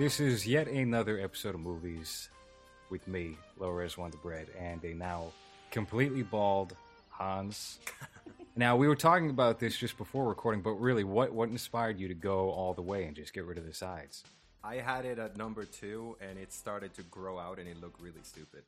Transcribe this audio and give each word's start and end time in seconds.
This 0.00 0.18
is 0.18 0.46
yet 0.46 0.66
another 0.66 1.20
episode 1.20 1.54
of 1.54 1.60
movies 1.60 2.30
with 2.88 3.06
me, 3.06 3.36
Lores 3.58 3.96
Wonderbread, 3.96 4.46
and 4.58 4.82
a 4.82 4.94
now 4.94 5.26
completely 5.70 6.22
bald 6.22 6.74
Hans. 7.10 7.80
now 8.56 8.76
we 8.76 8.88
were 8.88 8.96
talking 8.96 9.28
about 9.28 9.58
this 9.58 9.76
just 9.76 9.98
before 9.98 10.26
recording, 10.26 10.62
but 10.62 10.70
really, 10.70 11.04
what 11.04 11.34
what 11.34 11.50
inspired 11.50 12.00
you 12.00 12.08
to 12.08 12.14
go 12.14 12.50
all 12.50 12.72
the 12.72 12.80
way 12.80 13.04
and 13.04 13.14
just 13.14 13.34
get 13.34 13.44
rid 13.44 13.58
of 13.58 13.66
the 13.66 13.74
sides? 13.74 14.24
I 14.64 14.76
had 14.76 15.04
it 15.04 15.18
at 15.18 15.36
number 15.36 15.66
two, 15.66 16.16
and 16.18 16.38
it 16.38 16.50
started 16.54 16.94
to 16.94 17.02
grow 17.02 17.38
out, 17.38 17.58
and 17.58 17.68
it 17.68 17.78
looked 17.78 18.00
really 18.00 18.22
stupid. 18.22 18.62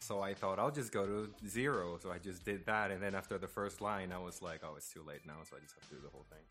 So 0.00 0.20
I 0.20 0.34
thought 0.34 0.58
I'll 0.58 0.72
just 0.72 0.90
go 0.90 1.06
to 1.06 1.30
zero. 1.46 1.96
So 2.02 2.10
I 2.10 2.18
just 2.18 2.44
did 2.44 2.66
that, 2.66 2.90
and 2.90 3.00
then 3.00 3.14
after 3.14 3.38
the 3.38 3.46
first 3.46 3.80
line, 3.80 4.10
I 4.10 4.18
was 4.18 4.42
like, 4.42 4.62
"Oh, 4.64 4.74
it's 4.76 4.92
too 4.92 5.04
late 5.06 5.24
now." 5.28 5.44
So 5.48 5.56
I 5.56 5.60
just 5.60 5.74
have 5.74 5.88
to 5.90 5.94
do 5.94 6.00
the 6.02 6.10
whole 6.10 6.26
thing, 6.28 6.42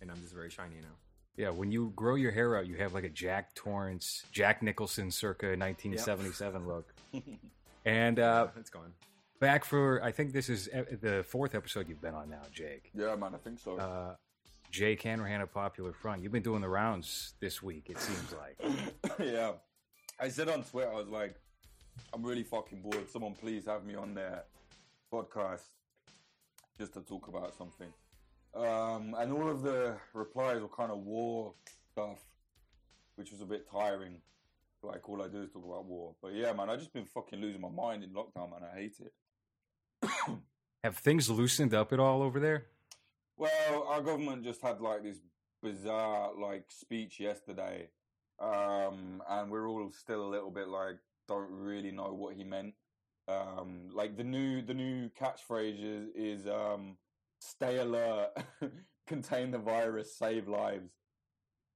and 0.00 0.10
I'm 0.10 0.20
just 0.20 0.34
very 0.34 0.50
shiny 0.50 0.80
now. 0.82 0.96
Yeah, 1.36 1.50
when 1.50 1.72
you 1.72 1.92
grow 1.96 2.14
your 2.14 2.30
hair 2.30 2.56
out, 2.56 2.66
you 2.66 2.76
have 2.76 2.92
like 2.92 3.04
a 3.04 3.08
Jack 3.08 3.54
Torrance, 3.54 4.22
Jack 4.32 4.62
Nicholson 4.62 5.10
circa 5.10 5.46
1977 5.56 6.66
look. 6.66 6.92
And 7.84 8.20
uh, 8.20 8.46
It's 8.56 8.70
gone. 8.70 8.92
back 9.40 9.64
for, 9.64 10.00
I 10.04 10.12
think 10.12 10.32
this 10.32 10.48
is 10.48 10.68
e- 10.68 10.94
the 10.94 11.24
fourth 11.28 11.56
episode 11.56 11.88
you've 11.88 12.00
been 12.00 12.14
on 12.14 12.30
now, 12.30 12.42
Jake. 12.52 12.90
Yeah, 12.94 13.16
man, 13.16 13.34
I 13.34 13.38
think 13.38 13.58
so. 13.58 13.76
Uh, 13.76 14.14
Jake 14.70 15.02
Hanrahan 15.02 15.40
of 15.40 15.52
Popular 15.52 15.92
Front. 15.92 16.22
You've 16.22 16.30
been 16.30 16.44
doing 16.44 16.60
the 16.60 16.68
rounds 16.68 17.34
this 17.40 17.60
week, 17.60 17.90
it 17.90 17.98
seems 17.98 18.32
like. 18.34 19.18
yeah. 19.18 19.52
I 20.20 20.28
said 20.28 20.48
on 20.48 20.62
Twitter, 20.62 20.92
I 20.92 20.94
was 20.94 21.08
like, 21.08 21.34
I'm 22.14 22.22
really 22.22 22.44
fucking 22.44 22.82
bored. 22.82 23.10
Someone 23.10 23.34
please 23.34 23.66
have 23.66 23.84
me 23.84 23.96
on 23.96 24.14
their 24.14 24.44
podcast 25.12 25.62
just 26.78 26.92
to 26.94 27.00
talk 27.00 27.26
about 27.26 27.52
something. 27.58 27.88
Um, 28.54 29.14
and 29.18 29.32
all 29.32 29.48
of 29.48 29.62
the 29.62 29.96
replies 30.12 30.60
were 30.60 30.68
kind 30.68 30.90
of 30.90 30.98
war 30.98 31.54
stuff, 31.90 32.18
which 33.16 33.30
was 33.30 33.40
a 33.40 33.46
bit 33.46 33.70
tiring. 33.70 34.16
Like, 34.82 35.08
all 35.08 35.22
I 35.22 35.28
do 35.28 35.42
is 35.42 35.50
talk 35.50 35.64
about 35.64 35.84
war. 35.84 36.14
But 36.20 36.34
yeah, 36.34 36.52
man, 36.52 36.68
i 36.68 36.76
just 36.76 36.92
been 36.92 37.04
fucking 37.04 37.40
losing 37.40 37.60
my 37.60 37.68
mind 37.68 38.02
in 38.02 38.10
lockdown, 38.10 38.50
man. 38.50 38.68
I 38.70 38.76
hate 38.76 38.96
it. 39.00 39.12
have 40.84 40.96
things 40.96 41.30
loosened 41.30 41.72
up 41.72 41.92
at 41.92 42.00
all 42.00 42.22
over 42.22 42.40
there? 42.40 42.66
Well, 43.36 43.86
our 43.88 44.02
government 44.02 44.44
just 44.44 44.60
had 44.60 44.80
like 44.80 45.02
this 45.04 45.18
bizarre 45.62 46.32
like 46.36 46.64
speech 46.68 47.20
yesterday, 47.20 47.88
um, 48.40 49.22
and 49.28 49.50
we're 49.50 49.68
all 49.68 49.90
still 49.92 50.26
a 50.26 50.30
little 50.30 50.50
bit 50.50 50.68
like 50.68 50.96
don't 51.28 51.50
really 51.50 51.92
know 51.92 52.12
what 52.12 52.34
he 52.34 52.44
meant. 52.44 52.74
Um, 53.28 53.90
like 53.92 54.16
the 54.16 54.24
new 54.24 54.62
the 54.62 54.74
new 54.74 55.08
catchphrase 55.10 55.78
is, 55.80 56.08
is 56.14 56.46
um, 56.46 56.96
"Stay 57.42 57.78
alert, 57.78 58.30
contain 59.06 59.50
the 59.50 59.58
virus, 59.58 60.16
save 60.16 60.48
lives," 60.48 60.92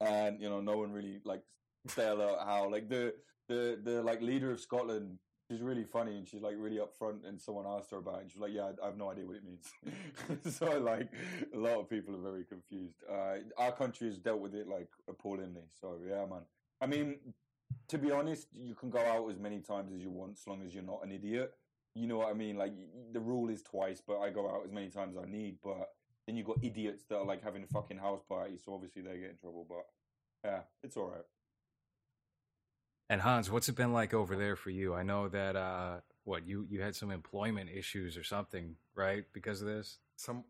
and 0.01 0.41
you 0.41 0.49
know 0.49 0.61
no 0.61 0.79
one 0.79 0.93
really 0.93 1.21
like 1.25 1.43
stay 1.89 2.09
alert 2.09 2.39
how 2.45 2.71
like 2.71 2.89
the 2.89 3.15
the 3.49 3.79
the 3.83 4.03
like 4.03 4.21
leader 4.21 4.51
of 4.51 4.61
Scotland 4.61 5.19
she's 5.49 5.63
really 5.63 5.85
funny 5.85 6.17
and 6.17 6.27
she's 6.27 6.43
like 6.43 6.57
really 6.59 6.79
upfront 6.79 7.27
and 7.27 7.41
someone 7.41 7.65
asked 7.67 7.91
her 7.91 7.99
about 7.99 8.17
it 8.17 8.23
and 8.23 8.31
she's 8.31 8.41
like 8.41 8.53
yeah 8.53 8.65
I, 8.65 8.83
I 8.83 8.87
have 8.87 8.97
no 8.97 9.11
idea 9.11 9.25
what 9.27 9.37
it 9.37 9.45
means. 9.45 9.73
So 10.57 10.79
like 10.79 11.09
a 11.55 11.59
lot 11.59 11.79
of 11.79 11.89
people 11.89 12.15
are 12.15 12.31
very 12.31 12.45
confused. 12.45 12.97
Uh, 13.11 13.37
our 13.57 13.73
country 13.73 14.09
has 14.09 14.19
dealt 14.19 14.41
with 14.41 14.55
it 14.55 14.69
like 14.69 14.89
appallingly. 15.09 15.63
So 15.81 15.99
yeah 16.07 16.27
man. 16.27 16.43
I 16.81 16.87
mean 16.87 17.17
to 17.89 17.99
be 17.99 18.11
honest 18.11 18.49
you 18.53 18.75
can 18.75 18.91
go 18.91 18.99
out 18.99 19.31
as 19.31 19.39
many 19.39 19.61
times 19.61 19.93
as 19.95 20.03
you 20.03 20.11
want 20.11 20.33
as 20.39 20.47
long 20.47 20.63
as 20.65 20.75
you're 20.75 20.83
not 20.83 21.05
an 21.05 21.13
idiot 21.13 21.53
you 21.97 22.07
know 22.07 22.19
what 22.19 22.29
I 22.29 22.35
mean 22.35 22.57
like 22.57 22.73
the 23.13 23.21
rule 23.21 23.49
is 23.49 23.63
twice 23.63 24.01
but 24.07 24.19
I 24.19 24.31
go 24.31 24.49
out 24.49 24.63
as 24.67 24.73
many 24.73 24.89
times 24.91 25.17
as 25.17 25.25
I 25.25 25.27
need 25.29 25.59
but 25.65 25.89
then 26.27 26.37
you've 26.37 26.47
got 26.47 26.59
idiots 26.63 27.05
that 27.09 27.17
are 27.17 27.25
like 27.25 27.43
having 27.43 27.63
a 27.63 27.67
fucking 27.67 27.99
house 27.99 28.21
party 28.29 28.59
so 28.63 28.75
obviously 28.75 29.03
they 29.03 29.19
get 29.19 29.31
in 29.31 29.37
trouble 29.39 29.67
but 29.69 29.87
yeah 30.45 30.61
it's 30.83 30.97
all 30.97 31.09
right 31.09 31.25
And 33.09 33.21
Hans, 33.21 33.51
what's 33.51 33.69
it 33.69 33.77
been 33.77 33.93
like 33.93 34.15
over 34.15 34.37
there 34.37 34.57
for 34.57 34.71
you? 34.71 34.95
I 34.95 35.03
know 35.05 35.29
that 35.29 35.55
uh, 35.57 36.01
what 36.25 36.47
you 36.47 36.67
you 36.69 36.83
had 36.83 36.97
some 36.97 37.11
employment 37.13 37.71
issues 37.71 38.17
or 38.17 38.25
something, 38.25 38.77
right? 38.97 39.25
Because 39.33 39.63
of 39.63 39.69
this, 39.69 39.99
Some, 40.17 40.45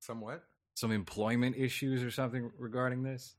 somewhat. 0.00 0.42
some 0.74 0.90
employment 0.90 1.56
issues 1.56 2.02
or 2.02 2.10
something 2.10 2.50
regarding 2.58 3.02
this. 3.02 3.36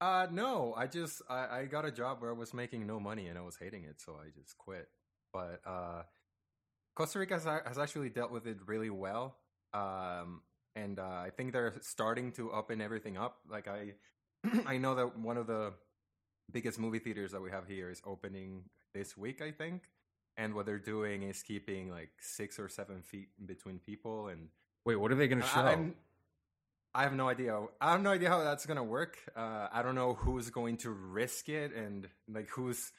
Uh, 0.00 0.26
no, 0.32 0.74
I 0.76 0.88
just 0.88 1.22
I, 1.30 1.60
I 1.60 1.64
got 1.66 1.84
a 1.84 1.92
job 1.92 2.20
where 2.20 2.30
I 2.30 2.34
was 2.34 2.52
making 2.52 2.84
no 2.86 2.98
money 2.98 3.28
and 3.28 3.38
I 3.38 3.42
was 3.42 3.56
hating 3.56 3.84
it, 3.84 4.00
so 4.00 4.16
I 4.20 4.30
just 4.34 4.58
quit. 4.58 4.88
But 5.32 5.60
uh, 5.64 6.02
Costa 6.94 7.18
Rica 7.18 7.34
has, 7.34 7.44
has 7.44 7.78
actually 7.78 8.08
dealt 8.10 8.30
with 8.30 8.46
it 8.46 8.58
really 8.66 8.90
well, 8.90 9.36
um, 9.72 10.42
and 10.76 10.98
uh, 10.98 11.02
I 11.02 11.30
think 11.36 11.52
they're 11.52 11.74
starting 11.80 12.32
to 12.32 12.52
open 12.52 12.80
everything 12.80 13.16
up. 13.16 13.38
Like 13.50 13.68
I, 13.68 13.94
I 14.66 14.78
know 14.78 14.94
that 14.94 15.18
one 15.18 15.36
of 15.36 15.46
the 15.46 15.72
biggest 16.52 16.78
movie 16.78 16.98
theaters 16.98 17.32
that 17.32 17.40
we 17.42 17.50
have 17.50 17.66
here 17.66 17.90
is 17.90 18.00
opening 18.06 18.64
this 18.94 19.16
week, 19.16 19.42
I 19.42 19.50
think. 19.50 19.82
And 20.36 20.54
what 20.54 20.66
they're 20.66 20.78
doing 20.78 21.22
is 21.22 21.42
keeping 21.42 21.90
like 21.90 22.10
six 22.20 22.58
or 22.58 22.68
seven 22.68 23.02
feet 23.02 23.28
in 23.38 23.46
between 23.46 23.78
people, 23.78 24.28
and 24.28 24.48
Wait, 24.84 24.96
what 24.96 25.10
are 25.10 25.14
they 25.14 25.28
going 25.28 25.40
to 25.40 25.46
show? 25.48 25.60
I, 25.60 25.70
I'm- 25.70 25.94
I 26.96 27.02
have 27.02 27.12
no 27.14 27.28
idea. 27.28 27.60
I 27.80 27.90
have 27.92 28.02
no 28.02 28.10
idea 28.10 28.28
how 28.28 28.44
that's 28.44 28.66
gonna 28.66 28.84
work. 28.84 29.18
Uh, 29.34 29.66
I 29.72 29.82
don't 29.82 29.96
know 29.96 30.14
who's 30.14 30.50
going 30.50 30.76
to 30.78 30.90
risk 30.90 31.48
it, 31.48 31.74
and 31.74 32.08
like 32.32 32.48
who's 32.50 32.92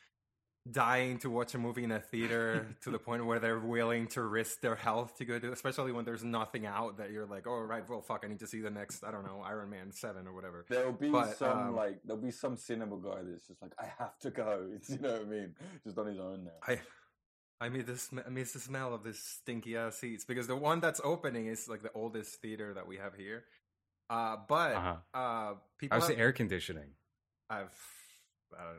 dying 0.70 1.20
to 1.20 1.30
watch 1.30 1.54
a 1.54 1.58
movie 1.58 1.84
in 1.84 1.92
a 1.92 2.00
theater 2.00 2.76
to 2.82 2.90
the 2.90 2.98
point 2.98 3.26
where 3.26 3.40
they're 3.40 3.60
willing 3.60 4.08
to 4.08 4.22
risk 4.22 4.62
their 4.62 4.76
health 4.76 5.18
to 5.18 5.26
go 5.26 5.38
to, 5.38 5.52
Especially 5.52 5.92
when 5.92 6.06
there's 6.06 6.24
nothing 6.24 6.66
out 6.66 6.98
that 6.98 7.12
you're 7.12 7.26
like, 7.28 7.46
oh 7.48 7.60
right, 7.60 7.88
well 7.88 8.02
fuck, 8.02 8.24
I 8.26 8.28
need 8.28 8.40
to 8.40 8.48
see 8.48 8.62
the 8.62 8.72
next. 8.72 9.04
I 9.04 9.12
don't 9.12 9.26
know, 9.26 9.42
Iron 9.46 9.70
Man 9.70 9.92
seven 9.92 10.28
or 10.28 10.34
whatever. 10.34 10.66
There'll 10.70 10.92
be 10.92 11.10
But, 11.10 11.38
some 11.38 11.70
um, 11.70 11.76
like 11.76 12.00
there'll 12.04 12.22
be 12.22 12.32
some 12.32 12.58
cinema 12.58 12.98
guy 12.98 13.22
that's 13.24 13.48
just 13.48 13.62
like 13.62 13.74
I 13.80 13.86
have 14.00 14.18
to 14.20 14.32
go. 14.32 14.68
you 14.90 14.98
know 15.00 15.12
what 15.14 15.22
I 15.22 15.26
mean? 15.26 15.56
Just 15.84 15.98
on 15.98 16.08
his 16.08 16.20
own 16.20 16.46
now. 16.46 16.52
I 16.68 16.80
I 17.62 17.70
miss 17.70 17.86
the 17.86 17.98
sm- 17.98 18.20
I 18.26 18.30
miss 18.30 18.54
the 18.54 18.60
smell 18.60 18.94
of 18.94 19.04
this 19.04 19.20
stinky 19.20 19.78
ass 19.78 19.98
seats 19.98 20.26
because 20.26 20.48
the 20.48 20.56
one 20.56 20.80
that's 20.80 21.00
opening 21.04 21.48
is 21.48 21.68
like 21.70 21.84
the 21.84 21.92
oldest 21.94 22.42
theater 22.42 22.74
that 22.74 22.88
we 22.88 22.98
have 22.98 23.14
here. 23.16 23.46
Uh, 24.10 24.38
but 24.48 24.76
Uh-huh. 24.76 24.96
uh, 25.14 25.54
people 25.78 25.98
How's 26.00 26.08
have, 26.08 26.18
the 26.18 26.22
air 26.22 26.32
conditioning? 26.32 26.90
I've 27.50 27.74
uh, 28.56 28.74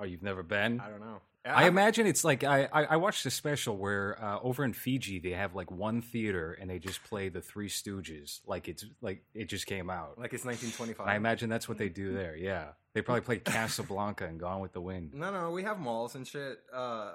Oh, 0.00 0.04
you've 0.04 0.22
never 0.22 0.42
been? 0.42 0.80
I 0.80 0.88
don't 0.88 1.00
know. 1.00 1.20
I 1.44 1.66
imagine 1.66 2.06
it's 2.06 2.22
like 2.24 2.44
I, 2.44 2.68
I 2.72 2.84
I 2.84 2.96
watched 2.96 3.26
a 3.26 3.30
special 3.30 3.76
where 3.76 4.16
uh, 4.22 4.38
over 4.42 4.64
in 4.64 4.72
Fiji 4.72 5.18
they 5.18 5.30
have 5.30 5.54
like 5.54 5.70
one 5.70 6.00
theater 6.00 6.52
and 6.52 6.70
they 6.70 6.78
just 6.78 7.02
play 7.04 7.28
the 7.28 7.40
Three 7.40 7.68
Stooges 7.68 8.40
like 8.46 8.68
it's 8.68 8.84
like 9.00 9.24
it 9.34 9.46
just 9.46 9.66
came 9.66 9.90
out. 9.90 10.18
like 10.18 10.32
it's 10.32 10.44
1925. 10.44 11.06
I 11.06 11.16
imagine 11.16 11.48
that's 11.50 11.68
what 11.68 11.78
they 11.78 11.88
do 11.88 12.12
there. 12.14 12.36
Yeah, 12.36 12.68
they 12.94 13.02
probably 13.02 13.22
play 13.22 13.38
Casablanca 13.38 14.24
and 14.26 14.38
Gone 14.38 14.60
with 14.60 14.72
the 14.72 14.80
Wind. 14.80 15.14
no, 15.14 15.32
no, 15.32 15.50
we 15.50 15.64
have 15.64 15.78
malls 15.80 16.14
and 16.14 16.26
shit. 16.26 16.60
Uh, 16.72 17.12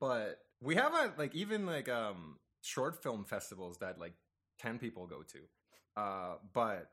but 0.00 0.38
we 0.60 0.74
haven't 0.74 1.18
like 1.18 1.34
even 1.34 1.64
like 1.66 1.88
um 1.88 2.38
short 2.62 3.02
film 3.02 3.24
festivals 3.24 3.78
that 3.78 4.00
like 4.00 4.14
ten 4.58 4.78
people 4.80 5.06
go 5.06 5.22
to. 5.22 6.00
Uh, 6.00 6.34
but 6.52 6.90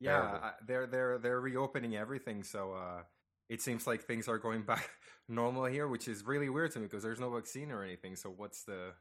yeah, 0.00 0.20
I, 0.42 0.52
they're 0.66 0.86
they're 0.86 1.18
they're 1.18 1.40
reopening 1.40 1.94
everything, 1.96 2.42
so 2.42 2.72
uh, 2.72 3.02
it 3.50 3.60
seems 3.60 3.86
like 3.86 4.04
things 4.04 4.28
are 4.28 4.38
going 4.38 4.62
back 4.72 4.88
normal 5.28 5.66
here, 5.66 5.86
which 5.86 6.08
is 6.08 6.24
really 6.24 6.48
weird 6.48 6.70
to 6.72 6.78
me 6.78 6.86
because 6.86 7.02
there's 7.02 7.20
no 7.20 7.28
vaccine 7.30 7.70
or 7.70 7.84
anything. 7.84 8.16
So 8.16 8.30
what's 8.30 8.62
the? 8.64 8.92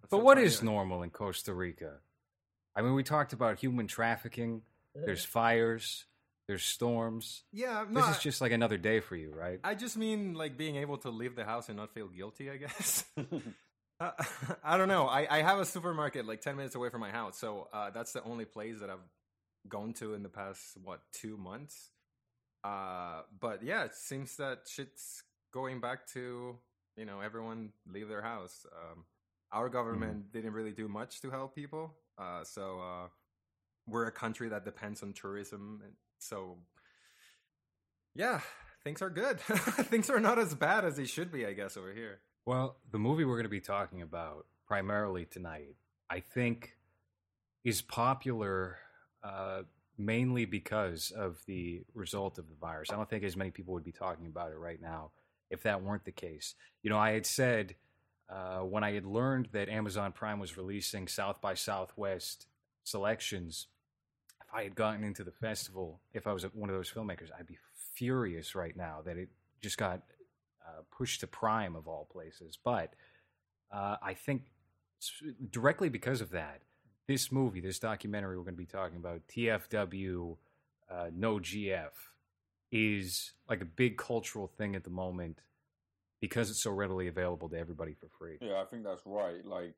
what's 0.00 0.10
But 0.10 0.16
the 0.18 0.24
what 0.24 0.38
here? 0.38 0.46
normal 0.62 1.02
in 1.04 1.10
Costa 1.10 1.54
Rica? 1.54 1.98
I 2.74 2.82
mean, 2.82 2.94
we 2.94 3.02
talked 3.04 3.32
about 3.32 3.58
human 3.60 3.86
trafficking. 3.86 4.62
There's 4.94 5.24
fires. 5.24 6.06
There's 6.48 6.64
storms. 6.64 7.44
Yeah, 7.52 7.84
no, 7.90 8.00
This 8.00 8.16
is 8.16 8.22
just 8.22 8.40
like 8.40 8.52
another 8.52 8.78
day 8.78 9.00
for 9.00 9.14
you, 9.16 9.30
right? 9.32 9.60
I 9.62 9.74
just 9.74 9.96
mean 9.98 10.32
like 10.34 10.56
being 10.56 10.76
able 10.76 10.96
to 10.98 11.10
leave 11.10 11.36
the 11.36 11.44
house 11.44 11.68
and 11.68 11.76
not 11.76 11.92
feel 11.92 12.08
guilty. 12.08 12.50
I 12.50 12.56
guess. 12.56 13.04
Uh, 14.00 14.12
I 14.62 14.76
don't 14.78 14.86
know. 14.86 15.08
I, 15.08 15.26
I 15.28 15.42
have 15.42 15.58
a 15.58 15.64
supermarket 15.64 16.24
like 16.24 16.40
ten 16.40 16.54
minutes 16.54 16.76
away 16.76 16.88
from 16.88 17.00
my 17.00 17.10
house, 17.10 17.36
so 17.36 17.66
uh, 17.72 17.90
that's 17.90 18.12
the 18.12 18.22
only 18.22 18.44
place 18.44 18.78
that 18.78 18.90
I've 18.90 19.02
gone 19.68 19.92
to 19.94 20.14
in 20.14 20.22
the 20.22 20.28
past 20.28 20.76
what 20.84 21.00
two 21.12 21.36
months. 21.36 21.90
Uh, 22.64 23.22
but 23.40 23.62
yeah, 23.62 23.84
it 23.84 23.94
seems 23.94 24.36
that 24.36 24.60
shit's 24.68 25.22
going 25.52 25.80
back 25.80 26.06
to 26.08 26.56
you 26.96 27.04
know 27.04 27.20
everyone 27.20 27.70
leave 27.86 28.08
their 28.08 28.22
house. 28.22 28.66
Um, 28.72 29.04
our 29.52 29.68
government 29.68 30.30
didn't 30.32 30.52
really 30.52 30.72
do 30.72 30.88
much 30.88 31.22
to 31.22 31.30
help 31.30 31.54
people, 31.54 31.94
uh, 32.18 32.44
so 32.44 32.80
uh, 32.80 33.08
we're 33.86 34.06
a 34.06 34.12
country 34.12 34.48
that 34.50 34.64
depends 34.64 35.02
on 35.02 35.12
tourism, 35.12 35.82
so 36.18 36.58
yeah, 38.14 38.40
things 38.84 39.00
are 39.02 39.10
good. 39.10 39.40
things 39.40 40.10
are 40.10 40.20
not 40.20 40.38
as 40.38 40.54
bad 40.54 40.84
as 40.84 40.96
they 40.96 41.04
should 41.04 41.32
be, 41.32 41.46
I 41.46 41.52
guess, 41.52 41.76
over 41.76 41.92
here. 41.92 42.20
Well, 42.46 42.76
the 42.90 42.98
movie 42.98 43.24
we're 43.24 43.36
going 43.36 43.44
to 43.44 43.50
be 43.50 43.60
talking 43.60 44.02
about 44.02 44.46
primarily 44.66 45.24
tonight, 45.24 45.76
I 46.10 46.20
think, 46.20 46.76
is 47.64 47.82
popular 47.82 48.78
uh, 49.22 49.62
mainly 49.98 50.44
because 50.44 51.10
of 51.10 51.38
the 51.46 51.82
result 51.94 52.38
of 52.38 52.48
the 52.48 52.54
virus. 52.54 52.90
I 52.90 52.96
don't 52.96 53.10
think 53.10 53.24
as 53.24 53.36
many 53.36 53.50
people 53.50 53.74
would 53.74 53.84
be 53.84 53.92
talking 53.92 54.26
about 54.26 54.52
it 54.52 54.58
right 54.58 54.80
now 54.80 55.10
if 55.50 55.62
that 55.64 55.82
weren't 55.82 56.04
the 56.04 56.12
case. 56.12 56.54
You 56.82 56.90
know, 56.90 56.98
I 56.98 57.12
had 57.12 57.26
said 57.26 57.74
uh, 58.30 58.58
when 58.60 58.84
I 58.84 58.92
had 58.92 59.04
learned 59.04 59.48
that 59.52 59.68
Amazon 59.68 60.12
Prime 60.12 60.38
was 60.38 60.56
releasing 60.56 61.08
South 61.08 61.40
by 61.40 61.54
Southwest 61.54 62.46
selections, 62.84 63.66
if 64.40 64.46
I 64.54 64.62
had 64.62 64.74
gotten 64.74 65.04
into 65.04 65.24
the 65.24 65.32
festival, 65.32 66.00
if 66.12 66.26
I 66.26 66.32
was 66.32 66.44
one 66.54 66.70
of 66.70 66.76
those 66.76 66.90
filmmakers, 66.90 67.30
I'd 67.36 67.46
be 67.46 67.58
furious 67.94 68.54
right 68.54 68.76
now 68.76 69.00
that 69.04 69.16
it 69.16 69.28
just 69.60 69.78
got 69.78 70.02
uh, 70.66 70.82
pushed 70.96 71.20
to 71.20 71.26
Prime 71.26 71.74
of 71.74 71.88
all 71.88 72.06
places. 72.10 72.58
But 72.62 72.94
uh, 73.72 73.96
I 74.02 74.14
think 74.14 74.42
directly 75.50 75.88
because 75.88 76.20
of 76.20 76.30
that, 76.30 76.62
this 77.08 77.32
movie, 77.32 77.60
this 77.60 77.78
documentary 77.78 78.36
we're 78.36 78.44
going 78.44 78.54
to 78.54 78.58
be 78.58 78.66
talking 78.66 78.98
about, 78.98 79.22
TFW 79.28 80.36
uh, 80.90 81.06
No 81.16 81.38
GF, 81.38 81.90
is 82.70 83.32
like 83.48 83.62
a 83.62 83.64
big 83.64 83.96
cultural 83.96 84.46
thing 84.46 84.76
at 84.76 84.84
the 84.84 84.90
moment 84.90 85.40
because 86.20 86.50
it's 86.50 86.62
so 86.62 86.70
readily 86.70 87.08
available 87.08 87.48
to 87.48 87.58
everybody 87.58 87.94
for 87.94 88.08
free. 88.18 88.36
Yeah, 88.42 88.60
I 88.60 88.66
think 88.66 88.84
that's 88.84 89.02
right. 89.06 89.44
Like, 89.44 89.74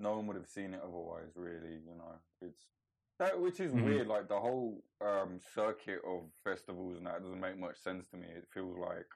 no 0.00 0.16
one 0.16 0.26
would 0.26 0.36
have 0.36 0.48
seen 0.48 0.74
it 0.74 0.80
otherwise. 0.82 1.30
Really, 1.36 1.74
you 1.86 1.94
know, 1.96 2.18
it's 2.42 2.66
that 3.18 3.40
which 3.40 3.60
is 3.60 3.72
Mhm. 3.72 3.84
weird. 3.84 4.08
Like 4.08 4.28
the 4.28 4.38
whole 4.40 4.82
um, 5.00 5.40
circuit 5.54 6.00
of 6.04 6.24
festivals 6.42 6.98
and 6.98 7.06
that 7.06 7.22
doesn't 7.22 7.40
make 7.40 7.56
much 7.58 7.76
sense 7.78 8.06
to 8.08 8.16
me. 8.16 8.26
It 8.26 8.46
feels 8.52 8.76
like 8.76 9.06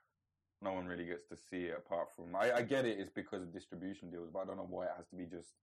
no 0.63 0.73
one 0.73 0.87
really 0.87 1.05
gets 1.07 1.25
to 1.27 1.37
see 1.37 1.65
it 1.65 1.77
apart 1.77 2.15
from. 2.15 2.35
I, 2.37 2.53
I 2.53 2.63
get 2.63 2.87
it. 2.87 2.99
It's 2.99 3.11
because 3.11 3.43
of 3.43 3.53
distribution 3.53 4.11
deals, 4.11 4.31
but 4.33 4.41
I 4.41 4.45
don't 4.45 4.57
know 4.57 4.67
why 4.69 4.85
it 4.87 4.93
has 4.97 5.07
to 5.09 5.17
be 5.17 5.27
just 5.27 5.55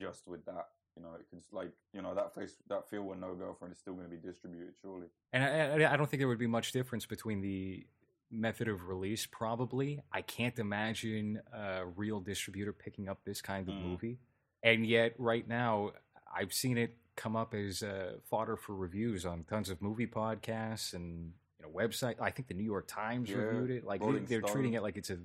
just 0.00 0.26
with 0.26 0.44
that. 0.46 0.68
You 0.96 1.02
know, 1.02 1.10
it's 1.32 1.52
like 1.52 1.72
you 1.94 2.02
know 2.02 2.14
that 2.14 2.34
face 2.34 2.56
that 2.68 2.88
feel 2.90 3.02
when 3.02 3.20
no 3.20 3.34
girlfriend 3.34 3.72
is 3.72 3.78
still 3.78 3.94
going 3.94 4.08
to 4.08 4.10
be 4.10 4.18
distributed. 4.18 4.74
Surely. 4.82 5.06
And 5.32 5.42
I, 5.42 5.92
I- 5.92 5.96
don't 5.96 6.08
think 6.10 6.20
there 6.20 6.28
would 6.28 6.38
be 6.38 6.46
much 6.46 6.72
difference 6.72 7.06
between 7.06 7.40
the 7.40 7.86
method 8.30 8.68
of 8.68 8.86
release. 8.88 9.26
Probably, 9.26 10.00
I 10.12 10.20
can't 10.22 10.58
imagine 10.58 11.40
a 11.52 11.86
real 11.86 12.20
distributor 12.20 12.72
picking 12.72 13.08
up 13.08 13.24
this 13.24 13.40
kind 13.40 13.68
of 13.68 13.74
Mm. 13.74 13.82
movie. 13.82 14.18
And 14.62 14.86
yet, 14.86 15.14
right 15.18 15.46
now, 15.48 15.92
I've 16.34 16.52
seen 16.52 16.76
it 16.78 16.96
come 17.16 17.36
up 17.36 17.52
as 17.54 17.82
uh, 17.82 18.18
fodder 18.30 18.56
for 18.56 18.74
reviews 18.74 19.24
on 19.26 19.44
tons 19.44 19.70
of 19.70 19.80
movie 19.82 20.06
podcasts 20.06 20.92
and 20.94 21.32
you 21.58 21.64
know 21.66 21.70
website. 21.70 22.16
I 22.20 22.30
think 22.30 22.48
the 22.48 22.54
New 22.54 22.64
York 22.64 22.86
Times 22.86 23.30
Yeah, 23.30 23.36
reviewed 23.36 23.70
it. 23.70 23.84
Like 23.84 24.02
they, 24.02 24.18
they're 24.20 24.40
treating 24.42 24.74
it 24.74 24.82
like 24.82 24.96
it's 24.98 25.10
a. 25.10 25.18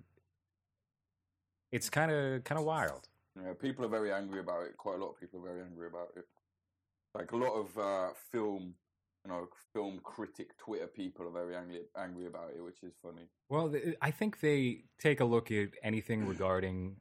It's 1.71 1.89
kind 1.89 2.11
of 2.11 2.43
kind 2.45 2.57
of 2.59 2.65
wild. 2.65 3.09
Yeah, 3.43 3.53
people 3.59 3.85
are 3.85 3.89
very 3.89 4.11
angry 4.11 4.39
about 4.39 4.63
it. 4.63 4.77
Quite 4.77 4.95
a 4.95 4.99
lot 4.99 5.11
of 5.11 5.19
people 5.19 5.39
are 5.41 5.43
very 5.43 5.61
angry 5.61 5.87
about 5.87 6.09
it. 6.15 6.25
Like 7.13 7.31
a 7.31 7.37
lot 7.37 7.53
of 7.53 7.77
uh, 7.77 8.09
film, 8.31 8.75
you 9.25 9.31
know, 9.31 9.47
film 9.73 9.99
critic 10.03 10.57
Twitter 10.57 10.87
people 10.87 11.27
are 11.27 11.31
very 11.31 11.55
angry 11.55 11.81
angry 11.97 12.27
about 12.27 12.51
it, 12.55 12.63
which 12.63 12.83
is 12.83 12.93
funny. 13.01 13.27
Well, 13.49 13.73
I 14.01 14.11
think 14.11 14.39
they 14.39 14.83
take 14.99 15.19
a 15.19 15.25
look 15.25 15.51
at 15.51 15.69
anything 15.83 16.27
regarding 16.27 16.97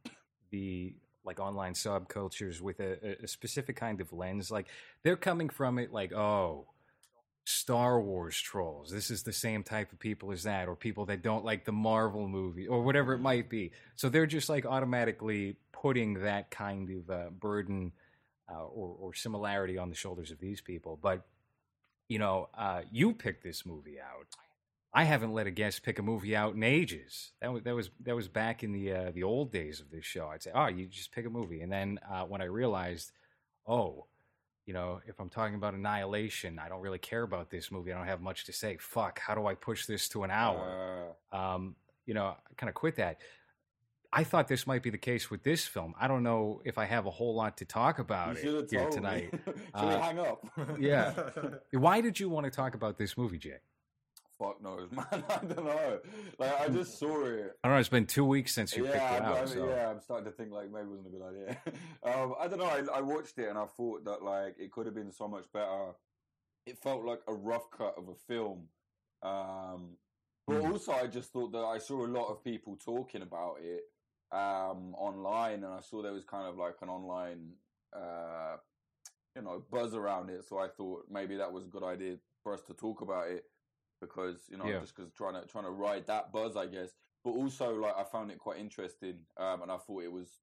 the 0.51 0.95
like 1.25 1.41
online 1.41 1.75
subcultures 1.75 2.61
with 2.61 2.81
a, 2.81 3.17
a 3.23 3.29
specific 3.29 3.77
kind 3.77 4.01
of 4.01 4.13
lens. 4.13 4.51
Like 4.51 4.69
they're 5.03 5.17
coming 5.17 5.49
from 5.49 5.79
it 5.79 5.93
like, 5.93 6.13
oh, 6.13 6.67
Star 7.47 8.01
Wars 8.01 8.37
trolls. 8.37 8.91
This 8.91 9.09
is 9.09 9.23
the 9.23 9.33
same 9.33 9.63
type 9.63 9.93
of 9.93 10.01
people 10.01 10.33
as 10.33 10.43
that, 10.43 10.67
or 10.67 10.75
people 10.75 11.07
that 11.07 11.23
don't 11.23 11.45
like 11.45 11.65
the 11.65 11.71
Marvel 11.71 12.27
movie, 12.27 12.67
or 12.67 12.83
whatever 12.83 13.13
it 13.13 13.21
might 13.21 13.49
be. 13.49 13.71
So 13.95 14.09
they're 14.09 14.27
just 14.27 14.49
like 14.49 14.67
automatically 14.67 15.57
putting 15.73 16.15
that 16.15 16.51
kind 16.51 16.91
of 16.91 17.09
uh, 17.09 17.31
burden 17.31 17.93
uh, 18.53 18.65
or, 18.65 18.97
or 18.99 19.15
similarity 19.15 19.79
on 19.79 19.91
the 19.91 19.95
shoulders 19.95 20.33
of 20.33 20.41
these 20.41 20.61
people. 20.61 20.99
But 21.01 21.23
you 22.09 22.19
know, 22.19 22.49
uh, 22.59 22.83
you 22.91 23.13
picked 23.13 23.45
this 23.45 23.65
movie 23.65 24.01
out. 24.01 24.27
I 24.93 25.05
haven't 25.05 25.33
let 25.33 25.47
a 25.47 25.53
guest 25.53 25.85
pick 25.85 26.01
a 26.01 26.03
movie 26.03 26.35
out 26.35 26.55
in 26.55 26.65
ages. 26.65 27.31
That 27.41 27.53
was 27.53 27.63
that 27.63 27.77
was 27.77 27.91
that 28.03 28.17
was 28.17 28.27
back 28.27 28.65
in 28.65 28.73
the 28.73 28.93
uh, 28.93 29.11
the 29.15 29.23
old 29.23 29.53
days 29.53 29.79
of 29.79 29.93
this 29.93 30.05
show. 30.05 30.27
I'd 30.27 30.43
say, 30.43 30.51
oh, 30.53 30.67
you 30.67 30.87
just 30.87 31.13
pick 31.13 31.27
a 31.27 31.31
movie, 31.31 31.61
and 31.61 31.71
then 31.71 32.01
uh, 32.11 32.25
when 32.25 32.41
I 32.41 32.47
realized, 32.47 33.13
oh, 33.69 34.07
you 34.67 34.75
know, 34.75 35.01
if 35.07 35.19
I'm 35.21 35.29
talking 35.29 35.55
about 35.55 35.75
Annihilation, 35.75 36.59
I 36.59 36.69
don't 36.69 36.81
really 36.81 36.99
care 36.99 37.23
about 37.23 37.51
this 37.51 37.71
movie. 37.71 37.93
I 37.93 37.97
don't 37.97 38.07
have 38.07 38.21
much 38.21 38.45
to 38.47 38.53
say. 38.53 38.77
Fuck, 38.79 39.21
how 39.21 39.35
do 39.35 39.47
I 39.47 39.55
push 39.55 39.87
this 39.87 40.09
to 40.11 40.25
an 40.25 40.31
hour? 40.31 41.15
Uh, 41.33 41.37
um, 41.37 41.77
you 42.05 42.15
know, 42.15 42.27
I 42.27 42.55
kind 42.57 42.69
of 42.69 42.75
quit 42.75 42.97
that. 42.97 43.21
I 44.13 44.25
thought 44.25 44.49
this 44.49 44.67
might 44.67 44.83
be 44.83 44.91
the 44.91 44.99
case 44.99 45.31
with 45.31 45.43
this 45.43 45.67
film. 45.67 45.95
I 46.01 46.09
don't 46.09 46.23
know 46.23 46.63
if 46.65 46.79
I 46.79 46.85
have 46.85 47.07
a 47.07 47.11
whole 47.11 47.35
lot 47.35 47.59
to 47.59 47.65
talk 47.65 47.99
about 47.99 48.37
it 48.37 48.71
here 48.71 48.89
tonight. 48.91 49.31
Should 49.45 49.55
Uh, 49.75 49.87
we 49.87 49.95
hang 49.95 50.19
up? 50.21 50.47
yeah. 50.79 51.13
Why 51.73 52.01
did 52.01 52.19
you 52.19 52.29
want 52.31 52.45
to 52.45 52.51
talk 52.51 52.75
about 52.75 52.97
this 52.99 53.17
movie, 53.19 53.39
Jay? 53.39 53.59
Fuck 54.39 54.63
knows, 54.63 54.91
man. 54.93 55.07
I 55.13 55.39
don't 55.39 55.65
know. 55.65 55.99
Like 56.39 56.61
I 56.61 56.69
just 56.69 56.99
saw 56.99 57.25
it. 57.25 57.57
I 57.65 57.69
don't 57.69 57.77
know. 57.77 57.81
It's 57.81 57.89
been 57.89 58.07
two 58.07 58.25
weeks 58.25 58.53
since 58.55 58.77
you 58.77 58.85
yeah, 58.85 58.93
picked 58.93 59.05
it 59.05 59.23
I- 59.23 59.27
out. 59.27 59.37
I- 59.39 59.45
so. 59.47 59.69
yeah, 59.69 59.89
I'm 59.91 60.01
starting 60.01 60.27
to 60.27 60.31
think 60.33 60.53
like 60.53 60.71
maybe 60.71 60.85
it 60.85 60.91
wasn't 60.91 61.07
a 61.09 61.11
good 61.11 61.23
idea. 61.23 61.57
um, 62.15 62.35
I 62.39 62.47
don't 62.49 62.59
know. 62.59 62.67
I, 62.67 62.99
I 62.99 63.01
watched 63.01 63.39
it 63.39 63.49
and 63.49 63.57
I 63.59 63.65
thought 63.67 64.05
that 64.05 64.23
like 64.23 64.57
it 64.59 64.71
could 64.73 64.87
have 64.87 64.95
been 64.95 65.11
so 65.13 65.27
much 65.27 65.47
better. 65.53 65.93
It 66.67 66.77
felt 66.79 67.05
like 67.05 67.21
a 67.29 67.33
rough 67.35 67.71
cut 67.71 67.95
of 67.97 68.09
a 68.09 68.15
film. 68.15 68.65
Um, 69.23 69.97
but 70.47 70.61
Hmm. 70.63 70.73
also, 70.73 70.93
I 70.93 71.07
just 71.07 71.33
thought 71.33 71.53
that 71.53 71.65
I 71.65 71.79
saw 71.79 72.05
a 72.05 72.07
lot 72.07 72.29
of 72.29 72.45
people 72.45 72.77
talking 72.77 73.23
about 73.23 73.57
it 73.63 73.81
um, 74.33 74.95
online, 74.97 75.65
and 75.65 75.73
I 75.73 75.81
saw 75.81 76.03
there 76.03 76.13
was 76.13 76.25
kind 76.25 76.47
of 76.47 76.57
like 76.57 76.75
an 76.83 76.89
online, 76.89 77.53
uh, 77.93 78.57
you 79.35 79.43
know, 79.43 79.63
buzz 79.73 79.95
around 79.95 80.31
it. 80.31 80.45
So 80.47 80.59
I 80.59 80.69
thought 80.69 81.07
maybe 81.11 81.37
that 81.37 81.51
was 81.53 81.65
a 81.65 81.69
good 81.69 81.83
idea 81.83 82.17
for 82.43 82.53
us 82.55 82.63
to 82.69 82.75
talk 82.75 83.01
about 83.01 83.29
it 83.29 83.45
because 84.01 84.49
you 84.49 84.57
know 84.57 84.67
Yeah. 84.67 84.81
just 84.81 84.95
because 84.95 85.13
trying 85.13 85.35
to 85.35 85.47
trying 85.47 85.65
to 85.65 85.71
ride 85.71 86.07
that 86.07 86.33
buzz, 86.33 86.57
I 86.57 86.67
guess. 86.67 86.95
But 87.25 87.33
also, 87.33 87.75
like 87.75 87.97
I 87.97 88.05
found 88.05 88.31
it 88.31 88.39
quite 88.39 88.59
interesting, 88.59 89.27
um, 89.37 89.63
and 89.63 89.71
I 89.71 89.79
thought 89.79 90.05
it 90.05 90.13
was 90.13 90.43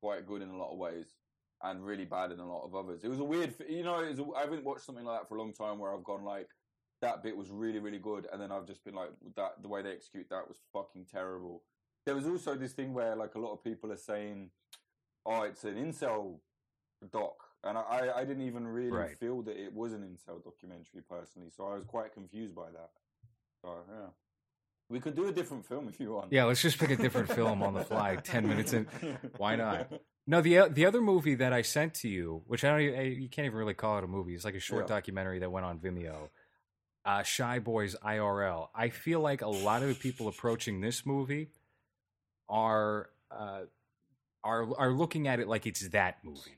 quite 0.00 0.26
good 0.26 0.42
in 0.42 0.48
a 0.48 0.56
lot 0.56 0.72
of 0.72 0.78
ways, 0.78 1.14
and 1.62 1.84
really 1.84 2.04
bad 2.06 2.32
in 2.32 2.38
a 2.38 2.46
lot 2.48 2.64
of 2.64 2.74
others. 2.74 3.04
It 3.04 3.08
was 3.08 3.20
a 3.20 3.24
weird, 3.24 3.54
you 3.68 3.84
know, 3.84 4.00
was 4.02 4.18
a, 4.18 4.26
I 4.36 4.40
haven't 4.40 4.64
watched 4.64 4.84
something 4.84 5.04
like 5.04 5.20
that 5.20 5.28
for 5.28 5.36
a 5.36 5.38
long 5.38 5.52
time 5.52 5.78
where 5.78 5.92
I've 5.92 6.04
gone 6.04 6.24
like 6.24 6.48
that 7.02 7.22
bit 7.22 7.36
was 7.36 7.50
really 7.50 7.80
really 7.80 7.98
good, 7.98 8.26
and 8.32 8.40
then 8.40 8.50
I've 8.52 8.66
just 8.66 8.84
been 8.84 8.94
like 8.94 9.10
that 9.36 9.60
the 9.62 9.68
way 9.68 9.82
they 9.82 9.92
execute 9.92 10.28
that 10.30 10.48
was 10.48 10.58
fucking 10.72 11.06
terrible. 11.06 11.64
There 12.06 12.14
was 12.14 12.26
also 12.26 12.54
this 12.56 12.72
thing 12.72 12.94
where 12.94 13.14
like 13.14 13.34
a 13.34 13.38
lot 13.38 13.52
of 13.52 13.62
people 13.62 13.92
are 13.92 13.96
saying, 13.96 14.50
"Oh, 15.26 15.42
it's 15.42 15.64
an 15.64 15.74
incel 15.74 16.40
doc," 17.10 17.41
and 17.64 17.78
I 17.78 18.10
I 18.16 18.24
didn't 18.24 18.46
even 18.46 18.66
really 18.66 18.90
Right. 18.90 19.18
feel 19.18 19.42
that 19.42 19.56
it 19.56 19.72
was 19.72 19.92
an 19.92 20.02
incel 20.02 20.42
documentary 20.42 21.02
personally, 21.08 21.50
so 21.50 21.66
I 21.66 21.74
was 21.74 21.84
quite 21.84 22.12
confused 22.12 22.54
by 22.54 22.70
that. 22.70 22.90
So 23.62 23.68
yeah. 23.88 24.08
We 24.88 25.00
could 25.00 25.14
do 25.16 25.26
a 25.26 25.32
different 25.32 25.64
film 25.64 25.88
if 25.88 25.98
you 26.00 26.12
want. 26.12 26.32
Yeah, 26.32 26.44
let's 26.44 26.60
just 26.60 26.78
pick 26.78 26.90
a 26.90 26.96
different 26.96 27.32
film 27.32 27.62
on 27.62 27.72
the 27.72 27.82
fly. 27.92 28.16
Ten 28.16 28.46
minutes 28.46 28.72
in, 28.74 28.86
why 29.38 29.56
not? 29.56 29.90
No, 30.24 30.40
the 30.40 30.68
the 30.70 30.86
other 30.86 31.00
movie 31.00 31.34
that 31.36 31.52
I 31.52 31.62
sent 31.62 31.94
to 31.94 32.08
you, 32.08 32.44
which 32.46 32.62
I 32.62 32.68
don't, 32.70 32.80
even, 32.80 33.22
you 33.22 33.28
can't 33.28 33.46
even 33.46 33.58
really 33.58 33.74
call 33.74 33.98
it 33.98 34.04
a 34.04 34.06
movie. 34.06 34.34
It's 34.36 34.44
like 34.44 34.54
a 34.54 34.60
short 34.60 34.84
Yeah. 34.84 34.94
documentary 34.94 35.40
that 35.40 35.50
went 35.50 35.66
on 35.66 35.80
Vimeo. 35.80 36.28
Uh, 37.04 37.24
Shy 37.24 37.58
Boys 37.58 37.96
IRL. 38.04 38.68
I 38.72 38.90
feel 38.90 39.18
like 39.18 39.42
a 39.42 39.48
lot 39.48 39.82
of 39.82 39.88
the 39.88 39.96
people 39.96 40.28
approaching 40.28 40.80
this 40.80 41.04
movie 41.04 41.50
are 42.48 43.10
uh, 43.30 43.62
are 44.44 44.78
are 44.78 44.92
looking 44.92 45.26
at 45.26 45.40
it 45.40 45.48
like 45.48 45.66
it's 45.66 45.88
that 45.88 46.18
movie, 46.24 46.56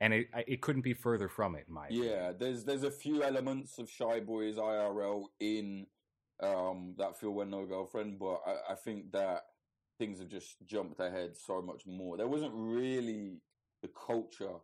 and 0.00 0.12
it 0.12 0.26
it 0.46 0.60
couldn't 0.60 0.82
be 0.82 0.94
further 0.94 1.28
from 1.28 1.54
it. 1.54 1.66
Mike. 1.68 1.90
Yeah, 1.90 2.32
there's 2.38 2.64
there's 2.64 2.82
a 2.84 2.90
few 2.90 3.22
elements 3.22 3.78
of 3.78 3.88
Shy 3.90 4.20
Boys 4.20 4.56
IRL 4.56 5.24
in 5.40 5.86
um, 6.42 6.94
that 6.98 7.18
feel 7.18 7.30
when 7.32 7.50
no 7.50 7.64
girlfriend, 7.64 8.18
but 8.18 8.40
I, 8.46 8.72
I 8.72 8.74
think 8.74 9.12
that 9.12 9.44
things 9.98 10.18
have 10.18 10.28
just 10.28 10.56
jumped 10.66 11.00
ahead 11.00 11.36
so 11.36 11.62
much 11.62 11.86
more. 11.86 12.16
There 12.18 12.28
wasn't 12.28 12.52
really 12.54 13.40
the 13.82 13.88
culture 14.06 14.56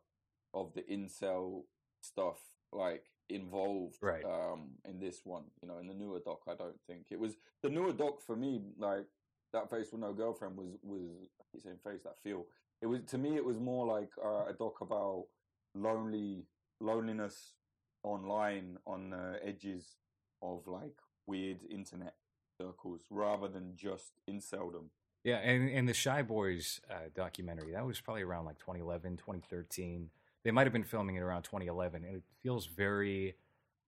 of 0.52 0.74
the 0.74 0.82
incel 0.82 1.62
stuff 2.02 2.38
like 2.72 3.04
involved 3.30 3.96
Right. 4.02 4.24
um, 4.24 4.72
in 4.84 5.00
this 5.00 5.20
one. 5.24 5.44
You 5.62 5.68
know, 5.68 5.78
in 5.78 5.86
the 5.86 5.94
newer 5.94 6.20
doc, 6.22 6.40
I 6.46 6.54
don't 6.54 6.78
think 6.86 7.06
it 7.10 7.18
was 7.18 7.36
the 7.62 7.70
newer 7.70 7.92
doc 7.92 8.20
for 8.20 8.36
me. 8.36 8.60
Like 8.78 9.06
that 9.54 9.70
face 9.70 9.88
with 9.92 10.02
no 10.02 10.12
girlfriend 10.12 10.56
was 10.56 10.76
was 10.82 11.02
I 11.40 11.44
keep 11.50 11.62
saying 11.62 11.78
face 11.82 12.02
that 12.04 12.20
feel. 12.22 12.44
It 12.82 12.86
was 12.86 13.00
to 13.08 13.18
me. 13.18 13.36
It 13.36 13.44
was 13.44 13.58
more 13.58 13.86
like 13.86 14.10
uh, 14.22 14.50
a 14.50 14.52
doc 14.52 14.80
about 14.80 15.26
lonely 15.74 16.44
loneliness 16.80 17.54
online 18.02 18.76
on 18.86 19.10
the 19.10 19.38
edges 19.44 19.96
of 20.42 20.66
like 20.66 20.96
weird 21.26 21.58
internet 21.70 22.14
circles 22.60 23.02
rather 23.08 23.46
than 23.46 23.76
just 23.76 24.12
inceldom. 24.28 24.86
Yeah, 25.22 25.36
and 25.36 25.70
and 25.70 25.88
the 25.88 25.94
Shy 25.94 26.22
Boys 26.22 26.80
uh, 26.90 27.08
documentary 27.14 27.72
that 27.72 27.86
was 27.86 28.00
probably 28.00 28.22
around 28.22 28.46
like 28.46 28.58
2011, 28.58 29.16
2013. 29.18 30.10
They 30.44 30.50
might 30.50 30.66
have 30.66 30.72
been 30.72 30.82
filming 30.82 31.14
it 31.14 31.20
around 31.20 31.44
2011, 31.44 32.04
and 32.04 32.16
it 32.16 32.22
feels 32.42 32.66
very 32.66 33.36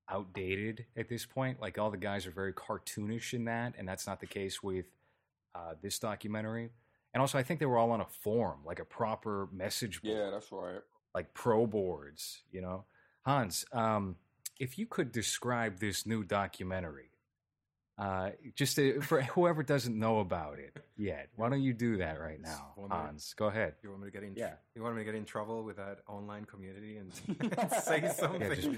outdated 0.09 0.85
at 0.97 1.09
this 1.09 1.27
point. 1.27 1.61
Like 1.61 1.79
all 1.79 1.91
the 1.91 1.97
guys 1.97 2.29
are 2.29 2.31
very 2.31 2.53
cartoonish 2.53 3.35
in 3.35 3.47
that, 3.47 3.75
and 3.77 3.89
that's 3.89 4.07
not 4.07 4.21
the 4.21 4.27
case 4.27 4.63
with 4.63 4.87
uh, 5.57 5.75
this 5.83 5.99
documentary. 5.99 6.71
And 7.15 7.21
also, 7.21 7.39
I 7.39 7.43
think 7.45 7.61
they 7.61 7.67
were 7.67 7.79
all 7.79 7.93
on 7.93 8.01
a 8.03 8.07
forum, 8.07 8.59
like 8.67 8.81
a 8.81 8.85
proper 8.85 9.49
message 9.53 10.03
board, 10.03 10.17
Yeah, 10.19 10.31
that's 10.31 10.51
right. 10.51 10.81
like 11.15 11.33
pro 11.33 11.67
boards. 11.67 12.43
You 12.51 12.61
know, 12.61 12.85
Hans, 13.25 13.65
um, 13.73 14.17
if 14.59 14.79
you 14.79 14.87
could 14.87 15.13
describe 15.13 15.79
this 15.79 16.05
new 16.07 16.25
documentary, 16.25 17.11
uh, 17.97 18.31
just 18.57 18.75
to, 18.75 19.01
for 19.01 19.23
whoever 19.23 19.63
doesn't 19.63 19.97
know 19.97 20.19
about 20.19 20.59
it 20.59 20.77
yet, 20.97 21.29
why 21.37 21.49
don't 21.49 21.63
you 21.63 21.73
do 21.73 21.99
that 21.99 22.21
right 22.21 22.41
now. 22.41 22.75
Hans? 22.91 23.33
Go 23.35 23.47
ahead. 23.47 23.75
You 23.85 23.91
want 23.91 24.03
me 24.03 24.09
to 24.09 24.13
get 24.13 24.25
in? 24.25 24.35
Yeah. 24.35 24.55
You 24.75 24.83
want 24.83 24.97
me 24.97 25.03
to 25.03 25.05
get 25.05 25.15
in 25.15 25.25
trouble 25.25 25.63
with 25.63 25.77
that 25.77 25.99
online 26.09 26.45
community 26.47 26.97
and 26.97 27.13
say 27.85 28.11
something? 28.13 28.77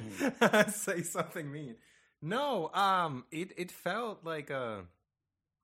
say 0.68 1.00
something 1.02 1.50
mean. 1.50 1.76
No. 2.20 2.70
Um. 2.74 3.24
It 3.30 3.52
it 3.56 3.70
felt 3.72 4.24
like 4.24 4.50
a 4.50 4.84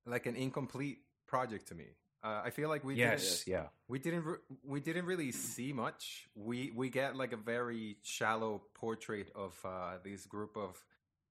like 0.07 0.25
an 0.25 0.37
incomplete 0.37 1.01
project 1.27 1.69
to 1.69 1.75
me. 1.75 1.89
Uh, 2.25 2.43
I 2.45 2.51
feel 2.51 2.69
like 2.69 2.85
we 2.85 2.95
yes, 2.95 3.45
didn't, 3.45 3.53
yeah, 3.53 3.67
we 3.89 3.99
didn't 3.99 4.25
re- 4.25 4.39
we 4.65 4.81
didn't 4.81 5.07
really 5.07 5.33
see 5.33 5.73
much. 5.73 6.29
We 6.37 6.71
we 6.75 6.89
get 6.89 7.17
like 7.17 7.33
a 7.33 7.37
very 7.37 7.97
shallow 8.03 8.63
portrait 8.75 9.33
of 9.35 9.59
uh, 9.65 9.99
this 10.05 10.25
group 10.27 10.57
of 10.57 10.81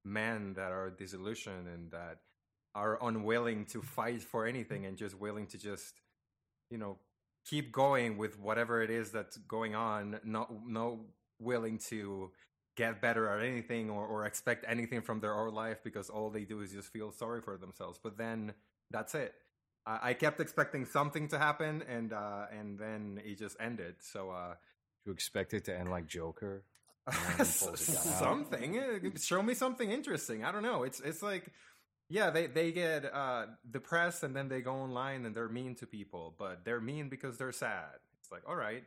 men 0.03 0.53
that 0.55 0.71
are 0.71 0.89
disillusioned 0.89 1.67
and 1.67 1.91
that 1.91 2.17
are 2.75 2.97
unwilling 3.01 3.65
to 3.65 3.81
fight 3.81 4.21
for 4.21 4.45
anything 4.45 4.85
and 4.85 4.97
just 4.97 5.17
willing 5.17 5.47
to 5.47 5.57
just 5.57 5.93
you 6.69 6.77
know 6.77 6.97
keep 7.45 7.71
going 7.71 8.17
with 8.17 8.37
whatever 8.39 8.81
it 8.81 8.89
is 8.89 9.11
that's 9.11 9.37
going 9.37 9.75
on. 9.75 10.19
Not 10.25 10.51
no 10.67 11.05
willing 11.39 11.77
to 11.89 12.31
get 12.77 13.01
better 13.01 13.27
at 13.29 13.45
anything 13.45 13.89
or, 13.89 14.05
or 14.05 14.25
expect 14.25 14.65
anything 14.67 15.01
from 15.01 15.19
their 15.19 15.35
own 15.35 15.53
life 15.53 15.79
because 15.83 16.09
all 16.09 16.29
they 16.29 16.43
do 16.43 16.61
is 16.61 16.71
just 16.71 16.91
feel 16.91 17.11
sorry 17.11 17.41
for 17.41 17.57
themselves. 17.57 17.99
But 18.01 18.17
then 18.17 18.53
that's 18.89 19.15
it. 19.15 19.33
I, 19.85 20.09
I 20.09 20.13
kept 20.13 20.39
expecting 20.39 20.85
something 20.85 21.27
to 21.29 21.37
happen, 21.37 21.83
and 21.87 22.13
uh, 22.13 22.45
and 22.57 22.77
then 22.77 23.21
it 23.25 23.37
just 23.37 23.57
ended. 23.59 23.95
So 23.99 24.29
uh, 24.31 24.55
you 25.05 25.11
expect 25.11 25.53
it 25.53 25.65
to 25.65 25.77
end 25.77 25.89
like 25.89 26.07
Joker? 26.07 26.63
and 27.07 27.15
then 27.15 27.31
he 27.31 27.37
pulls 27.37 27.89
a 27.89 27.91
gun 27.93 28.13
out? 28.13 28.19
something. 28.19 28.77
eh, 28.77 29.09
Show 29.19 29.41
me 29.41 29.55
something 29.55 29.89
interesting. 29.89 30.43
I 30.43 30.51
don't 30.51 30.63
know. 30.63 30.83
It's 30.83 30.99
it's 30.99 31.23
like 31.23 31.51
yeah, 32.09 32.29
they 32.29 32.47
they 32.47 32.71
get 32.71 33.05
uh, 33.05 33.45
depressed 33.69 34.23
and 34.23 34.35
then 34.35 34.49
they 34.49 34.61
go 34.61 34.73
online 34.73 35.25
and 35.25 35.33
they're 35.33 35.49
mean 35.49 35.75
to 35.75 35.87
people, 35.87 36.35
but 36.37 36.63
they're 36.65 36.81
mean 36.81 37.09
because 37.09 37.37
they're 37.37 37.51
sad. 37.51 37.95
It's 38.19 38.31
like 38.31 38.43
all 38.47 38.55
right, 38.55 38.83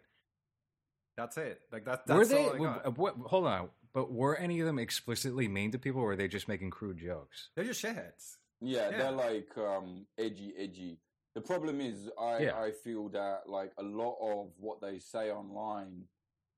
that's 1.17 1.37
it. 1.39 1.61
Like 1.73 1.87
that. 1.87 2.07
That's 2.07 2.19
were 2.19 2.25
they? 2.27 2.47
all 2.47 2.55
I 2.55 2.59
got. 2.59 2.99
what, 2.99 3.17
hold 3.25 3.47
on, 3.47 3.71
but 3.93 4.13
were 4.13 4.37
any 4.37 4.61
of 4.61 4.67
them 4.67 4.79
explicitly 4.79 5.49
mean 5.49 5.71
to 5.73 5.79
people, 5.79 6.03
or 6.03 6.09
were 6.09 6.17
they 6.17 6.29
just 6.29 6.49
making 6.49 6.71
crude 6.71 6.99
jokes? 6.99 7.49
They're 7.57 7.65
just 7.65 7.83
shitheads. 7.83 8.37
Yeah, 8.61 8.91
Yeah. 8.91 8.99
they're 8.99 9.13
like 9.13 9.57
um, 9.59 10.07
edgy, 10.19 10.55
edgy. 10.57 10.99
The 11.35 11.41
problem 11.41 11.81
is, 11.81 12.09
I 12.19 12.39
Yeah. 12.39 12.59
I 12.59 12.71
feel 12.71 13.09
that 13.11 13.49
like 13.49 13.73
a 13.79 13.83
lot 13.83 14.17
of 14.21 14.53
what 14.59 14.81
they 14.81 14.99
say 14.99 15.31
online 15.31 16.09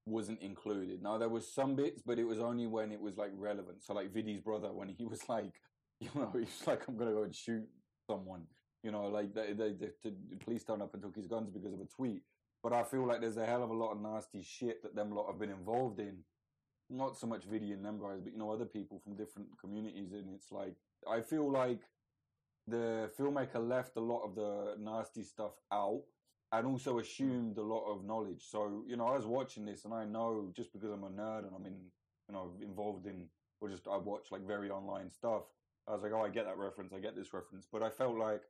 wasn't 0.06 0.40
included. 0.40 1.02
Now 1.02 1.18
there 1.18 1.28
was 1.28 1.50
some 1.52 1.74
bits, 1.74 2.02
but 2.02 2.18
it 2.18 2.24
was 2.24 2.38
only 2.38 2.66
when 2.66 2.92
it 2.92 3.00
was 3.00 3.16
like 3.16 3.32
relevant. 3.34 3.82
So 3.82 3.94
like 3.94 4.12
Vidi's 4.12 4.40
brother, 4.40 4.72
when 4.72 4.88
he 4.88 5.04
was 5.04 5.28
like, 5.28 5.52
you 6.00 6.10
know, 6.14 6.30
he's 6.38 6.66
like, 6.66 6.86
I'm 6.86 6.96
gonna 6.96 7.12
go 7.12 7.22
and 7.24 7.34
shoot 7.34 7.66
someone. 8.08 8.46
You 8.82 8.92
know, 8.92 9.06
like 9.08 9.34
they, 9.34 9.52
they, 9.52 9.72
they, 9.72 9.90
the 10.04 10.36
police 10.44 10.62
turned 10.62 10.82
up 10.82 10.94
and 10.94 11.02
took 11.02 11.16
his 11.16 11.26
guns 11.26 11.50
because 11.50 11.72
of 11.72 11.80
a 11.80 11.86
tweet. 11.86 12.22
But 12.62 12.72
I 12.72 12.84
feel 12.84 13.06
like 13.06 13.20
there's 13.20 13.36
a 13.36 13.46
hell 13.46 13.62
of 13.62 13.70
a 13.70 13.74
lot 13.74 13.92
of 13.92 14.00
nasty 14.00 14.42
shit 14.42 14.82
that 14.82 14.94
them 14.94 15.10
lot 15.10 15.26
have 15.28 15.38
been 15.40 15.50
involved 15.50 15.98
in. 15.98 16.18
Not 16.88 17.16
so 17.16 17.26
much 17.26 17.44
Vidi 17.44 17.72
and 17.72 17.84
them 17.84 17.98
guys, 18.00 18.20
but 18.20 18.32
you 18.32 18.38
know, 18.38 18.50
other 18.50 18.64
people 18.64 19.00
from 19.00 19.16
different 19.16 19.48
communities. 19.60 20.12
And 20.12 20.32
it's 20.34 20.52
like, 20.52 20.76
I 21.08 21.20
feel 21.20 21.50
like 21.50 21.80
the 22.66 23.10
filmmaker 23.18 23.66
left 23.66 23.96
a 23.96 24.00
lot 24.00 24.22
of 24.24 24.34
the 24.34 24.74
nasty 24.78 25.22
stuff 25.22 25.52
out 25.72 26.02
and 26.52 26.66
also 26.66 26.98
assumed 26.98 27.58
a 27.58 27.62
lot 27.62 27.84
of 27.90 28.04
knowledge. 28.04 28.44
So, 28.48 28.84
you 28.86 28.96
know, 28.96 29.06
I 29.06 29.16
was 29.16 29.26
watching 29.26 29.64
this 29.64 29.84
and 29.84 29.94
I 29.94 30.04
know 30.04 30.52
just 30.54 30.72
because 30.72 30.90
I'm 30.90 31.04
a 31.04 31.10
nerd 31.10 31.46
and 31.46 31.52
I'm 31.54 31.66
in, 31.66 31.76
you 32.28 32.34
know, 32.34 32.52
involved 32.62 33.06
in, 33.06 33.26
or 33.60 33.68
just 33.68 33.86
I 33.86 33.96
watch 33.96 34.26
like 34.30 34.46
very 34.46 34.70
online 34.70 35.10
stuff, 35.10 35.42
I 35.88 35.92
was 35.92 36.02
like, 36.02 36.12
oh, 36.12 36.22
I 36.22 36.28
get 36.28 36.46
that 36.46 36.58
reference, 36.58 36.92
I 36.92 36.98
get 36.98 37.14
this 37.14 37.32
reference. 37.32 37.66
But 37.70 37.82
I 37.82 37.90
felt 37.90 38.16
like 38.16 38.42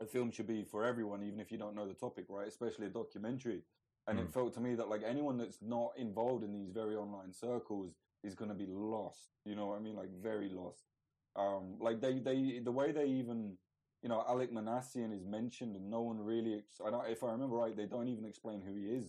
a 0.00 0.06
film 0.06 0.30
should 0.30 0.46
be 0.46 0.64
for 0.64 0.84
everyone, 0.84 1.22
even 1.22 1.40
if 1.40 1.50
you 1.50 1.58
don't 1.58 1.74
know 1.74 1.86
the 1.86 1.94
topic, 1.94 2.26
right? 2.28 2.48
Especially 2.48 2.86
a 2.86 2.90
documentary. 2.90 3.62
And 4.06 4.18
it 4.18 4.26
Mm. 4.26 4.32
felt 4.32 4.54
to 4.54 4.60
me 4.60 4.74
that 4.76 4.88
like 4.88 5.02
anyone 5.02 5.36
that's 5.38 5.60
not 5.60 5.96
involved 5.96 6.44
in 6.44 6.52
these 6.52 6.70
very 6.70 6.96
online 6.96 7.32
circles 7.32 7.94
is 8.22 8.34
going 8.34 8.48
to 8.48 8.54
be 8.54 8.66
lost. 8.66 9.30
You 9.44 9.56
know 9.56 9.66
what 9.66 9.76
I 9.76 9.80
mean? 9.80 9.96
Like 9.96 10.10
very 10.10 10.48
lost. 10.48 10.89
Um, 11.36 11.76
like 11.80 12.00
they, 12.00 12.18
they, 12.18 12.60
the 12.62 12.72
way 12.72 12.92
they 12.92 13.06
even, 13.06 13.56
you 14.02 14.08
know, 14.08 14.24
Alec 14.28 14.52
Minassian 14.52 15.14
is 15.14 15.24
mentioned 15.24 15.76
and 15.76 15.90
no 15.90 16.00
one 16.00 16.18
really, 16.18 16.54
ex- 16.54 16.80
I 16.84 16.90
don't, 16.90 17.06
if 17.08 17.22
I 17.22 17.30
remember 17.30 17.56
right, 17.56 17.76
they 17.76 17.86
don't 17.86 18.08
even 18.08 18.24
explain 18.24 18.60
who 18.60 18.74
he 18.74 18.86
is 18.86 19.06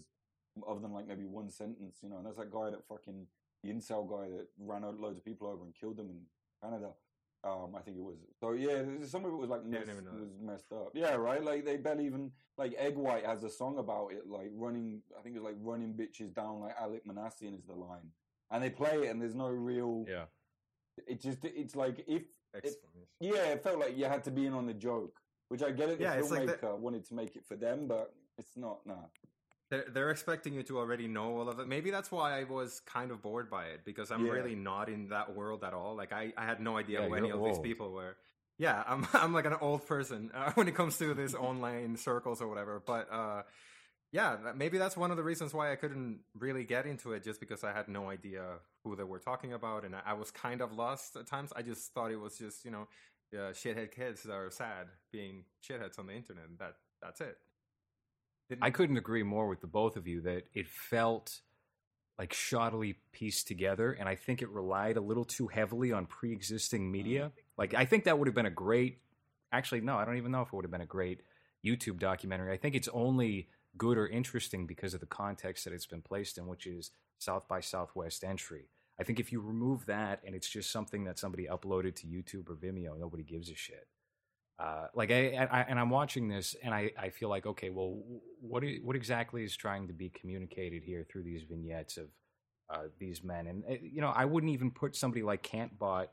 other 0.67 0.79
than 0.79 0.93
like 0.93 1.07
maybe 1.07 1.25
one 1.25 1.49
sentence, 1.49 1.99
you 2.03 2.09
know, 2.09 2.17
and 2.17 2.25
that's 2.25 2.37
that 2.37 2.51
guy 2.51 2.69
that 2.69 2.85
fucking, 2.87 3.25
the 3.63 3.69
incel 3.69 4.07
guy 4.07 4.29
that 4.29 4.47
ran 4.59 4.83
out 4.83 4.99
loads 4.99 5.17
of 5.17 5.25
people 5.25 5.47
over 5.47 5.63
and 5.63 5.73
killed 5.73 5.97
them 5.97 6.09
in 6.09 6.19
Canada. 6.61 6.91
Um, 7.43 7.75
I 7.75 7.79
think 7.81 7.97
it 7.97 8.03
was. 8.03 8.17
So 8.39 8.51
yeah, 8.51 8.83
some 9.05 9.25
of 9.25 9.31
it 9.33 9.35
was 9.35 9.49
like 9.49 9.61
Yeah, 9.63 9.77
I 9.77 9.79
messed, 9.79 9.87
didn't 9.87 10.03
even 10.03 10.05
know 10.05 10.21
was 10.21 10.41
messed 10.41 10.71
up. 10.71 10.91
Yeah, 10.93 11.15
right. 11.15 11.43
Like 11.43 11.65
they 11.65 11.77
barely 11.77 12.05
even 12.05 12.31
like 12.55 12.75
Egg 12.77 12.95
White 12.95 13.25
has 13.25 13.43
a 13.43 13.49
song 13.49 13.79
about 13.79 14.11
it, 14.11 14.27
like 14.27 14.51
running. 14.53 15.01
I 15.17 15.23
think 15.23 15.35
it's 15.35 15.43
like 15.43 15.55
running 15.59 15.93
bitches 15.93 16.35
down. 16.35 16.59
Like 16.59 16.75
Alec 16.79 17.03
Minassian 17.05 17.57
is 17.57 17.65
the 17.65 17.73
line, 17.73 18.11
and 18.51 18.63
they 18.63 18.69
play 18.69 18.91
it, 19.03 19.09
and 19.09 19.19
there's 19.19 19.33
no 19.33 19.47
real. 19.47 20.05
Yeah. 20.07 20.25
It 21.07 21.21
just 21.21 21.39
it's 21.43 21.75
like 21.75 22.03
if 22.07 22.24
Explanation. 22.53 23.07
yeah, 23.19 23.45
it 23.53 23.63
felt 23.63 23.79
like 23.79 23.98
you 23.98 24.05
had 24.05 24.24
to 24.25 24.31
be 24.31 24.45
in 24.45 24.53
on 24.53 24.65
the 24.65 24.74
joke, 24.74 25.19
which 25.50 25.63
I 25.63 25.71
get 25.71 25.89
it. 25.89 25.98
The 25.98 26.03
Yeah, 26.03 26.13
it's 26.15 26.31
like 26.31 26.41
filmmaker 26.50 26.62
the- 26.62 26.75
wanted 26.75 27.05
to 27.07 27.13
make 27.13 27.36
it 27.36 27.45
for 27.45 27.55
them, 27.55 27.88
but 27.88 28.13
it's 28.38 28.55
not. 28.57 28.86
Nah. 28.86 28.95
They're, 29.69 29.86
they're 29.89 30.10
expecting 30.12 30.53
you 30.53 30.63
to 30.63 30.79
already 30.79 31.07
know 31.07 31.38
all 31.38 31.48
of 31.48 31.60
it. 31.60 31.67
Maybe 31.67 31.91
that's 31.91 32.12
why 32.12 32.38
I 32.38 32.43
was 32.43 32.81
kind 32.81 33.10
of 33.10 33.21
bored 33.21 33.50
by 33.50 33.67
it 33.67 33.86
because 33.86 34.12
I'm 34.12 34.25
Yeah. 34.25 34.33
really 34.33 34.53
not 34.55 34.89
in 34.89 35.07
that 35.10 35.33
world 35.33 35.63
at 35.63 35.74
all. 35.74 35.95
Like 35.95 36.12
I, 36.12 36.33
I 36.38 36.43
had 36.45 36.60
no 36.60 36.75
idea 36.75 37.00
Yeah, 37.01 37.07
who 37.07 37.13
any 37.15 37.27
you're 37.29 37.38
of 37.38 37.45
these 37.45 37.60
people 37.60 37.91
were. 37.91 38.17
Yeah, 38.57 38.83
I'm 38.86 39.07
I'm 39.13 39.33
like 39.33 39.45
an 39.45 39.55
old 39.62 39.88
person 39.88 40.29
uh, 40.33 40.51
when 40.55 40.67
it 40.67 40.75
comes 40.75 40.98
to 40.98 41.13
this 41.13 41.33
online 41.33 41.95
circles 41.95 42.41
or 42.41 42.50
whatever. 42.50 42.81
But 42.86 43.07
uh, 43.12 43.43
yeah, 44.11 44.35
maybe 44.55 44.77
that's 44.77 44.97
one 44.97 45.09
of 45.11 45.17
the 45.17 45.23
reasons 45.23 45.53
why 45.53 45.71
I 45.71 45.75
couldn't 45.75 46.19
really 46.37 46.65
get 46.65 46.85
into 46.85 47.13
it, 47.13 47.23
just 47.23 47.39
because 47.39 47.63
I 47.63 47.71
had 47.71 47.87
no 47.87 48.09
idea 48.09 48.43
who 48.83 48.95
they 48.95 49.03
were 49.03 49.19
talking 49.19 49.53
about, 49.53 49.85
and 49.85 49.95
I, 50.05 50.13
was 50.13 50.31
kind 50.31 50.61
of 50.61 50.73
lost 50.73 51.15
at 51.15 51.27
times. 51.27 51.53
I 51.55 51.61
just 51.61 51.93
thought 51.93 52.11
it 52.11 52.19
was 52.19 52.37
just 52.37 52.65
you 52.65 52.71
know, 52.71 52.87
uh, 53.33 53.53
shithead 53.53 53.91
kids 53.91 54.23
that 54.23 54.33
are 54.33 54.49
sad 54.51 54.87
being 55.11 55.45
shitheads 55.63 55.97
on 55.97 56.07
the 56.07 56.13
internet. 56.13 56.45
And 56.49 56.59
that 56.59 56.75
that's 57.01 57.21
it. 57.21 57.37
Didn't- 58.49 58.63
I 58.63 58.69
couldn't 58.69 58.97
agree 58.97 59.23
more 59.23 59.47
with 59.47 59.61
the 59.61 59.67
both 59.67 59.95
of 59.95 60.07
you 60.07 60.21
that 60.21 60.43
it 60.53 60.67
felt 60.67 61.39
like 62.19 62.33
shoddily 62.33 62.95
pieced 63.13 63.47
together, 63.47 63.93
and 63.93 64.09
I 64.09 64.15
think 64.15 64.41
it 64.41 64.49
relied 64.49 64.97
a 64.97 65.01
little 65.01 65.25
too 65.25 65.47
heavily 65.47 65.93
on 65.93 66.05
pre-existing 66.05 66.91
media. 66.91 67.31
Like 67.57 67.73
I 67.73 67.85
think 67.85 68.03
that 68.03 68.19
would 68.19 68.27
have 68.27 68.35
been 68.35 68.45
a 68.45 68.49
great. 68.51 68.99
Actually, 69.53 69.81
no, 69.81 69.95
I 69.97 70.03
don't 70.03 70.17
even 70.17 70.31
know 70.31 70.41
if 70.41 70.49
it 70.49 70.53
would 70.53 70.65
have 70.65 70.71
been 70.71 70.81
a 70.81 70.85
great 70.85 71.21
YouTube 71.65 71.99
documentary. 71.99 72.53
I 72.53 72.57
think 72.57 72.75
it's 72.75 72.89
only 72.89 73.47
good 73.77 73.97
or 73.97 74.07
interesting 74.07 74.67
because 74.67 74.93
of 74.93 74.99
the 74.99 75.05
context 75.05 75.65
that 75.65 75.73
it's 75.73 75.85
been 75.85 76.01
placed 76.01 76.37
in, 76.37 76.47
which 76.47 76.67
is 76.67 76.91
South 77.19 77.47
by 77.47 77.59
Southwest 77.59 78.23
entry. 78.23 78.69
I 78.99 79.03
think 79.03 79.19
if 79.19 79.31
you 79.31 79.41
remove 79.41 79.85
that 79.87 80.21
and 80.25 80.35
it's 80.35 80.49
just 80.49 80.71
something 80.71 81.05
that 81.05 81.17
somebody 81.17 81.47
uploaded 81.47 81.95
to 81.97 82.07
YouTube 82.07 82.49
or 82.49 82.55
Vimeo, 82.55 82.99
nobody 82.99 83.23
gives 83.23 83.49
a 83.49 83.55
shit. 83.55 83.87
Uh, 84.59 84.85
like 84.93 85.09
I, 85.09 85.47
I 85.51 85.65
and 85.67 85.79
I'm 85.79 85.89
watching 85.89 86.27
this 86.27 86.55
and 86.61 86.71
I, 86.71 86.91
I 86.95 87.09
feel 87.09 87.29
like 87.29 87.47
okay 87.47 87.71
well 87.71 87.97
what 88.41 88.63
what 88.83 88.95
exactly 88.95 89.43
is 89.43 89.55
trying 89.55 89.87
to 89.87 89.93
be 89.93 90.09
communicated 90.09 90.83
here 90.83 91.03
through 91.09 91.23
these 91.23 91.41
vignettes 91.41 91.97
of 91.97 92.09
uh, 92.69 92.83
these 92.99 93.23
men 93.23 93.47
and 93.47 93.63
uh, 93.67 93.73
you 93.81 94.01
know 94.01 94.09
I 94.15 94.25
wouldn't 94.25 94.51
even 94.51 94.69
put 94.69 94.95
somebody 94.95 95.23
like 95.23 95.41
Kantbot 95.41 96.07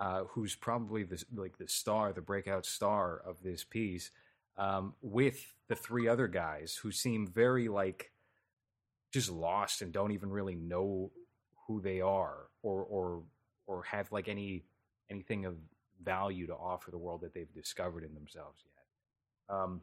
uh, 0.00 0.24
who's 0.24 0.56
probably 0.56 1.04
the 1.04 1.22
like 1.36 1.56
the 1.56 1.68
star 1.68 2.12
the 2.12 2.20
breakout 2.20 2.66
star 2.66 3.22
of 3.24 3.36
this 3.44 3.62
piece 3.62 4.10
um, 4.56 4.94
with 5.02 5.54
the 5.68 5.74
three 5.74 6.06
other 6.08 6.28
guys 6.28 6.78
who 6.82 6.90
seem 6.92 7.26
very 7.26 7.68
like 7.68 8.12
just 9.12 9.30
lost 9.30 9.82
and 9.82 9.92
don't 9.92 10.12
even 10.12 10.30
really 10.30 10.54
know 10.54 11.10
who 11.66 11.80
they 11.80 12.00
are 12.00 12.46
or 12.62 12.82
or 12.84 13.22
or 13.66 13.82
have 13.84 14.10
like 14.12 14.28
any 14.28 14.64
anything 15.10 15.44
of 15.44 15.56
value 16.02 16.46
to 16.46 16.54
offer 16.54 16.90
the 16.90 16.98
world 16.98 17.20
that 17.22 17.32
they've 17.34 17.52
discovered 17.54 18.04
in 18.04 18.14
themselves 18.14 18.60
yet. 18.64 19.56
Um, 19.56 19.80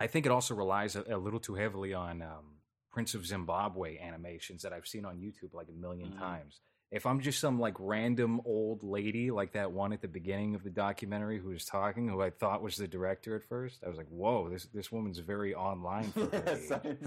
I 0.00 0.06
think 0.06 0.26
it 0.26 0.32
also 0.32 0.54
relies 0.54 0.96
a, 0.96 1.04
a 1.08 1.18
little 1.18 1.40
too 1.40 1.54
heavily 1.54 1.92
on 1.94 2.22
um, 2.22 2.56
Prince 2.90 3.14
of 3.14 3.26
Zimbabwe 3.26 3.98
animations 3.98 4.62
that 4.62 4.72
I've 4.72 4.86
seen 4.86 5.04
on 5.04 5.18
YouTube 5.18 5.52
like 5.54 5.68
a 5.68 5.72
1000000 5.72 6.12
Mhm. 6.12 6.18
times. 6.18 6.60
If 6.92 7.06
I'm 7.06 7.20
just 7.20 7.40
some 7.40 7.58
like 7.58 7.74
random 7.78 8.40
old 8.44 8.84
lady 8.84 9.30
like 9.30 9.52
that 9.54 9.72
one 9.72 9.92
at 9.94 10.02
the 10.02 10.08
beginning 10.08 10.54
of 10.54 10.62
the 10.62 10.70
documentary 10.70 11.38
who 11.38 11.48
was 11.48 11.64
talking, 11.64 12.06
who 12.06 12.20
I 12.20 12.28
thought 12.30 12.62
was 12.62 12.76
the 12.76 12.86
director 12.86 13.34
at 13.34 13.42
first, 13.44 13.82
I 13.84 13.88
was 13.88 13.96
like, 13.96 14.08
"Whoa, 14.08 14.50
this 14.50 14.66
this 14.74 14.92
woman's 14.92 15.18
very 15.18 15.54
online 15.54 16.12
for 16.12 16.26
her 16.26 16.42
Yeah, 16.46 16.52
age." 16.52 16.68
same. 16.68 16.98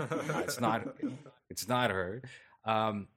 it's 0.43 0.59
not 0.59 0.87
it's 1.51 1.67
not 1.67 1.91
her 1.91 2.23
um 2.65 3.07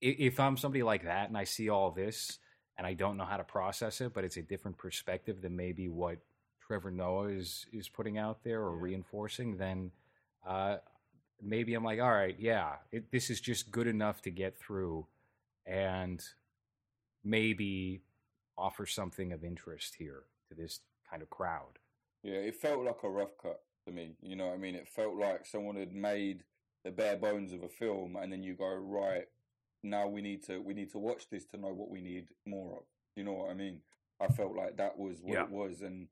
if 0.00 0.38
i'm 0.40 0.56
somebody 0.56 0.82
like 0.82 1.04
that 1.04 1.28
and 1.28 1.38
i 1.38 1.44
see 1.44 1.68
all 1.68 1.90
this 1.92 2.38
and 2.76 2.84
i 2.86 2.94
don't 2.94 3.16
know 3.16 3.24
how 3.24 3.36
to 3.36 3.44
process 3.44 4.00
it 4.00 4.12
but 4.12 4.24
it's 4.24 4.36
a 4.36 4.42
different 4.42 4.76
perspective 4.76 5.40
than 5.40 5.54
maybe 5.56 5.88
what 5.88 6.18
trevor 6.66 6.90
noah 6.90 7.28
is 7.28 7.66
is 7.72 7.88
putting 7.88 8.18
out 8.18 8.42
there 8.42 8.60
or 8.62 8.74
Yeah. 8.76 8.82
reinforcing 8.82 9.56
then 9.56 9.92
uh 10.46 10.78
maybe 11.40 11.74
i'm 11.74 11.84
like 11.84 12.00
all 12.00 12.10
right 12.10 12.36
yeah 12.40 12.74
it, 12.90 13.10
this 13.12 13.30
is 13.30 13.40
just 13.40 13.70
good 13.70 13.86
enough 13.86 14.20
to 14.22 14.30
get 14.30 14.58
through 14.58 15.06
and 15.68 16.24
maybe 17.24 18.02
offer 18.56 18.86
something 18.86 19.32
of 19.32 19.44
interest 19.44 19.96
here 19.98 20.24
to 20.48 20.54
this 20.54 20.80
kind 21.08 21.22
of 21.22 21.30
crowd 21.30 21.78
Yeah, 22.22 22.34
it 22.36 22.56
felt 22.56 22.84
like 22.84 23.02
a 23.04 23.10
rough 23.10 23.36
cut 23.40 23.60
to 23.86 23.92
me. 23.92 24.16
You 24.20 24.36
know 24.36 24.46
what 24.48 24.54
I 24.54 24.58
mean? 24.58 24.74
It 24.74 24.88
felt 24.88 25.16
like 25.16 25.46
someone 25.46 25.76
had 25.76 25.92
made 25.94 26.44
the 26.84 26.90
bare 26.90 27.16
bones 27.16 27.52
of 27.52 27.62
a 27.62 27.68
film, 27.68 28.16
and 28.16 28.32
then 28.32 28.42
you 28.42 28.54
go 28.54 28.74
right 28.74 29.26
now. 29.82 30.08
We 30.08 30.22
need 30.22 30.42
to 30.46 30.60
we 30.60 30.74
need 30.74 30.90
to 30.92 30.98
watch 30.98 31.28
this 31.30 31.44
to 31.46 31.56
know 31.58 31.72
what 31.74 31.90
we 31.90 32.00
need 32.00 32.28
more 32.46 32.78
of. 32.78 32.84
You 33.16 33.24
know 33.24 33.34
what 33.34 33.50
I 33.50 33.54
mean? 33.54 33.82
I 34.20 34.28
felt 34.28 34.54
like 34.56 34.76
that 34.78 34.98
was 34.98 35.22
what 35.22 35.38
Yeah. 35.38 35.44
it 35.44 35.50
was, 35.50 35.82
and 35.82 36.08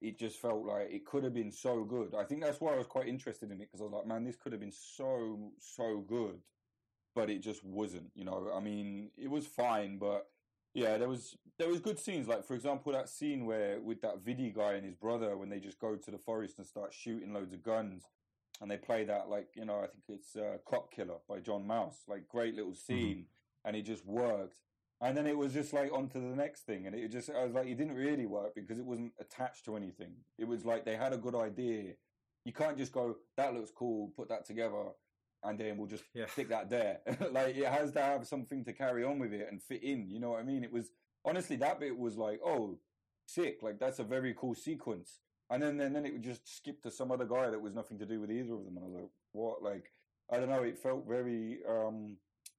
it 0.00 0.18
just 0.18 0.38
felt 0.40 0.64
like 0.66 0.90
it 0.90 1.06
could 1.06 1.24
have 1.24 1.34
been 1.34 1.52
so 1.52 1.84
good. 1.84 2.14
I 2.14 2.24
think 2.24 2.42
that's 2.42 2.60
why 2.60 2.74
I 2.74 2.78
was 2.78 2.86
quite 2.86 3.08
interested 3.08 3.50
in 3.50 3.60
it 3.60 3.68
because 3.70 3.80
I 3.80 3.84
was 3.84 3.92
like, 3.92 4.06
man, 4.06 4.24
this 4.24 4.36
could 4.36 4.52
have 4.52 4.60
been 4.60 4.72
so 4.72 5.52
so 5.60 6.00
good, 6.06 6.40
but 7.14 7.30
it 7.30 7.40
just 7.40 7.64
wasn't. 7.64 8.10
You 8.14 8.24
know, 8.24 8.50
I 8.54 8.60
mean, 8.60 9.10
it 9.16 9.30
was 9.30 9.46
fine, 9.46 9.98
but 9.98 10.26
yeah, 10.74 10.98
there 10.98 11.08
was 11.08 11.36
there 11.58 11.68
was 11.68 11.80
good 11.80 11.98
scenes. 11.98 12.26
Like 12.28 12.44
for 12.44 12.54
example, 12.54 12.92
that 12.92 13.08
scene 13.08 13.46
where 13.46 13.80
with 13.80 14.00
that 14.02 14.24
Vidy 14.24 14.50
guy 14.50 14.74
and 14.74 14.84
his 14.84 14.94
brother 14.94 15.36
when 15.36 15.48
they 15.48 15.60
just 15.60 15.78
go 15.78 15.96
to 15.96 16.10
the 16.10 16.18
forest 16.18 16.58
and 16.58 16.66
start 16.66 16.92
shooting 16.92 17.32
loads 17.32 17.52
of 17.52 17.62
guns, 17.62 18.02
and 18.60 18.70
they 18.70 18.76
play 18.76 19.04
that 19.04 19.28
like 19.28 19.48
you 19.54 19.64
know 19.64 19.78
I 19.78 19.86
think 19.86 20.04
it's 20.08 20.36
uh, 20.36 20.58
Cop 20.66 20.90
Killer 20.90 21.18
by 21.28 21.38
John 21.38 21.66
Mouse. 21.66 21.98
Like 22.08 22.28
great 22.28 22.56
little 22.56 22.74
scene, 22.74 23.16
mm-hmm. 23.16 23.68
and 23.68 23.76
it 23.76 23.82
just 23.82 24.04
worked. 24.04 24.58
And 25.00 25.16
then 25.16 25.26
it 25.26 25.36
was 25.36 25.52
just 25.52 25.72
like 25.72 25.92
on 25.92 26.08
to 26.08 26.18
the 26.18 26.36
next 26.36 26.62
thing, 26.62 26.86
and 26.86 26.94
it 26.94 27.08
just 27.10 27.30
I 27.30 27.44
was 27.44 27.54
like 27.54 27.66
it 27.66 27.76
didn't 27.76 27.94
really 27.94 28.26
work 28.26 28.54
because 28.54 28.78
it 28.78 28.86
wasn't 28.86 29.12
attached 29.20 29.64
to 29.66 29.76
anything. 29.76 30.14
It 30.38 30.48
was 30.48 30.64
like 30.64 30.84
they 30.84 30.96
had 30.96 31.12
a 31.12 31.18
good 31.18 31.34
idea. 31.34 31.92
You 32.44 32.52
can't 32.52 32.76
just 32.76 32.92
go 32.92 33.16
that 33.36 33.54
looks 33.54 33.70
cool, 33.70 34.12
put 34.16 34.28
that 34.28 34.44
together, 34.44 34.86
and 35.44 35.58
then 35.58 35.76
we'll 35.76 35.88
just 35.88 36.04
yeah. 36.14 36.26
stick 36.26 36.48
that 36.48 36.70
there. 36.70 37.00
like 37.32 37.56
it 37.56 37.66
has 37.66 37.92
to 37.92 38.00
have 38.00 38.26
something 38.26 38.64
to 38.64 38.72
carry 38.72 39.04
on 39.04 39.18
with 39.18 39.32
it 39.32 39.46
and 39.50 39.62
fit 39.62 39.82
in. 39.82 40.08
You 40.08 40.20
know 40.20 40.30
what 40.30 40.40
I 40.40 40.44
mean? 40.44 40.64
It 40.64 40.72
was 40.72 40.90
honestly 41.24 41.56
that 41.56 41.80
bit 41.80 41.96
was 41.96 42.16
like, 42.16 42.40
oh, 42.44 42.78
sick. 43.26 43.58
Like 43.62 43.78
that's 43.78 43.98
a 43.98 44.04
very 44.04 44.34
cool 44.36 44.54
sequence. 44.54 45.20
And 45.50 45.62
then 45.62 45.76
then 45.76 45.92
then 45.92 46.06
it 46.06 46.12
would 46.12 46.22
just 46.22 46.56
skip 46.56 46.82
to 46.82 46.90
some 46.90 47.12
other 47.12 47.26
guy 47.26 47.50
that 47.50 47.60
was 47.60 47.74
nothing 47.74 47.98
to 47.98 48.06
do 48.06 48.20
with 48.20 48.30
either 48.30 48.54
of 48.54 48.64
them. 48.64 48.76
And 48.76 48.84
I 48.84 48.88
was 48.88 48.94
like, 48.94 49.10
what? 49.32 49.62
Like 49.62 49.90
I 50.32 50.38
don't 50.38 50.48
know. 50.48 50.62
It 50.62 50.78
felt 50.78 51.06
very 51.06 51.58
um 51.68 52.16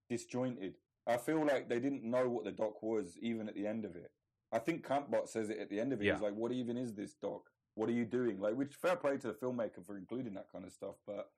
disjointed. 0.09 0.75
I 1.07 1.17
feel 1.17 1.45
like 1.45 1.69
they 1.69 1.79
didn't 1.79 2.03
know 2.03 2.29
what 2.29 2.45
the 2.45 2.51
doc 2.51 2.81
was 2.81 3.17
even 3.21 3.47
at 3.47 3.55
the 3.55 3.67
end 3.67 3.85
of 3.85 3.95
it. 3.95 4.11
I 4.51 4.59
think 4.59 4.85
Kantbot 4.85 5.27
says 5.27 5.49
it 5.49 5.59
at 5.59 5.69
the 5.69 5.79
end 5.79 5.93
of 5.93 6.01
it. 6.01 6.05
Yeah. 6.05 6.13
He's 6.13 6.21
like, 6.21 6.35
"What 6.35 6.51
even 6.51 6.77
is 6.77 6.93
this 6.93 7.15
doc? 7.15 7.41
What 7.73 7.89
are 7.89 7.93
you 7.93 8.05
doing?" 8.05 8.39
Like, 8.39 8.55
which 8.55 8.73
fair 8.75 8.95
play 8.95 9.17
to 9.17 9.27
the 9.27 9.33
filmmaker 9.33 9.85
for 9.85 9.97
including 9.97 10.35
that 10.35 10.51
kind 10.51 10.65
of 10.65 10.71
stuff, 10.71 10.95
but 11.05 11.29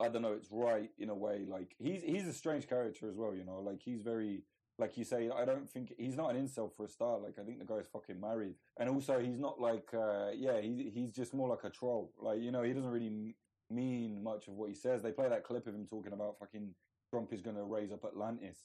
I 0.00 0.08
don't 0.08 0.22
know, 0.22 0.32
it's 0.32 0.48
right 0.50 0.90
in 0.98 1.10
a 1.10 1.14
way. 1.14 1.44
Like 1.48 1.74
he's 1.78 2.02
he's 2.02 2.26
a 2.26 2.32
strange 2.32 2.68
character 2.68 3.08
as 3.08 3.16
well, 3.16 3.34
you 3.34 3.44
know. 3.44 3.60
Like 3.60 3.80
he's 3.82 4.02
very 4.02 4.42
like 4.78 4.96
you 4.96 5.04
say. 5.04 5.30
I 5.30 5.44
don't 5.44 5.68
think 5.68 5.92
he's 5.98 6.16
not 6.16 6.34
an 6.34 6.44
incel 6.44 6.72
for 6.72 6.84
a 6.84 6.88
start. 6.88 7.22
Like 7.22 7.38
I 7.40 7.44
think 7.44 7.58
the 7.58 7.64
guy's 7.64 7.86
fucking 7.86 8.20
married, 8.20 8.54
and 8.78 8.88
also 8.88 9.18
he's 9.18 9.38
not 9.38 9.60
like 9.60 9.88
uh, 9.94 10.30
yeah, 10.34 10.60
he 10.60 10.90
he's 10.92 11.12
just 11.12 11.34
more 11.34 11.48
like 11.48 11.64
a 11.64 11.70
troll. 11.70 12.12
Like 12.20 12.40
you 12.40 12.50
know, 12.50 12.62
he 12.62 12.72
doesn't 12.72 12.90
really 12.90 13.34
mean 13.70 14.22
much 14.22 14.48
of 14.48 14.54
what 14.54 14.68
he 14.68 14.74
says. 14.74 15.02
They 15.02 15.12
play 15.12 15.28
that 15.28 15.44
clip 15.44 15.66
of 15.66 15.74
him 15.74 15.86
talking 15.86 16.12
about 16.12 16.38
fucking 16.38 16.74
Trump 17.10 17.32
is 17.32 17.40
going 17.40 17.56
to 17.56 17.64
raise 17.64 17.92
up 17.92 18.04
Atlantis, 18.04 18.58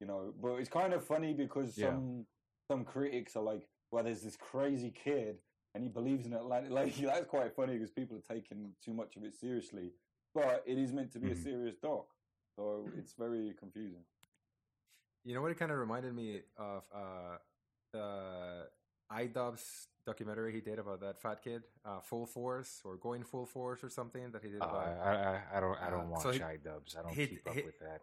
you 0.00 0.06
know. 0.06 0.32
But 0.40 0.56
it's 0.56 0.68
kind 0.68 0.92
of 0.92 1.04
funny 1.04 1.32
because 1.32 1.76
yeah. 1.76 1.88
some 1.88 2.26
some 2.70 2.84
critics 2.84 3.36
are 3.36 3.42
like, 3.42 3.66
well, 3.90 4.04
there's 4.04 4.22
this 4.22 4.36
crazy 4.36 4.90
kid 4.90 5.38
and 5.74 5.82
he 5.82 5.90
believes 5.90 6.26
in 6.26 6.34
Atlantis. 6.34 6.70
Like 6.72 6.96
that's 6.96 7.26
quite 7.26 7.54
funny 7.54 7.74
because 7.74 7.90
people 7.90 8.16
are 8.16 8.34
taking 8.34 8.72
too 8.84 8.94
much 8.94 9.16
of 9.16 9.24
it 9.24 9.34
seriously 9.34 9.92
but 10.36 10.62
it 10.66 10.76
is 10.76 10.92
meant 10.92 11.10
to 11.12 11.18
be 11.18 11.28
mm-hmm. 11.28 11.40
a 11.40 11.42
serious 11.42 11.76
doc, 11.82 12.06
so 12.54 12.88
it's 12.98 13.14
very 13.14 13.54
confusing. 13.58 14.04
You 15.24 15.34
know 15.34 15.40
what 15.40 15.50
it 15.50 15.58
kind 15.58 15.72
of 15.72 15.78
reminded 15.78 16.14
me 16.14 16.42
of 16.58 16.82
uh, 16.94 17.38
the 17.92 18.66
iDubbbz 19.10 19.86
documentary 20.04 20.52
he 20.52 20.60
did 20.60 20.78
about 20.78 21.00
that 21.00 21.20
fat 21.20 21.42
kid, 21.42 21.62
uh, 21.84 22.00
Full 22.00 22.26
Force 22.26 22.82
or 22.84 22.96
Going 22.96 23.24
Full 23.24 23.46
Force 23.46 23.82
or 23.82 23.88
something 23.88 24.30
that 24.30 24.42
he 24.42 24.50
did. 24.50 24.60
Uh, 24.60 24.66
about, 24.66 24.86
uh, 24.86 25.08
I, 25.08 25.56
I, 25.56 25.60
don't 25.60 25.78
I 25.80 25.90
don't 25.90 26.00
uh, 26.00 26.10
watch 26.10 26.22
so 26.22 26.30
he, 26.32 26.38
iDubbbz. 26.38 26.98
I 26.98 27.02
don't 27.02 27.14
he, 27.14 27.26
keep 27.26 27.48
up 27.48 27.56
with 27.56 27.78
that. 27.80 28.02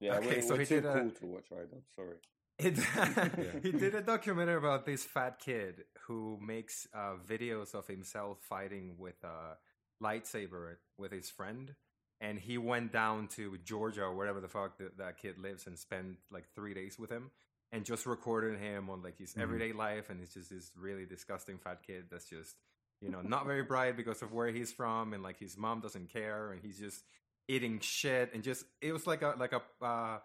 Yeah, 0.00 0.14
okay, 0.14 0.36
we're, 0.36 0.42
so 0.42 0.54
we're 0.54 0.60
he 0.60 0.66
too 0.66 0.80
did 0.80 0.84
cool 0.84 1.08
a, 1.08 1.10
to 1.10 1.26
watch 1.26 1.46
iDubbbz. 1.52 1.94
Sorry. 1.94 2.16
It, 2.60 2.76
yeah. 2.96 3.60
he 3.62 3.70
did 3.70 3.94
a 3.94 4.02
documentary 4.02 4.56
about 4.56 4.84
this 4.84 5.04
fat 5.04 5.38
kid 5.38 5.84
who 6.08 6.40
makes 6.44 6.88
uh, 6.92 7.14
videos 7.24 7.72
of 7.72 7.86
himself 7.86 8.38
fighting 8.40 8.96
with 8.98 9.14
uh, 9.22 9.54
lightsaber 10.02 10.76
with 10.96 11.12
his 11.12 11.30
friend 11.30 11.74
and 12.20 12.38
he 12.38 12.58
went 12.58 12.92
down 12.92 13.28
to 13.28 13.58
Georgia 13.64 14.02
or 14.02 14.14
wherever 14.14 14.40
the 14.40 14.48
fuck 14.48 14.78
that, 14.78 14.98
that 14.98 15.18
kid 15.18 15.38
lives 15.38 15.66
and 15.66 15.78
spent 15.78 16.16
like 16.30 16.44
three 16.54 16.74
days 16.74 16.98
with 16.98 17.10
him 17.10 17.30
and 17.72 17.84
just 17.84 18.06
recorded 18.06 18.58
him 18.58 18.90
on 18.90 19.02
like 19.02 19.18
his 19.18 19.32
mm-hmm. 19.32 19.42
everyday 19.42 19.72
life 19.72 20.10
and 20.10 20.18
he's 20.20 20.34
just 20.34 20.50
this 20.50 20.70
really 20.76 21.06
disgusting 21.06 21.58
fat 21.58 21.80
kid 21.86 22.04
that's 22.10 22.28
just 22.28 22.56
you 23.00 23.08
know 23.08 23.20
not 23.20 23.46
very 23.46 23.62
bright 23.62 23.96
because 23.96 24.22
of 24.22 24.32
where 24.32 24.48
he's 24.48 24.72
from 24.72 25.12
and 25.12 25.22
like 25.22 25.38
his 25.38 25.56
mom 25.56 25.80
doesn't 25.80 26.12
care 26.12 26.50
and 26.50 26.60
he's 26.62 26.78
just 26.78 27.02
eating 27.46 27.78
shit 27.80 28.32
and 28.34 28.42
just 28.42 28.64
it 28.80 28.92
was 28.92 29.06
like 29.06 29.22
a 29.22 29.34
like 29.38 29.52
a 29.52 29.62
uh, 29.84 30.18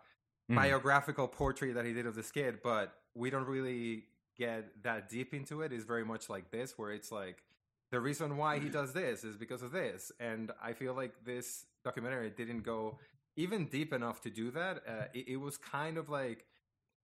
mm. 0.52 0.56
biographical 0.56 1.28
portrait 1.28 1.76
that 1.76 1.86
he 1.86 1.94
did 1.94 2.06
of 2.06 2.16
this 2.16 2.32
kid 2.32 2.60
but 2.64 2.94
we 3.14 3.30
don't 3.30 3.48
really 3.48 4.04
get 4.36 4.66
that 4.84 5.10
deep 5.10 5.34
into 5.34 5.62
it. 5.62 5.72
it 5.72 5.76
is 5.76 5.84
very 5.84 6.04
much 6.04 6.30
like 6.30 6.50
this 6.50 6.74
where 6.78 6.92
it's 6.92 7.12
like 7.12 7.44
the 7.94 8.00
reason 8.00 8.38
why 8.38 8.60
he 8.60 8.70
does 8.70 8.92
this 8.92 9.24
is 9.24 9.36
because 9.38 9.62
of 9.62 9.72
this 9.72 10.12
and 10.20 10.52
i 10.62 10.74
feel 10.74 10.94
like 10.94 11.14
this 11.26 11.66
documentary 11.84 12.30
didn't 12.30 12.64
go 12.64 12.98
even 13.36 13.66
deep 13.66 13.94
enough 13.94 14.22
to 14.22 14.30
do 14.30 14.52
that. 14.52 14.84
Uh, 14.88 15.06
it, 15.14 15.30
it, 15.30 15.38
was 15.38 15.58
kind 15.58 15.98
of 15.98 16.10
like 16.10 16.46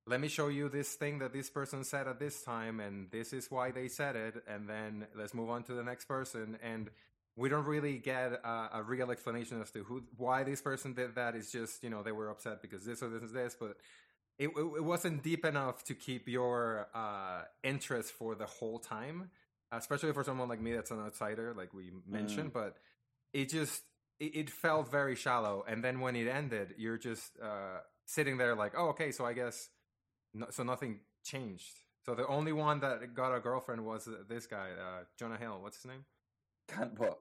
let 0.06 0.20
me 0.20 0.28
show 0.28 0.48
you 0.48 0.70
this 0.70 0.94
thing 0.94 1.20
that 1.20 1.34
this 1.34 1.50
person 1.50 1.84
said 1.84 2.08
at 2.08 2.20
this 2.20 2.44
time 2.44 2.80
and 2.80 3.10
this 3.12 3.34
is 3.34 3.50
why 3.52 3.72
they 3.72 3.88
said 3.88 4.16
it 4.16 4.44
and 4.48 4.68
then 4.68 5.08
let's 5.16 5.34
move 5.34 5.50
on 5.50 5.64
to 5.64 5.74
the 5.74 5.84
next 5.84 6.06
person. 6.06 6.58
And 6.64 6.90
we 7.36 7.50
don't 7.50 7.66
really 7.66 7.98
get 7.98 8.34
a, 8.44 8.70
a 8.74 8.84
real 8.84 9.12
explanation 9.12 9.62
as 9.62 9.72
to 9.72 9.84
who 9.84 10.04
why 10.18 10.44
this 10.44 10.62
person 10.62 10.94
did 10.94 11.16
that. 11.16 11.36
It's 11.36 11.52
just 11.52 11.84
you 11.84 11.90
know 11.90 12.04
they 12.04 12.12
were 12.12 12.30
upset 12.30 12.62
because 12.62 12.86
this 12.86 13.02
or 13.02 13.10
this 13.10 13.24
is 13.24 13.32
this 13.32 13.56
but 13.60 13.78
it, 14.38 14.50
it, 14.50 14.66
it 14.78 14.84
wasn't 14.84 15.22
deep 15.22 15.46
enough 15.46 15.84
to 15.86 15.94
keep 15.94 16.28
your 16.28 16.88
uh, 16.94 17.42
interest 17.64 18.12
for 18.12 18.36
the 18.36 18.46
whole 18.46 18.80
time 18.80 19.30
especially 19.72 20.14
for 20.14 20.24
someone 20.24 20.50
like 20.50 20.62
me 20.62 20.74
that's 20.74 20.92
an 20.92 21.00
outsider, 21.00 21.54
like 21.56 21.74
we 21.74 21.92
mentioned. 22.08 22.52
Mm. 22.52 22.54
But 22.54 22.78
it 23.34 23.50
just 23.50 23.84
it, 24.20 24.36
it, 24.36 24.50
felt 24.50 24.92
very 24.92 25.16
shallow, 25.16 25.64
and 25.68 25.84
then 25.84 26.00
when 26.00 26.16
it 26.16 26.28
ended, 26.28 26.76
you're 26.78 26.98
just 26.98 27.32
uh, 27.42 27.80
sitting 28.06 28.38
there 28.38 28.56
like, 28.56 28.74
oh, 28.78 28.90
okay, 28.90 29.12
so 29.12 29.26
I 29.26 29.34
guess 29.34 29.70
no, 30.34 30.48
so 30.50 30.64
nothing 30.64 31.00
changed. 31.24 31.80
So 32.06 32.16
the 32.16 32.28
only 32.28 32.54
one 32.54 32.80
that 32.80 33.14
got 33.14 33.36
a 33.36 33.40
girlfriend 33.40 33.86
was 33.86 34.08
this 34.28 34.48
guy, 34.48 34.70
uh, 34.72 35.04
Jonah 35.18 35.38
Hill. 35.38 35.60
What's 35.62 35.78
his 35.78 35.86
name? 35.86 36.06
Kantbot. 36.70 37.16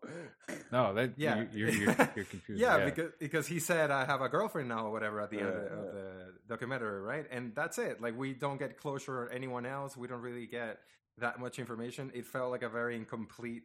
No, 0.71 0.95
that 0.95 1.15
yeah, 1.17 1.45
you're, 1.53 1.71
you're, 1.71 1.97
you're 2.17 2.25
confused. 2.25 2.61
yeah, 2.61 2.79
yeah, 2.79 2.85
because 2.85 3.13
because 3.19 3.47
he 3.47 3.61
said 3.61 3.91
I 3.91 4.05
have 4.05 4.21
a 4.21 4.29
girlfriend 4.29 4.69
now 4.69 4.87
or 4.87 4.93
whatever 4.93 5.21
at 5.21 5.31
the 5.31 5.37
yeah, 5.37 5.43
end 5.43 5.51
of, 5.51 5.63
yeah. 5.63 5.79
of 5.79 5.95
the 5.95 6.33
documentary, 6.49 7.01
right? 7.01 7.27
And 7.31 7.55
that's 7.55 7.79
it. 7.79 8.01
Like 8.01 8.17
we 8.17 8.35
don't 8.35 8.59
get 8.59 8.79
closure 8.79 9.23
or 9.23 9.31
anyone 9.31 9.67
else. 9.67 9.97
We 9.97 10.07
don't 10.07 10.21
really 10.21 10.47
get 10.47 10.79
that 11.21 11.41
much 11.41 11.59
information, 11.59 12.11
it 12.15 12.27
felt 12.27 12.51
like 12.51 12.63
a 12.63 12.69
very 12.69 12.97
incomplete 12.97 13.65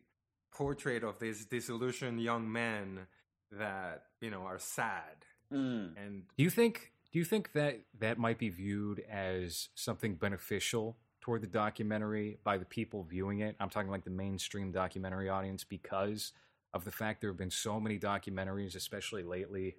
portrait 0.52 1.04
of 1.04 1.20
this 1.20 1.46
disillusioned 1.46 2.22
young 2.22 2.52
men 2.52 3.08
that 3.52 4.04
you 4.22 4.30
know 4.30 4.42
are 4.42 4.60
sad. 4.60 5.26
Mm. 5.52 5.94
And 5.98 6.24
do 6.38 6.44
you 6.44 6.50
think 6.50 6.92
do 7.12 7.20
you 7.20 7.26
think 7.26 7.54
that 7.54 7.82
that 8.00 8.18
might 8.18 8.38
be 8.38 8.50
viewed 8.50 9.04
as 9.10 9.70
something 9.76 10.16
beneficial 10.16 10.98
toward 11.22 11.42
the 11.42 11.48
documentary 11.48 12.40
by 12.44 12.58
the 12.58 12.66
people 12.66 13.04
viewing 13.04 13.40
it? 13.40 13.56
I'm 13.60 13.70
talking 13.70 13.92
like 13.92 14.04
the 14.04 14.10
mainstream 14.10 14.72
documentary 14.72 15.30
audience 15.30 15.64
because 15.64 16.34
of 16.74 16.86
the 16.86 16.92
fact 16.92 17.22
there 17.22 17.30
have 17.30 17.38
been 17.38 17.52
so 17.52 17.80
many 17.80 18.00
documentaries, 18.00 18.76
especially 18.76 19.24
lately, 19.24 19.76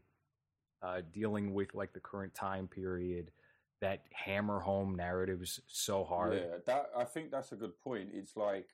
uh, 0.80 1.00
dealing 1.12 1.52
with 1.52 1.74
like 1.74 1.92
the 1.92 2.00
current 2.00 2.34
time 2.34 2.68
period 2.68 3.32
that 3.80 4.02
hammer 4.12 4.60
home 4.60 4.94
narratives 4.94 5.60
so 5.66 6.04
hard. 6.04 6.34
Yeah, 6.34 6.58
that 6.66 6.90
I 6.96 7.04
think 7.04 7.30
that's 7.30 7.52
a 7.52 7.56
good 7.56 7.78
point. 7.82 8.10
It's 8.12 8.36
like 8.36 8.68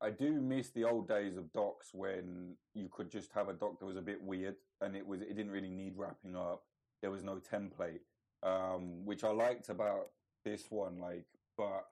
I 0.00 0.10
do 0.10 0.40
miss 0.40 0.70
the 0.70 0.84
old 0.84 1.08
days 1.08 1.36
of 1.36 1.52
docs 1.52 1.92
when 1.92 2.54
you 2.74 2.88
could 2.90 3.10
just 3.10 3.32
have 3.32 3.48
a 3.48 3.52
doc 3.52 3.78
that 3.80 3.86
was 3.86 3.96
a 3.96 4.02
bit 4.02 4.22
weird 4.22 4.56
and 4.80 4.96
it 4.96 5.06
was 5.06 5.22
it 5.22 5.36
didn't 5.36 5.52
really 5.52 5.70
need 5.70 5.94
wrapping 5.96 6.36
up. 6.36 6.64
There 7.02 7.10
was 7.10 7.24
no 7.24 7.36
template, 7.36 8.00
um, 8.42 9.04
which 9.04 9.24
I 9.24 9.30
liked 9.30 9.68
about 9.68 10.08
this 10.44 10.64
one. 10.70 10.98
Like, 10.98 11.26
but 11.56 11.86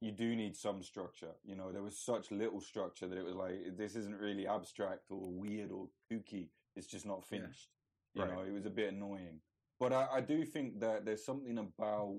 you 0.00 0.12
do 0.12 0.34
need 0.34 0.56
some 0.56 0.82
structure. 0.82 1.32
You 1.44 1.56
know, 1.56 1.72
there 1.72 1.82
was 1.82 1.98
such 1.98 2.30
little 2.30 2.60
structure 2.60 3.06
that 3.06 3.18
it 3.18 3.24
was 3.24 3.34
like 3.34 3.76
this 3.76 3.96
isn't 3.96 4.18
really 4.20 4.46
abstract 4.46 5.10
or 5.10 5.30
weird 5.30 5.70
or 5.70 5.88
kooky. 6.10 6.48
It's 6.76 6.86
just 6.86 7.06
not 7.06 7.24
finished. 7.24 7.68
Yeah. 8.14 8.24
You 8.24 8.28
right. 8.28 8.38
know, 8.38 8.44
it 8.44 8.52
was 8.52 8.66
a 8.66 8.70
bit 8.70 8.92
annoying. 8.92 9.40
But 9.80 9.94
I, 9.94 10.06
I 10.16 10.20
do 10.20 10.44
think 10.44 10.78
that 10.80 11.06
there's 11.06 11.24
something 11.24 11.56
about 11.58 12.18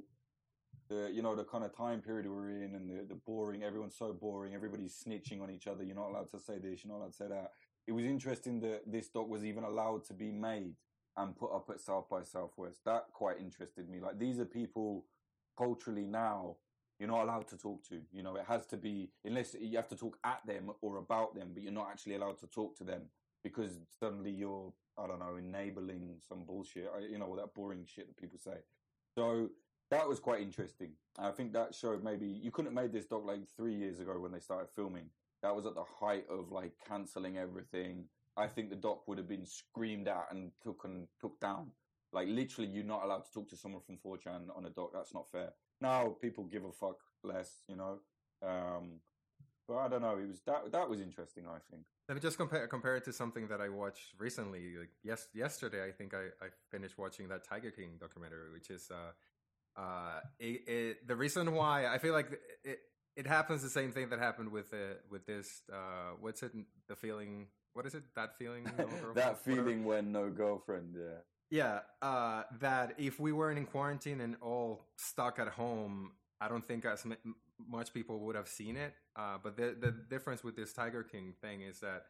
the 0.89 1.09
you 1.13 1.21
know 1.21 1.35
the 1.35 1.43
kind 1.43 1.63
of 1.63 1.75
time 1.77 2.01
period 2.01 2.27
we're 2.27 2.49
in 2.49 2.75
and 2.75 2.89
the, 2.89 3.05
the 3.07 3.19
boring 3.25 3.63
everyone's 3.63 3.95
so 3.95 4.11
boring 4.11 4.53
everybody's 4.53 5.01
snitching 5.07 5.41
on 5.41 5.49
each 5.49 5.67
other 5.67 5.83
you're 5.83 5.95
not 5.95 6.09
allowed 6.09 6.29
to 6.31 6.39
say 6.39 6.57
this 6.57 6.83
you're 6.83 6.91
not 6.91 6.99
allowed 6.99 7.11
to 7.11 7.17
say 7.17 7.27
that. 7.29 7.51
It 7.87 7.93
was 7.93 8.05
interesting 8.05 8.59
that 8.61 8.91
this 8.91 9.09
doc 9.09 9.29
was 9.29 9.45
even 9.45 9.63
allowed 9.63 10.03
to 10.05 10.13
be 10.13 10.31
made 10.31 10.75
and 11.17 11.35
put 11.35 11.53
up 11.53 11.69
at 11.69 11.81
south 11.81 12.09
by 12.09 12.23
southwest. 12.23 12.79
That 12.85 13.05
quite 13.13 13.39
interested 13.39 13.89
me. 13.89 13.99
Like 13.99 14.17
these 14.19 14.39
are 14.39 14.45
people 14.45 15.05
culturally 15.57 16.05
now 16.05 16.55
you're 16.99 17.09
not 17.09 17.23
allowed 17.23 17.47
to 17.49 17.57
talk 17.57 17.83
to 17.89 18.01
you 18.11 18.23
know? 18.23 18.35
It 18.35 18.45
has 18.47 18.65
to 18.67 18.77
be 18.77 19.11
unless 19.23 19.55
you 19.59 19.75
have 19.77 19.87
to 19.89 19.95
talk 19.95 20.17
at 20.23 20.39
them 20.47 20.71
or 20.81 20.97
about 20.97 21.35
them 21.35 21.49
but 21.53 21.61
you're 21.61 21.71
not 21.71 21.89
actually 21.91 22.15
allowed 22.15 22.39
to 22.39 22.47
talk 22.47 22.75
to 22.77 22.83
them 22.83 23.03
because 23.43 23.79
suddenly 23.99 24.31
you're 24.31 24.71
I 24.97 25.07
don't 25.07 25.19
know 25.19 25.37
enabling 25.37 26.17
some 26.27 26.43
bullshit, 26.43 26.89
you 27.09 27.17
know, 27.17 27.25
all 27.25 27.35
that 27.35 27.53
boring 27.53 27.85
shit 27.85 28.07
that 28.07 28.17
people 28.17 28.37
say. 28.37 28.57
So 29.15 29.49
that 29.89 30.07
was 30.07 30.19
quite 30.19 30.41
interesting. 30.41 30.91
I 31.19 31.31
think 31.31 31.53
that 31.53 31.75
showed 31.75 32.03
maybe 32.03 32.27
you 32.27 32.51
couldn't 32.51 32.73
have 32.73 32.83
made 32.83 32.93
this 32.93 33.05
doc 33.05 33.25
like 33.25 33.41
three 33.55 33.73
years 33.75 33.99
ago 33.99 34.19
when 34.19 34.31
they 34.31 34.39
started 34.39 34.69
filming. 34.75 35.05
That 35.43 35.55
was 35.55 35.65
at 35.65 35.75
the 35.75 35.83
height 35.99 36.25
of 36.29 36.51
like 36.51 36.71
canceling 36.87 37.37
everything. 37.37 38.05
I 38.37 38.47
think 38.47 38.69
the 38.69 38.75
doc 38.75 39.07
would 39.07 39.17
have 39.17 39.27
been 39.27 39.45
screamed 39.45 40.07
at 40.07 40.27
and 40.31 40.51
took 40.63 40.83
and 40.85 41.07
took 41.19 41.39
down. 41.39 41.71
Like 42.13 42.27
literally, 42.29 42.69
you're 42.69 42.83
not 42.83 43.03
allowed 43.03 43.25
to 43.25 43.31
talk 43.31 43.49
to 43.49 43.57
someone 43.57 43.81
from 43.81 43.97
4chan 43.97 44.55
on 44.55 44.65
a 44.65 44.69
doc. 44.69 44.91
That's 44.93 45.13
not 45.13 45.29
fair. 45.29 45.49
Now 45.79 46.15
people 46.21 46.45
give 46.45 46.63
a 46.63 46.71
fuck 46.71 46.97
less, 47.23 47.63
you 47.67 47.75
know. 47.75 47.99
Um, 48.43 48.99
but 49.67 49.77
I 49.77 49.87
don't 49.87 50.01
know. 50.01 50.17
It 50.17 50.27
was 50.27 50.41
that 50.45 50.71
that 50.71 50.89
was 50.89 50.99
interesting. 51.01 51.45
I 51.47 51.59
think. 51.69 51.83
Let 52.07 52.15
me 52.15 52.21
just 52.21 52.37
compare 52.37 52.67
compare 52.67 52.95
it 52.95 53.05
to 53.05 53.13
something 53.13 53.47
that 53.47 53.61
I 53.61 53.69
watched 53.69 54.13
recently. 54.19 54.77
Like 54.77 54.91
yes, 55.03 55.27
yesterday 55.33 55.85
I 55.87 55.91
think 55.91 56.13
I, 56.13 56.25
I 56.43 56.49
finished 56.69 56.97
watching 56.97 57.27
that 57.29 57.47
Tiger 57.47 57.71
King 57.71 57.97
documentary, 57.99 58.51
which 58.51 58.69
is 58.69 58.89
uh, 58.91 59.79
uh, 59.79 60.19
it, 60.39 60.67
it, 60.67 61.07
the 61.07 61.15
reason 61.15 61.53
why 61.53 61.87
I 61.87 61.97
feel 61.97 62.13
like 62.13 62.31
it 62.63 62.79
it 63.15 63.27
happens 63.27 63.61
the 63.61 63.69
same 63.69 63.91
thing 63.91 64.09
that 64.09 64.19
happened 64.19 64.51
with 64.51 64.73
uh, 64.73 64.95
with 65.09 65.25
this. 65.25 65.61
Uh, 65.71 66.15
what's 66.19 66.43
it? 66.43 66.51
The 66.87 66.95
feeling. 66.95 67.47
What 67.73 67.85
is 67.85 67.93
it? 67.93 68.03
That 68.15 68.37
feeling. 68.37 68.69
No 68.77 69.13
that 69.15 69.39
feeling 69.43 69.85
when 69.85 70.11
no 70.11 70.29
girlfriend. 70.29 70.95
Yeah. 70.97 71.19
Yeah. 71.49 71.79
Uh, 72.01 72.43
that 72.59 72.95
if 72.97 73.19
we 73.19 73.31
weren't 73.31 73.57
in 73.57 73.65
quarantine 73.65 74.21
and 74.21 74.35
all 74.41 74.87
stuck 74.97 75.39
at 75.39 75.49
home, 75.49 76.11
I 76.39 76.47
don't 76.47 76.65
think 76.65 76.85
as 76.85 77.05
m- 77.05 77.35
much 77.69 77.93
people 77.93 78.19
would 78.21 78.35
have 78.35 78.47
seen 78.47 78.75
it. 78.77 78.93
Uh, 79.15 79.37
but 79.43 79.57
the 79.57 79.75
the 79.79 79.91
difference 79.91 80.43
with 80.43 80.55
this 80.55 80.73
Tiger 80.73 81.03
King 81.03 81.33
thing 81.41 81.61
is 81.61 81.79
that 81.79 82.03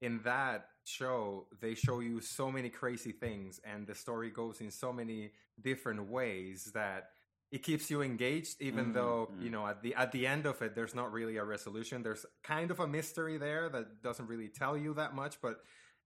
in 0.00 0.20
that 0.24 0.66
show 0.84 1.46
they 1.60 1.74
show 1.74 2.00
you 2.00 2.20
so 2.20 2.50
many 2.50 2.68
crazy 2.68 3.12
things, 3.12 3.60
and 3.64 3.86
the 3.86 3.94
story 3.94 4.30
goes 4.30 4.60
in 4.60 4.70
so 4.70 4.92
many 4.92 5.32
different 5.60 6.08
ways 6.10 6.70
that 6.74 7.10
it 7.50 7.62
keeps 7.62 7.90
you 7.90 8.00
engaged, 8.00 8.60
even 8.60 8.86
mm-hmm. 8.86 8.94
though 8.94 9.30
you 9.40 9.50
know 9.50 9.66
at 9.66 9.82
the 9.82 9.94
at 9.94 10.12
the 10.12 10.26
end 10.26 10.46
of 10.46 10.60
it, 10.62 10.74
there's 10.74 10.94
not 10.94 11.12
really 11.12 11.36
a 11.36 11.44
resolution. 11.44 12.02
There's 12.02 12.26
kind 12.42 12.70
of 12.70 12.80
a 12.80 12.86
mystery 12.86 13.38
there 13.38 13.68
that 13.68 14.02
doesn't 14.02 14.26
really 14.26 14.48
tell 14.48 14.76
you 14.76 14.94
that 14.94 15.14
much, 15.14 15.40
but 15.40 15.60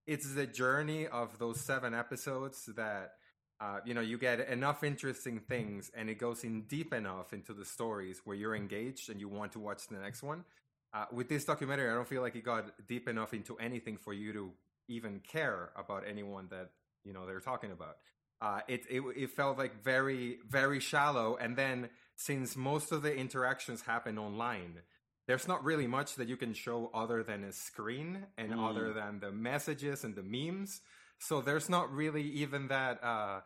it's 0.06 0.34
the 0.34 0.46
journey 0.46 1.06
of 1.06 1.38
those 1.38 1.60
seven 1.60 1.94
episodes 1.94 2.68
that 2.76 3.12
uh, 3.60 3.78
you 3.84 3.94
know, 3.94 4.00
you 4.00 4.18
get 4.18 4.48
enough 4.48 4.84
interesting 4.84 5.40
things 5.40 5.90
and 5.96 6.10
it 6.10 6.18
goes 6.18 6.44
in 6.44 6.62
deep 6.62 6.92
enough 6.92 7.32
into 7.32 7.54
the 7.54 7.64
stories 7.64 8.20
where 8.24 8.36
you're 8.36 8.54
engaged 8.54 9.08
and 9.08 9.20
you 9.20 9.28
want 9.28 9.52
to 9.52 9.58
watch 9.58 9.86
the 9.88 9.96
next 9.96 10.22
one. 10.22 10.44
Uh, 10.92 11.06
with 11.12 11.28
this 11.28 11.44
documentary, 11.44 11.90
I 11.90 11.94
don't 11.94 12.08
feel 12.08 12.22
like 12.22 12.36
it 12.36 12.44
got 12.44 12.86
deep 12.86 13.08
enough 13.08 13.32
into 13.34 13.56
anything 13.58 13.96
for 13.96 14.12
you 14.12 14.32
to 14.32 14.52
even 14.88 15.20
care 15.20 15.70
about 15.76 16.04
anyone 16.06 16.48
that, 16.50 16.70
you 17.04 17.12
know, 17.12 17.26
they're 17.26 17.40
talking 17.40 17.72
about. 17.72 17.96
Uh, 18.40 18.60
it, 18.68 18.82
it, 18.90 19.02
it 19.16 19.30
felt 19.30 19.56
like 19.56 19.82
very, 19.82 20.38
very 20.48 20.78
shallow. 20.78 21.36
And 21.36 21.56
then 21.56 21.88
since 22.16 22.56
most 22.56 22.92
of 22.92 23.02
the 23.02 23.14
interactions 23.14 23.82
happen 23.82 24.18
online, 24.18 24.80
there's 25.26 25.48
not 25.48 25.64
really 25.64 25.86
much 25.86 26.14
that 26.16 26.28
you 26.28 26.36
can 26.36 26.52
show 26.52 26.90
other 26.94 27.22
than 27.22 27.42
a 27.44 27.52
screen 27.52 28.26
and 28.36 28.52
mm. 28.52 28.70
other 28.70 28.92
than 28.92 29.20
the 29.20 29.32
messages 29.32 30.04
and 30.04 30.14
the 30.14 30.22
memes. 30.22 30.82
So 31.18 31.40
there's 31.40 31.68
not 31.68 31.92
really 31.92 32.22
even 32.22 32.68
that. 32.68 33.02
Uh, 33.02 33.40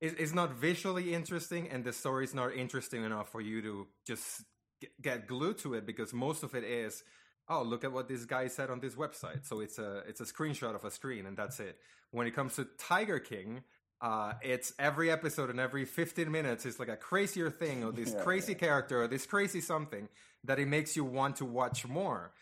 it, 0.00 0.18
it's 0.18 0.34
not 0.34 0.52
visually 0.52 1.14
interesting, 1.14 1.68
and 1.70 1.84
the 1.84 1.92
story's 1.92 2.34
not 2.34 2.54
interesting 2.54 3.04
enough 3.04 3.30
for 3.30 3.40
you 3.40 3.62
to 3.62 3.86
just 4.06 4.42
get 5.02 5.26
glued 5.26 5.58
to 5.58 5.74
it 5.74 5.86
because 5.86 6.12
most 6.12 6.42
of 6.42 6.54
it 6.54 6.64
is 6.64 7.02
oh 7.48 7.62
look 7.62 7.84
at 7.84 7.92
what 7.92 8.08
this 8.08 8.24
guy 8.24 8.48
said 8.48 8.70
on 8.70 8.80
this 8.80 8.94
website 8.94 9.44
so 9.46 9.60
it's 9.60 9.78
a 9.78 10.02
it's 10.08 10.20
a 10.20 10.24
screenshot 10.24 10.74
of 10.74 10.84
a 10.84 10.90
screen 10.90 11.26
and 11.26 11.36
that's 11.36 11.60
it 11.60 11.78
when 12.10 12.26
it 12.26 12.32
comes 12.32 12.56
to 12.56 12.66
tiger 12.78 13.18
king 13.18 13.62
uh, 14.02 14.34
it's 14.42 14.74
every 14.78 15.10
episode 15.10 15.48
and 15.48 15.58
every 15.58 15.86
15 15.86 16.30
minutes 16.30 16.66
is 16.66 16.78
like 16.78 16.88
a 16.88 16.98
crazier 16.98 17.50
thing 17.50 17.82
or 17.82 17.92
this 17.92 18.12
yeah, 18.14 18.22
crazy 18.22 18.52
yeah. 18.52 18.58
character 18.58 19.02
or 19.02 19.08
this 19.08 19.24
crazy 19.24 19.62
something 19.62 20.06
that 20.44 20.58
it 20.58 20.68
makes 20.68 20.96
you 20.96 21.04
want 21.04 21.36
to 21.36 21.46
watch 21.46 21.86
more 21.86 22.32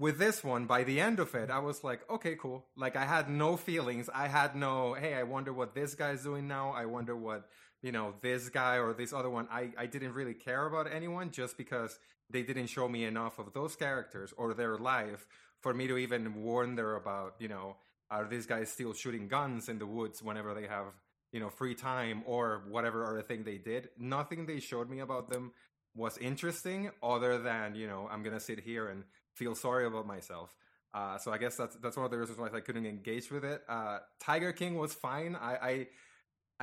with 0.00 0.18
this 0.18 0.42
one, 0.42 0.64
by 0.64 0.82
the 0.82 0.98
end 0.98 1.20
of 1.20 1.34
it, 1.34 1.50
I 1.50 1.58
was 1.58 1.84
like, 1.84 2.00
okay, 2.08 2.34
cool. 2.34 2.64
Like 2.74 2.96
I 2.96 3.04
had 3.04 3.28
no 3.28 3.58
feelings. 3.58 4.08
I 4.12 4.28
had 4.28 4.56
no, 4.56 4.94
hey, 4.94 5.12
I 5.12 5.24
wonder 5.24 5.52
what 5.52 5.74
this 5.74 5.94
guy's 5.94 6.22
doing 6.22 6.48
now. 6.48 6.70
I 6.70 6.86
wonder 6.86 7.14
what, 7.14 7.50
you 7.82 7.92
know, 7.92 8.14
this 8.22 8.48
guy 8.48 8.78
or 8.78 8.94
this 8.94 9.12
other 9.12 9.28
one. 9.28 9.46
I, 9.52 9.72
I 9.76 9.84
didn't 9.84 10.14
really 10.14 10.32
care 10.32 10.66
about 10.66 10.90
anyone 10.90 11.30
just 11.30 11.58
because 11.58 11.98
they 12.30 12.42
didn't 12.42 12.68
show 12.68 12.88
me 12.88 13.04
enough 13.04 13.38
of 13.38 13.52
those 13.52 13.76
characters 13.76 14.32
or 14.38 14.54
their 14.54 14.78
life 14.78 15.26
for 15.60 15.74
me 15.74 15.86
to 15.86 15.98
even 15.98 16.44
wonder 16.44 16.96
about, 16.96 17.34
you 17.38 17.48
know, 17.48 17.76
are 18.10 18.26
these 18.26 18.46
guys 18.46 18.70
still 18.70 18.94
shooting 18.94 19.28
guns 19.28 19.68
in 19.68 19.78
the 19.78 19.86
woods 19.86 20.22
whenever 20.22 20.54
they 20.54 20.66
have, 20.66 20.86
you 21.30 21.40
know, 21.40 21.50
free 21.50 21.74
time 21.74 22.22
or 22.24 22.62
whatever 22.70 23.04
other 23.04 23.22
thing 23.22 23.44
they 23.44 23.58
did. 23.58 23.90
Nothing 23.98 24.46
they 24.46 24.60
showed 24.60 24.88
me 24.88 25.00
about 25.00 25.28
them 25.28 25.52
was 25.94 26.16
interesting 26.18 26.90
other 27.02 27.36
than, 27.38 27.74
you 27.74 27.86
know, 27.86 28.08
I'm 28.10 28.22
going 28.22 28.34
to 28.34 28.40
sit 28.40 28.60
here 28.60 28.88
and 28.88 29.04
feel 29.40 29.54
sorry 29.54 29.86
about 29.86 30.06
myself. 30.06 30.54
Uh, 30.92 31.16
so 31.18 31.32
I 31.32 31.38
guess 31.38 31.56
that's 31.56 31.76
that's 31.76 31.96
one 31.96 32.04
of 32.04 32.10
the 32.10 32.18
reasons 32.18 32.38
why 32.38 32.48
I 32.52 32.60
couldn't 32.60 32.86
engage 32.86 33.30
with 33.30 33.44
it. 33.44 33.62
Uh, 33.68 33.98
Tiger 34.20 34.52
King 34.52 34.74
was 34.76 34.92
fine. 34.92 35.36
I, 35.36 35.52
I, 35.70 35.86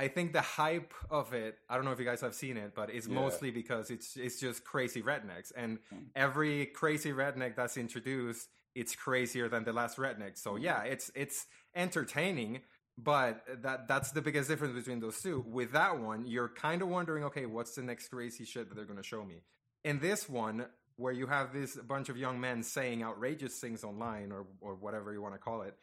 I 0.04 0.08
think 0.08 0.32
the 0.32 0.42
hype 0.42 0.94
of 1.10 1.32
it. 1.32 1.58
I 1.68 1.74
don't 1.74 1.84
know 1.86 1.92
if 1.92 1.98
you 1.98 2.04
guys 2.04 2.20
have 2.20 2.34
seen 2.34 2.56
it, 2.56 2.72
but 2.74 2.90
it's 2.90 3.08
yeah. 3.08 3.14
mostly 3.14 3.50
because 3.50 3.90
it's 3.90 4.16
it's 4.16 4.38
just 4.38 4.64
crazy 4.64 5.02
rednecks, 5.02 5.50
and 5.56 5.78
mm. 5.92 6.04
every 6.14 6.66
crazy 6.66 7.12
redneck 7.12 7.56
that's 7.56 7.76
introduced, 7.76 8.46
it's 8.74 8.94
crazier 8.94 9.48
than 9.48 9.64
the 9.64 9.72
last 9.72 9.96
redneck. 9.96 10.36
So 10.36 10.52
mm. 10.52 10.62
yeah, 10.62 10.82
it's 10.82 11.10
it's 11.14 11.46
entertaining, 11.74 12.60
but 12.98 13.42
that 13.62 13.88
that's 13.88 14.12
the 14.12 14.22
biggest 14.22 14.48
difference 14.50 14.74
between 14.74 15.00
those 15.00 15.20
two. 15.20 15.42
With 15.48 15.72
that 15.72 15.98
one, 15.98 16.26
you're 16.26 16.52
kind 16.66 16.82
of 16.82 16.88
wondering, 16.88 17.24
okay, 17.24 17.46
what's 17.46 17.74
the 17.74 17.82
next 17.82 18.08
crazy 18.08 18.44
shit 18.44 18.68
that 18.68 18.74
they're 18.74 18.90
going 18.92 19.02
to 19.04 19.10
show 19.14 19.24
me? 19.24 19.42
In 19.84 20.00
this 20.00 20.28
one, 20.28 20.66
where 20.98 21.12
you 21.12 21.26
have 21.26 21.52
this 21.52 21.76
bunch 21.76 22.10
of 22.10 22.18
young 22.18 22.38
men 22.40 22.62
saying 22.62 23.02
outrageous 23.02 23.58
things 23.58 23.82
online 23.82 24.30
or 24.30 24.46
or 24.60 24.74
whatever 24.74 25.12
you 25.12 25.22
want 25.22 25.34
to 25.34 25.38
call 25.38 25.62
it 25.62 25.74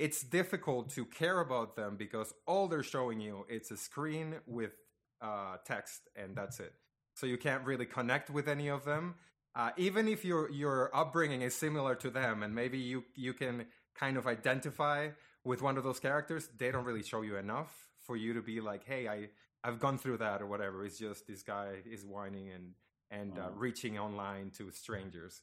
it's 0.00 0.22
difficult 0.22 0.88
to 0.88 1.04
care 1.04 1.40
about 1.40 1.76
them 1.76 1.96
because 1.96 2.32
all 2.46 2.68
they're 2.68 2.82
showing 2.82 3.20
you 3.20 3.44
it's 3.50 3.70
a 3.70 3.76
screen 3.76 4.36
with 4.46 4.72
uh, 5.20 5.56
text 5.66 6.08
and 6.16 6.34
that's 6.34 6.58
it. 6.58 6.72
So 7.14 7.26
you 7.26 7.36
can't 7.36 7.64
really 7.64 7.84
connect 7.84 8.30
with 8.30 8.48
any 8.48 8.68
of 8.68 8.86
them. 8.86 9.16
Uh, 9.54 9.70
even 9.76 10.08
if 10.08 10.24
your 10.24 10.50
your 10.50 10.90
upbringing 10.96 11.42
is 11.42 11.54
similar 11.54 11.94
to 11.96 12.08
them 12.08 12.42
and 12.42 12.54
maybe 12.54 12.78
you 12.78 13.04
you 13.14 13.34
can 13.34 13.66
kind 13.94 14.16
of 14.16 14.26
identify 14.26 15.08
with 15.44 15.60
one 15.60 15.76
of 15.76 15.84
those 15.84 15.98
characters 15.98 16.48
they 16.56 16.70
don't 16.70 16.84
really 16.84 17.02
show 17.02 17.22
you 17.22 17.36
enough 17.36 17.88
for 18.06 18.16
you 18.16 18.32
to 18.34 18.40
be 18.40 18.60
like 18.60 18.84
hey 18.86 19.08
i 19.08 19.28
i've 19.64 19.80
gone 19.80 19.98
through 19.98 20.18
that 20.18 20.40
or 20.40 20.46
whatever. 20.46 20.84
It's 20.84 20.98
just 20.98 21.26
this 21.26 21.42
guy 21.42 21.74
is 21.84 22.04
whining 22.04 22.50
and 22.50 22.72
and 23.10 23.38
uh, 23.38 23.50
reaching 23.54 23.98
online 23.98 24.50
to 24.58 24.70
strangers. 24.70 25.40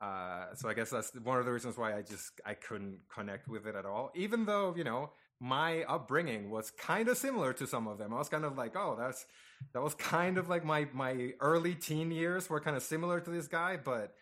Uh, 0.00 0.54
so 0.54 0.68
I 0.68 0.74
guess 0.74 0.90
that's 0.90 1.12
one 1.14 1.38
of 1.38 1.44
the 1.44 1.52
reasons 1.52 1.76
why 1.76 1.96
I 1.96 2.02
just 2.02 2.40
I 2.46 2.54
couldn't 2.54 3.00
connect 3.12 3.48
with 3.48 3.66
it 3.66 3.74
at 3.74 3.84
all. 3.84 4.12
Even 4.14 4.44
though 4.44 4.74
you 4.76 4.84
know 4.84 5.10
my 5.40 5.84
upbringing 5.84 6.50
was 6.50 6.70
kind 6.70 7.08
of 7.08 7.16
similar 7.16 7.52
to 7.54 7.66
some 7.66 7.86
of 7.86 7.98
them. 7.98 8.12
I 8.12 8.18
was 8.18 8.28
kind 8.28 8.44
of 8.44 8.56
like, 8.56 8.76
oh, 8.76 8.96
that's 8.98 9.24
that 9.72 9.82
was 9.82 9.94
kind 9.94 10.38
of 10.38 10.48
like 10.48 10.64
my 10.64 10.88
my 10.92 11.32
early 11.40 11.74
teen 11.74 12.10
years 12.10 12.48
were 12.48 12.60
kind 12.60 12.76
of 12.76 12.82
similar 12.82 13.20
to 13.20 13.30
this 13.30 13.46
guy, 13.46 13.76
but 13.76 14.14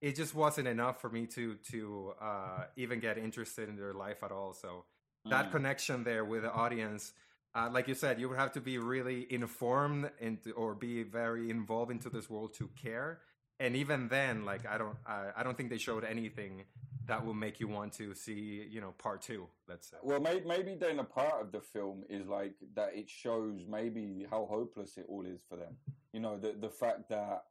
it 0.00 0.16
just 0.16 0.34
wasn't 0.34 0.68
enough 0.68 1.00
for 1.00 1.08
me 1.08 1.26
to 1.26 1.56
to 1.70 2.12
uh, 2.20 2.64
even 2.76 3.00
get 3.00 3.18
interested 3.18 3.68
in 3.68 3.76
their 3.76 3.94
life 3.94 4.22
at 4.22 4.32
all. 4.32 4.52
So 4.52 4.84
that 5.26 5.48
mm. 5.48 5.52
connection 5.52 6.04
there 6.04 6.24
with 6.24 6.42
the 6.42 6.52
audience 6.52 7.12
uh, 7.54 7.70
like 7.72 7.86
you 7.86 7.94
said, 7.94 8.20
you 8.20 8.28
would 8.28 8.38
have 8.38 8.52
to 8.52 8.60
be 8.60 8.78
really 8.78 9.26
informed 9.32 10.10
and 10.20 10.38
or 10.56 10.74
be 10.74 11.02
very 11.02 11.50
involved 11.50 11.90
into 11.90 12.10
this 12.10 12.28
world 12.28 12.54
to 12.54 12.68
care. 12.80 13.20
And 13.60 13.76
even 13.76 14.08
then, 14.08 14.44
like 14.44 14.66
I 14.66 14.78
don't, 14.78 14.96
I, 15.06 15.28
I 15.36 15.42
don't 15.44 15.56
think 15.56 15.70
they 15.70 15.78
showed 15.78 16.04
anything 16.04 16.64
that 17.06 17.24
will 17.24 17.34
make 17.34 17.60
you 17.60 17.68
want 17.68 17.92
to 17.94 18.14
see, 18.14 18.66
you 18.68 18.80
know, 18.80 18.94
part 18.98 19.22
two. 19.22 19.46
Let's 19.68 19.90
say. 19.90 19.98
Well, 20.02 20.20
maybe, 20.20 20.44
maybe 20.46 20.74
then 20.74 20.98
a 20.98 21.04
part 21.04 21.40
of 21.40 21.52
the 21.52 21.60
film 21.60 22.02
is 22.10 22.26
like 22.26 22.54
that. 22.74 22.96
It 22.96 23.08
shows 23.08 23.60
maybe 23.68 24.26
how 24.28 24.46
hopeless 24.50 24.96
it 24.96 25.06
all 25.08 25.24
is 25.24 25.40
for 25.48 25.56
them. 25.56 25.76
You 26.12 26.20
know, 26.20 26.36
the 26.36 26.56
the 26.60 26.70
fact 26.70 27.08
that 27.10 27.44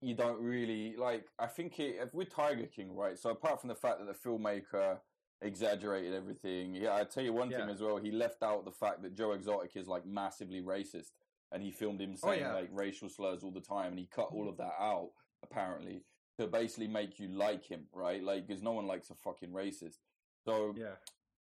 you 0.00 0.14
don't 0.14 0.40
really 0.40 0.96
like. 0.96 1.26
I 1.38 1.46
think 1.46 1.78
it, 1.78 2.12
with 2.12 2.34
Tiger 2.34 2.66
King, 2.66 2.96
right? 2.96 3.16
So 3.16 3.30
apart 3.30 3.60
from 3.60 3.68
the 3.68 3.76
fact 3.76 4.00
that 4.00 4.06
the 4.06 4.28
filmmaker 4.28 4.98
exaggerated 5.42 6.14
everything. 6.14 6.74
Yeah, 6.74 6.94
I 6.96 7.04
tell 7.04 7.22
you 7.22 7.32
one 7.32 7.50
yeah. 7.50 7.58
thing 7.58 7.70
as 7.70 7.80
well. 7.80 7.96
He 7.96 8.10
left 8.10 8.42
out 8.42 8.64
the 8.64 8.72
fact 8.72 9.02
that 9.02 9.14
Joe 9.14 9.32
Exotic 9.32 9.76
is 9.76 9.86
like 9.88 10.06
massively 10.06 10.60
racist, 10.60 11.10
and 11.52 11.62
he 11.62 11.70
filmed 11.70 12.00
him 12.00 12.14
oh, 12.22 12.28
saying 12.28 12.44
oh, 12.44 12.48
yeah. 12.48 12.54
like 12.54 12.68
racial 12.72 13.08
slurs 13.08 13.42
all 13.42 13.50
the 13.50 13.60
time, 13.60 13.90
and 13.90 13.98
he 13.98 14.06
cut 14.06 14.28
all 14.32 14.48
of 14.48 14.56
that 14.58 14.74
out 14.80 15.10
apparently 15.42 16.02
to 16.38 16.46
basically 16.46 16.88
make 16.88 17.18
you 17.18 17.28
like 17.28 17.64
him, 17.64 17.86
right? 17.92 18.22
Like, 18.22 18.46
because 18.46 18.62
no 18.62 18.72
one 18.72 18.86
likes 18.86 19.10
a 19.10 19.14
fucking 19.14 19.50
racist. 19.50 19.98
So 20.44 20.74
yeah, 20.76 20.96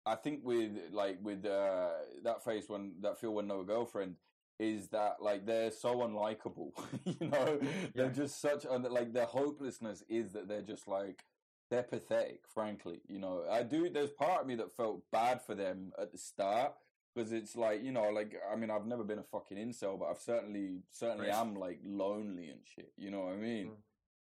I 0.04 0.16
think 0.16 0.40
with 0.44 0.72
like 0.90 1.18
with 1.22 1.44
uh, 1.46 1.88
that 2.24 2.44
face 2.44 2.68
when 2.68 2.92
that 3.00 3.18
feel 3.20 3.34
when 3.34 3.46
no 3.46 3.62
girlfriend 3.62 4.16
is 4.58 4.88
that 4.88 5.16
like 5.20 5.46
they're 5.46 5.70
so 5.70 5.96
unlikable, 5.96 6.70
you 7.04 7.28
know? 7.28 7.58
Yeah. 7.60 7.68
They're 7.94 8.10
just 8.10 8.40
such 8.40 8.64
like 8.64 9.12
their 9.12 9.26
hopelessness 9.26 10.04
is 10.08 10.32
that 10.32 10.48
they're 10.48 10.62
just 10.62 10.86
like 10.86 11.24
they're 11.72 11.82
pathetic, 11.82 12.40
frankly. 12.52 13.00
You 13.08 13.18
know, 13.18 13.44
I 13.50 13.62
do. 13.62 13.88
There's 13.88 14.10
part 14.10 14.42
of 14.42 14.46
me 14.46 14.54
that 14.56 14.76
felt 14.76 15.02
bad 15.10 15.40
for 15.40 15.54
them 15.54 15.90
at 15.98 16.12
the 16.12 16.18
start 16.18 16.74
because 17.14 17.32
it's 17.32 17.56
like 17.56 17.82
you 17.82 17.90
know, 17.92 18.10
like 18.10 18.34
I 18.52 18.56
mean, 18.56 18.70
I've 18.70 18.86
never 18.86 19.02
been 19.02 19.18
a 19.18 19.24
fucking 19.24 19.56
incel, 19.56 19.98
but 19.98 20.10
I've 20.10 20.20
certainly 20.20 20.82
certainly 20.90 21.30
am 21.30 21.54
like 21.54 21.80
lonely 21.82 22.50
and 22.50 22.60
shit. 22.64 22.92
You 22.98 23.10
know 23.10 23.20
what 23.20 23.32
I 23.32 23.36
mean? 23.36 23.68
Mm. 23.68 23.76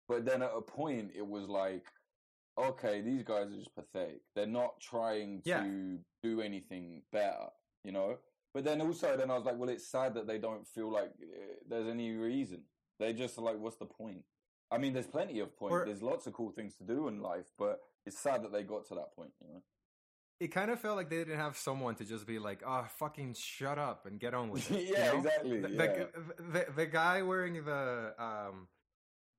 But 0.09 0.25
then 0.27 0.43
at 0.43 0.51
a 0.55 0.61
point, 0.61 1.13
it 1.17 1.27
was 1.27 1.49
like, 1.49 1.85
okay, 2.59 3.03
these 3.03 3.23
guys 3.23 3.53
are 3.53 3.57
just 3.57 3.75
pathetic. 3.77 4.23
They're 4.35 4.47
not 4.47 4.81
trying 4.81 5.43
Yeah. 5.45 5.63
to 5.63 5.99
do 6.25 6.41
anything 6.41 7.03
better, 7.13 7.47
you 7.85 7.93
know. 7.93 8.17
But 8.53 8.65
then 8.65 8.81
also, 8.81 9.17
then 9.17 9.31
I 9.31 9.37
was 9.37 9.45
like, 9.45 9.59
well, 9.59 9.69
it's 9.69 9.87
sad 9.87 10.15
that 10.15 10.27
they 10.27 10.39
don't 10.39 10.67
feel 10.67 10.91
like 10.91 11.11
uh, 11.23 11.55
there's 11.69 11.87
any 11.87 12.11
reason. 12.13 12.63
They're 12.99 13.13
just 13.13 13.39
like, 13.39 13.59
what's 13.59 13.77
the 13.77 13.85
point? 13.87 14.25
I 14.71 14.79
mean, 14.79 14.93
there's 14.93 15.07
plenty 15.07 15.41
of 15.41 15.57
point. 15.57 15.73
Or- 15.73 15.85
there's 15.85 16.03
lots 16.03 16.27
of 16.27 16.33
cool 16.33 16.51
things 16.51 16.75
to 16.77 16.85
do 16.85 17.09
in 17.09 17.21
life, 17.21 17.47
but 17.59 17.81
it's 18.07 18.19
sad 18.19 18.43
that 18.43 18.53
they 18.53 18.63
got 18.63 18.87
to 18.89 18.95
that 18.97 19.15
point, 19.15 19.33
you 19.41 19.53
know. 19.53 19.63
It 20.41 20.49
kind 20.49 20.71
of 20.71 20.79
felt 20.79 20.97
like 20.97 21.11
they 21.11 21.17
didn't 21.17 21.39
have 21.39 21.57
someone 21.57 21.97
to 21.97 22.05
just 22.05 22.25
be 22.25 22.39
like, 22.39 22.63
"Oh, 22.65 22.87
fucking 22.99 23.35
shut 23.35 23.77
up 23.77 24.07
and 24.07 24.21
get 24.21 24.35
on 24.35 24.51
with 24.51 24.71
it." 24.71 24.83
you 24.89 24.95
yeah, 24.95 25.11
know? 25.11 25.19
exactly. 25.19 25.61
the, 25.61 25.69
yeah. 25.71 25.77
the, 25.77 26.09
the 26.53 26.67
the 26.77 26.87
guy 26.87 27.23
wearing 27.23 27.65
the 27.65 28.15
um 28.19 28.69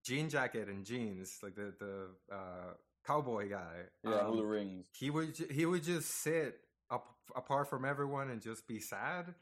jean 0.03 0.29
jacket 0.29 0.67
and 0.67 0.85
jeans, 0.85 1.37
like 1.41 1.55
the 1.55 1.73
the 1.79 2.35
uh, 2.35 2.73
cowboy 3.05 3.49
guy. 3.49 3.83
yeah, 4.03 4.19
all 4.19 4.35
the 4.35 4.41
um, 4.41 4.47
rings. 4.47 4.87
he 4.93 5.09
would 5.09 5.37
he 5.49 5.65
would 5.65 5.83
just 5.83 6.09
sit 6.09 6.59
up 6.91 7.15
apart 7.35 7.69
from 7.69 7.85
everyone 7.85 8.29
and 8.29 8.41
just 8.41 8.67
be 8.67 8.79
sad. 8.79 9.35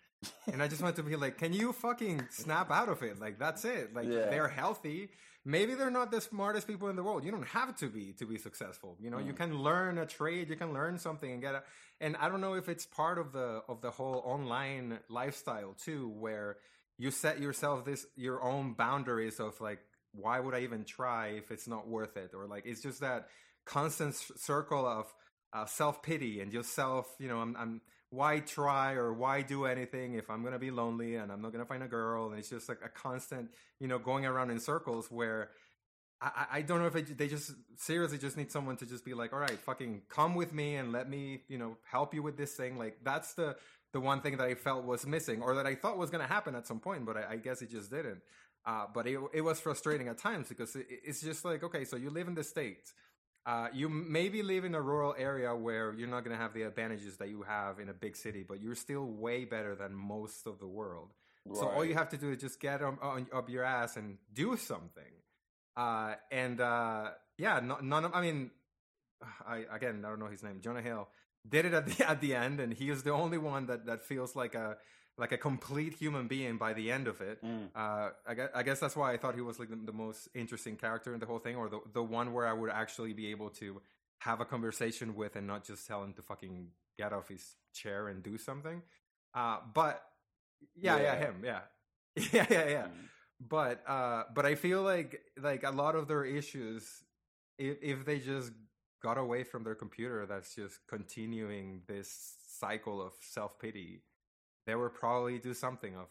And 0.52 0.64
I 0.64 0.68
just 0.68 0.82
want 0.82 0.96
to 0.96 1.04
be 1.04 1.16
like, 1.16 1.38
can 1.38 1.54
you 1.54 1.74
fucking 1.74 2.28
snap 2.32 2.72
out 2.72 2.90
of 2.90 3.04
it? 3.04 3.20
Like 3.20 3.38
that's 3.38 3.66
it. 3.66 3.94
Like 3.94 4.08
Yeah. 4.08 4.30
they're 4.30 4.48
healthy. 4.48 5.10
Maybe 5.46 5.76
they're 5.76 5.92
not 5.92 6.12
the 6.12 6.20
smartest 6.20 6.68
people 6.68 6.90
in 6.90 6.96
the 6.96 7.04
world. 7.04 7.24
You 7.24 7.32
don't 7.32 7.48
have 7.48 7.76
to 7.78 7.88
be 7.88 8.14
to 8.14 8.26
be 8.26 8.38
successful. 8.38 8.98
You 9.00 9.10
know, 9.10 9.20
you 9.20 9.34
Mm. 9.34 9.38
can 9.38 9.58
learn 9.60 9.98
a 9.98 10.06
trade, 10.06 10.50
you 10.50 10.56
can 10.56 10.74
learn 10.74 10.98
something 10.98 11.32
and 11.32 11.42
get 11.42 11.56
a 11.56 11.64
and 12.00 12.16
I 12.18 12.30
don't 12.30 12.42
know 12.42 12.54
if 12.56 12.68
it's 12.70 12.86
part 12.86 13.18
of 13.18 13.32
the 13.32 13.62
of 13.68 13.82
the 13.82 13.92
whole 13.92 14.22
online 14.26 15.00
lifestyle 15.10 15.74
too, 15.74 16.10
where 16.10 16.58
you 16.98 17.12
set 17.12 17.40
yourself 17.40 17.86
this 17.86 18.06
your 18.16 18.42
own 18.44 18.74
boundaries 18.74 19.40
of 19.40 19.60
like, 19.62 19.80
why 20.14 20.40
would 20.40 20.56
I 20.56 20.62
even 20.62 20.84
try 20.84 21.28
if 21.28 21.52
it's 21.52 21.68
not 21.68 21.88
worth 21.88 22.18
it? 22.18 22.32
Or 22.34 22.48
like 22.48 22.66
it's 22.66 22.82
just 22.82 23.02
that 23.02 23.28
constant 23.66 24.16
circle 24.16 24.86
of 24.86 25.14
uh, 25.54 25.66
self 25.66 26.02
pity 26.02 26.42
and 26.42 26.52
just 26.52 26.74
self, 26.74 27.16
you 27.20 27.28
know, 27.28 27.40
I'm, 27.40 27.56
I'm 27.56 27.82
why 28.10 28.40
try 28.40 28.94
or 28.94 29.14
why 29.14 29.42
do 29.42 29.66
anything 29.66 30.14
if 30.16 30.30
I'm 30.30 30.44
gonna 30.44 30.60
be 30.60 30.72
lonely 30.72 31.16
and 31.16 31.32
I'm 31.32 31.42
not 31.42 31.52
gonna 31.52 31.66
find 31.66 31.84
a 31.84 31.88
girl, 31.88 32.30
and 32.30 32.40
it's 32.40 32.50
just 32.50 32.70
like 32.70 32.80
a 32.84 32.90
constant, 32.90 33.50
you 33.80 33.88
know, 33.88 34.00
going 34.00 34.26
around 34.26 34.52
in 34.52 34.60
circles 34.60 35.08
where. 35.12 35.50
I, 36.22 36.48
I- 36.52 36.62
don't 36.64 36.80
know 36.80 36.88
if 36.88 36.96
it, 36.96 37.18
they 37.18 37.28
just 37.28 37.52
seriously 37.76 38.18
just 38.18 38.38
need 38.38 38.52
someone 38.52 38.76
to 38.78 38.86
just 38.86 39.06
be 39.06 39.14
like, 39.14 39.34
all 39.34 39.40
right, 39.40 39.60
fucking 39.60 40.02
come 40.10 40.34
with 40.36 40.52
me 40.54 40.76
and 40.76 40.92
let 40.92 41.10
me, 41.10 41.42
you 41.48 41.58
know, 41.58 41.78
help 41.90 42.14
you 42.14 42.24
with 42.24 42.38
this 42.38 42.54
thing. 42.56 42.78
Like 42.78 42.98
that's 43.04 43.34
the 43.36 43.56
the 43.94 44.00
one 44.00 44.22
thing 44.22 44.38
that 44.38 44.48
I 44.48 44.56
felt 44.56 44.84
was 44.86 45.06
missing, 45.06 45.42
or 45.42 45.56
that 45.56 45.66
I 45.66 45.76
thought 45.76 45.98
was 45.98 46.10
to 46.10 46.20
happen 46.24 46.56
at 46.56 46.68
some 46.68 46.80
point, 46.80 47.06
but 47.06 47.18
I, 47.18 47.34
I 47.34 47.36
guess 47.38 47.62
it 47.62 47.70
just 47.72 47.90
didn't. 47.92 48.22
Uh, 48.66 48.86
but 48.94 49.08
it, 49.08 49.20
it 49.34 49.42
was 49.42 49.60
frustrating 49.62 50.10
at 50.10 50.18
times 50.18 50.50
because 50.50 50.76
it, 50.76 50.88
it's 50.90 51.22
just 51.22 51.46
like, 51.46 51.64
okay, 51.64 51.86
so 51.86 51.96
you 51.96 52.10
live 52.10 52.28
in 52.28 52.36
the 52.36 52.44
states, 52.44 52.94
uh, 53.48 53.70
you 53.74 53.88
maybe 53.88 54.44
live 54.44 54.66
in 54.66 54.76
a 54.76 54.82
rural 54.82 55.16
area 55.18 55.56
where 55.56 55.94
you're 55.94 56.10
not 56.10 56.26
going 56.26 56.36
to 56.36 56.42
have 56.42 56.54
the 56.54 56.64
advantages 56.64 57.16
that 57.18 57.30
you 57.30 57.44
have 57.44 57.80
in 57.80 57.88
a 57.88 57.94
big 57.94 58.18
city, 58.18 58.44
but 58.46 58.62
you're 58.62 58.76
still 58.76 59.06
way 59.06 59.46
better 59.46 59.74
than 59.74 59.94
most 59.96 60.46
of 60.46 60.60
the 60.60 60.68
world. 60.68 61.14
So 61.54 61.66
all 61.70 61.86
you 61.86 61.94
have 61.94 62.10
to 62.10 62.18
do 62.18 62.30
is 62.32 62.40
just 62.40 62.60
get 62.60 62.82
on, 62.82 62.98
on 63.02 63.28
up 63.34 63.50
your 63.50 63.64
ass 63.64 63.96
and 63.96 64.18
do 64.34 64.58
something. 64.58 65.04
Uh, 65.78 66.16
and 66.30 66.60
uh, 66.60 67.12
yeah, 67.38 67.62
no, 67.64 67.78
none 67.82 68.04
of 68.04 68.14
I 68.14 68.22
mean, 68.22 68.52
I 69.48 69.64
again 69.72 70.04
I 70.06 70.10
don't 70.10 70.20
know 70.20 70.28
his 70.28 70.44
name. 70.44 70.60
Jonah 70.62 70.82
Hill 70.82 71.08
did 71.48 71.64
it 71.66 71.74
at 71.74 71.86
the 71.86 72.06
at 72.10 72.20
the 72.20 72.36
end, 72.36 72.60
and 72.60 72.74
he 72.74 72.90
is 72.90 73.04
the 73.04 73.14
only 73.14 73.38
one 73.38 73.68
that 73.68 73.86
that 73.86 74.04
feels 74.04 74.36
like 74.36 74.56
a 74.56 74.78
like 75.18 75.32
a 75.32 75.38
complete 75.38 75.94
human 75.94 76.28
being 76.28 76.58
by 76.58 76.74
the 76.74 76.92
end 76.92 77.08
of 77.08 77.22
it. 77.22 77.44
Mm. 77.44 77.70
Uh, 77.76 78.10
I 78.28 78.34
guess, 78.36 78.50
I 78.54 78.64
guess 78.64 78.80
that's 78.80 78.96
why 78.96 79.14
I 79.14 79.18
thought 79.18 79.36
he 79.36 79.42
was 79.42 79.60
like 79.60 79.70
the, 79.70 79.76
the 79.76 79.94
most 79.94 80.30
interesting 80.36 80.76
character 80.76 81.14
in 81.14 81.20
the 81.20 81.26
whole 81.26 81.40
thing, 81.40 81.56
or 81.56 81.70
the 81.70 81.80
the 81.94 82.04
one 82.04 82.34
where 82.34 82.46
I 82.48 82.54
would 82.54 82.70
actually 82.70 83.14
be 83.14 83.32
able 83.32 83.50
to 83.52 83.82
have 84.20 84.42
a 84.42 84.46
conversation 84.46 85.16
with 85.16 85.36
and 85.36 85.48
not 85.48 85.64
just 85.64 85.88
tell 85.88 86.04
him 86.04 86.14
to 86.14 86.22
fucking 86.22 86.70
get 86.98 87.14
off 87.14 87.28
his 87.30 87.56
chair 87.74 88.08
and 88.08 88.24
do 88.24 88.38
something. 88.38 88.82
Uh, 89.34 89.58
but 89.74 90.04
yeah, 90.76 90.98
yeah, 90.98 91.04
Yeah. 91.04 91.16
him, 91.16 91.36
yeah, 91.44 91.60
yeah, 92.34 92.46
yeah, 92.50 92.70
yeah. 92.70 92.84
Mm. 92.88 93.10
But 93.40 93.84
uh, 93.88 94.24
but 94.34 94.46
I 94.46 94.56
feel 94.56 94.82
like 94.82 95.22
like 95.40 95.64
a 95.64 95.72
lot 95.72 95.96
of 95.96 96.08
their 96.08 96.26
issues, 96.26 97.04
if 97.58 97.78
if 97.82 98.06
they 98.06 98.20
just 98.20 98.52
got 99.04 99.18
away 99.18 99.44
from 99.44 99.64
their 99.64 99.76
computer, 99.76 100.26
that's 100.26 100.56
just 100.56 100.80
continuing 100.88 101.82
this 101.88 102.36
cycle 102.48 103.02
of 103.02 103.14
self 103.22 103.60
pity. 103.60 104.02
They 104.68 104.76
would 104.76 104.94
probably 104.94 105.40
do 105.40 105.54
something 105.56 105.96
of 105.96 106.10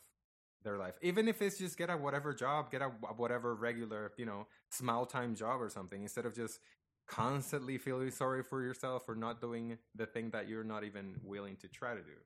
their 0.64 0.79
life, 0.79 0.95
even 1.03 1.29
if 1.29 1.42
it's 1.42 1.59
just 1.59 1.77
get 1.79 1.90
a 1.90 1.97
whatever 1.97 2.35
job, 2.35 2.73
get 2.73 2.83
a 2.83 2.88
whatever 2.88 3.55
regular 3.55 4.12
you 4.16 4.27
know 4.27 4.49
small 4.71 5.07
time 5.07 5.37
job 5.37 5.62
or 5.62 5.69
something, 5.69 6.03
instead 6.03 6.27
of 6.27 6.35
just 6.35 6.59
constantly 7.07 7.79
feeling 7.79 8.11
sorry 8.11 8.42
for 8.42 8.62
yourself 8.62 9.05
for 9.07 9.14
not 9.14 9.40
doing 9.40 9.79
the 9.95 10.07
thing 10.07 10.31
that 10.31 10.49
you're 10.49 10.64
not 10.64 10.83
even 10.83 11.14
willing 11.23 11.57
to 11.59 11.69
try 11.69 11.95
to 11.95 12.03
do. 12.03 12.19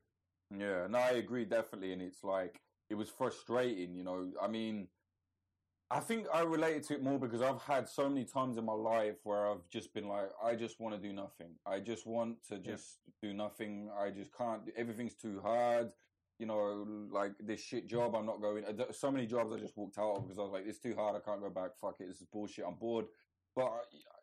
Yeah, 0.57 0.87
no, 0.89 0.99
I 0.99 1.11
agree 1.11 1.45
definitely, 1.45 1.93
and 1.93 2.03
it's 2.03 2.25
like 2.25 2.61
it 2.89 2.95
was 2.95 3.09
frustrating. 3.09 3.95
You 3.95 4.05
know, 4.05 4.33
I 4.41 4.49
mean, 4.49 4.89
I 5.91 6.01
think 6.01 6.27
I 6.33 6.43
related 6.43 6.85
to 6.85 6.95
it 6.95 7.03
more 7.03 7.19
because 7.19 7.43
I've 7.43 7.63
had 7.63 7.89
so 7.89 8.09
many 8.09 8.25
times 8.25 8.59
in 8.59 8.65
my 8.65 8.73
life 8.73 9.17
where 9.25 9.49
I've 9.49 9.69
just 9.71 9.93
been 9.93 10.09
like, 10.09 10.31
I 10.43 10.55
just 10.55 10.81
want 10.81 10.95
to 10.95 11.01
do 11.01 11.13
nothing. 11.13 11.57
I 11.67 11.81
just 11.81 12.07
want 12.07 12.43
to 12.49 12.57
Yeah. 12.57 12.73
just 12.73 13.01
do 13.21 13.35
nothing. 13.35 13.91
I 13.97 14.11
just 14.11 14.33
can't. 14.33 14.63
Everything's 14.77 15.15
too 15.17 15.41
hard. 15.41 15.93
You 16.41 16.47
know, 16.47 16.87
like 17.13 17.33
this 17.39 17.61
shit 17.63 17.87
job, 17.87 18.15
I'm 18.15 18.25
not 18.25 18.41
going. 18.41 18.65
uh, 18.65 18.93
So 18.93 19.11
many 19.11 19.27
jobs 19.27 19.53
I 19.53 19.59
just 19.59 19.77
walked 19.77 19.99
out 19.99 20.17
of 20.17 20.23
because 20.25 20.39
I 20.39 20.43
was 20.43 20.53
like, 20.53 20.65
it's 20.67 20.79
too 20.79 20.95
hard. 20.97 21.15
I 21.15 21.21
can't 21.21 21.41
go 21.43 21.51
back. 21.51 21.73
Fuck 21.81 21.97
it. 22.01 22.09
This 22.09 22.23
is 22.23 22.27
bullshit. 22.33 22.65
I'm 22.67 22.77
bored. 22.77 23.05
But 23.55 23.73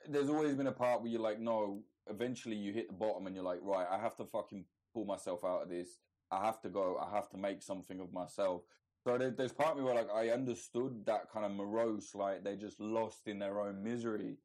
there's 0.10 0.30
always 0.30 0.56
been 0.56 0.68
a 0.68 0.72
part 0.72 1.02
where 1.02 1.12
you're 1.12 1.22
like, 1.22 1.40
no. 1.40 1.84
Eventually, 2.10 2.56
you 2.56 2.74
hit 2.74 2.88
the 2.88 2.96
bottom 2.96 3.28
and 3.28 3.36
you're 3.36 3.44
like, 3.44 3.60
right, 3.62 3.86
I 3.92 4.00
have 4.00 4.16
to 4.16 4.26
fucking 4.26 4.66
pull 4.94 5.06
myself 5.06 5.44
out 5.44 5.62
of 5.64 5.70
this. 5.70 6.00
I 6.32 6.44
have 6.44 6.60
to 6.62 6.70
go. 6.70 6.98
I 6.98 7.14
have 7.16 7.30
to 7.30 7.38
make 7.38 7.62
something 7.62 8.00
of 8.00 8.12
myself. 8.12 8.64
So 9.04 9.18
there, 9.18 9.30
there's 9.32 9.54
part 9.54 9.72
of 9.74 9.78
me 9.78 9.84
where 9.84 9.94
like 9.96 10.10
I 10.12 10.30
understood 10.30 11.06
that 11.06 11.30
kind 11.32 11.46
of 11.46 11.52
morose, 11.52 12.16
like 12.16 12.44
they're 12.44 12.56
just 12.56 12.80
lost 12.80 13.28
in 13.28 13.40
their 13.40 13.60
own 13.62 13.84
misery. 13.84 14.38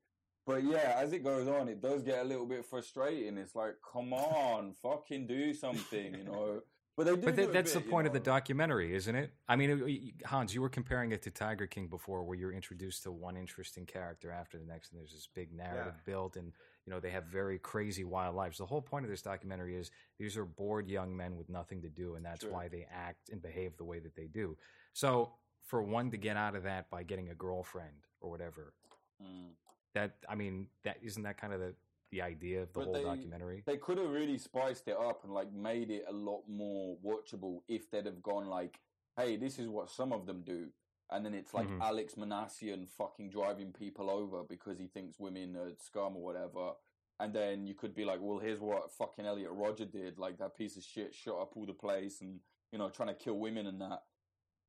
But 0.44 0.64
yeah, 0.64 0.94
as 0.96 1.12
it 1.12 1.22
goes 1.24 1.46
on, 1.48 1.68
it 1.68 1.80
does 1.80 2.02
get 2.02 2.18
a 2.18 2.24
little 2.24 2.46
bit 2.46 2.66
frustrating. 2.66 3.38
It's 3.38 3.54
like, 3.54 3.76
come 3.92 4.12
on, 4.12 4.74
fucking 4.82 5.26
do 5.28 5.54
something, 5.54 6.14
you 6.14 6.24
know. 6.24 6.60
But 6.96 7.06
they 7.06 7.12
do. 7.12 7.16
But 7.22 7.30
do 7.30 7.36
th- 7.36 7.48
a 7.48 7.52
that's 7.52 7.72
the 7.72 7.78
bit, 7.80 7.86
you 7.86 7.90
point 7.90 8.06
of 8.06 8.12
the 8.12 8.20
documentary, 8.20 8.94
isn't 8.94 9.14
it? 9.14 9.32
I 9.48 9.56
mean, 9.56 10.12
Hans, 10.26 10.54
you 10.54 10.60
were 10.60 10.68
comparing 10.68 11.12
it 11.12 11.22
to 11.22 11.30
Tiger 11.30 11.66
King 11.66 11.86
before, 11.88 12.22
where 12.22 12.36
you're 12.36 12.52
introduced 12.52 13.04
to 13.04 13.12
one 13.12 13.36
interesting 13.36 13.86
character 13.86 14.30
after 14.30 14.58
the 14.58 14.64
next, 14.66 14.92
and 14.92 15.00
there's 15.00 15.12
this 15.12 15.26
big 15.34 15.52
narrative 15.52 15.94
Yeah. 15.96 16.02
built, 16.04 16.36
and 16.36 16.52
you 16.84 16.90
know 16.92 17.00
they 17.00 17.10
have 17.10 17.24
very 17.24 17.58
crazy 17.58 18.04
wild 18.04 18.36
lives. 18.36 18.58
The 18.58 18.66
whole 18.66 18.82
point 18.82 19.04
of 19.06 19.10
this 19.10 19.22
documentary 19.22 19.76
is 19.76 19.90
these 20.18 20.36
are 20.36 20.44
bored 20.44 20.86
young 20.88 21.16
men 21.16 21.36
with 21.36 21.48
nothing 21.48 21.80
to 21.82 21.88
do, 21.88 22.14
and 22.16 22.24
that's 22.24 22.42
Sure. 22.42 22.52
why 22.52 22.68
they 22.68 22.84
act 22.90 23.30
and 23.30 23.40
behave 23.40 23.76
the 23.78 23.84
way 23.84 23.98
that 24.00 24.14
they 24.14 24.26
do. 24.26 24.56
So 24.92 25.32
for 25.62 25.82
one 25.82 26.10
to 26.10 26.18
get 26.18 26.36
out 26.36 26.54
of 26.54 26.64
that 26.64 26.90
by 26.90 27.04
getting 27.04 27.30
a 27.30 27.34
girlfriend 27.34 28.06
or 28.20 28.28
whatever, 28.28 28.74
Mm. 29.22 29.54
that 29.94 30.16
I 30.28 30.34
mean, 30.34 30.68
that 30.82 30.98
isn't 31.02 31.22
that 31.22 31.38
kind 31.38 31.52
of 31.54 31.60
the 31.60 31.74
the 32.12 32.22
idea 32.22 32.62
of 32.62 32.72
the 32.72 32.78
But 32.80 32.84
whole 32.84 32.92
they- 32.94 33.02
documentary? 33.02 33.62
They 33.66 33.78
could 33.78 33.98
have 33.98 34.10
really 34.10 34.38
spiced 34.38 34.86
it 34.86 34.96
up 34.96 35.24
and 35.24 35.32
like 35.32 35.50
made 35.52 35.90
it 35.90 36.04
a 36.06 36.12
lot 36.12 36.46
more 36.46 36.96
watchable 36.98 37.62
if 37.66 37.90
they'd 37.90 38.06
have 38.06 38.22
gone 38.22 38.46
like, 38.46 38.78
"Hey, 39.16 39.36
this 39.36 39.58
is 39.58 39.66
what 39.66 39.90
some 39.90 40.12
of 40.12 40.26
them 40.26 40.42
do," 40.42 40.70
and 41.10 41.24
then 41.24 41.34
it's 41.34 41.54
like 41.54 41.66
Mhm. 41.66 41.80
Alex 41.80 42.14
Minassian 42.14 42.86
fucking 42.88 43.30
driving 43.30 43.72
people 43.72 44.10
over 44.10 44.44
because 44.44 44.78
he 44.78 44.86
thinks 44.88 45.18
women 45.18 45.56
are 45.56 45.74
scum 45.78 46.16
or 46.16 46.22
whatever. 46.22 46.74
And 47.18 47.32
then 47.34 47.66
you 47.66 47.74
could 47.74 47.94
be 47.94 48.04
like, 48.04 48.20
"Well, 48.20 48.38
here's 48.38 48.60
what 48.60 48.90
fucking 48.92 49.24
Elliot 49.24 49.50
Rodger 49.52 49.86
did. 49.86 50.18
Like 50.18 50.36
that 50.38 50.54
piece 50.56 50.76
of 50.76 50.82
shit 50.84 51.14
shot 51.14 51.40
up 51.40 51.56
all 51.56 51.66
the 51.66 51.74
place 51.74 52.20
and 52.20 52.40
you 52.72 52.78
know 52.78 52.90
trying 52.90 53.08
to 53.08 53.14
kill 53.14 53.38
women 53.38 53.66
and 53.66 53.80
that." 53.80 54.04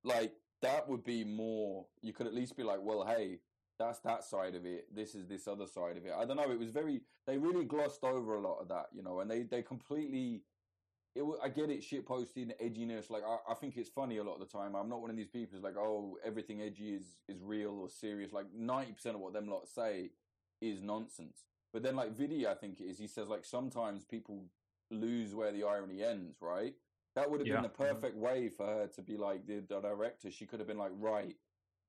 Like 0.03 0.34
that 0.62 0.88
would 0.88 1.03
be 1.03 1.25
more. 1.25 1.89
You 2.01 2.13
could 2.13 2.27
at 2.27 2.34
least 2.34 2.56
be 2.56 2.63
like, 2.63 2.82
"Well, 2.82 3.06
hey." 3.06 3.41
That's 3.79 3.99
that 3.99 4.23
side 4.23 4.55
of 4.55 4.65
it. 4.65 4.93
This 4.93 5.15
is 5.15 5.27
this 5.27 5.47
other 5.47 5.67
side 5.67 5.97
of 5.97 6.05
it. 6.05 6.13
I 6.17 6.25
don't 6.25 6.38
know. 6.38 6.51
It 6.51 6.59
was 6.59 6.69
very. 6.71 7.01
They 7.25 7.38
really 7.38 7.65
glossed 7.65 8.03
over 8.03 8.36
a 8.36 8.41
lot 8.41 8.59
of 8.59 8.67
that, 8.69 8.88
you 8.93 9.01
know, 9.03 9.19
and 9.19 9.29
they 9.29 9.43
they 9.43 9.62
completely. 9.62 10.43
It, 11.15 11.23
I 11.43 11.49
get 11.49 11.69
it, 11.69 11.83
shit 11.83 12.07
posting, 12.07 12.51
edginess. 12.63 13.09
Like 13.09 13.23
I, 13.23 13.51
I 13.51 13.53
think 13.55 13.77
it's 13.77 13.89
funny 13.89 14.17
a 14.17 14.23
lot 14.23 14.33
of 14.33 14.39
the 14.39 14.45
time. 14.57 14.75
I'm 14.75 14.89
not 14.89 15.01
one 15.01 15.12
of 15.12 15.15
these 15.15 15.27
people 15.27 15.55
who's 15.55 15.63
like, 15.63 15.77
oh, 15.77 16.17
everything 16.25 16.62
edgy 16.62 16.89
is 16.93 17.17
is 17.27 17.41
real 17.41 17.79
or 17.81 17.89
serious. 17.89 18.31
Like 18.33 18.45
ninety 18.55 18.93
percent 18.93 19.15
of 19.15 19.21
what 19.21 19.33
them 19.33 19.47
lot 19.47 19.67
say 19.67 20.12
is 20.62 20.81
nonsense. 20.81 21.45
But 21.71 21.81
then, 21.83 21.95
like 21.95 22.15
Vidi, 22.15 22.47
I 22.47 22.53
think 22.53 22.79
it 22.79 22.86
is. 22.86 22.99
He 22.99 23.07
says 23.07 23.27
like 23.27 23.45
sometimes 23.45 24.05
people 24.05 24.45
lose 24.91 25.33
where 25.33 25.51
the 25.51 25.63
irony 25.63 26.03
ends. 26.03 26.38
Right? 26.41 26.75
That 27.15 27.29
would 27.29 27.39
have 27.41 27.47
Yeah. 27.47 27.55
been 27.55 27.63
the 27.63 27.69
mm-hmm. 27.69 27.83
perfect 27.83 28.17
way 28.17 28.49
for 28.49 28.65
her 28.65 28.88
to 28.88 29.01
be 29.01 29.17
like 29.17 29.45
the, 29.45 29.59
the 29.59 29.79
director. 29.81 30.31
She 30.31 30.45
could 30.45 30.59
have 30.59 30.67
been 30.67 30.77
like, 30.79 30.91
right, 30.97 31.36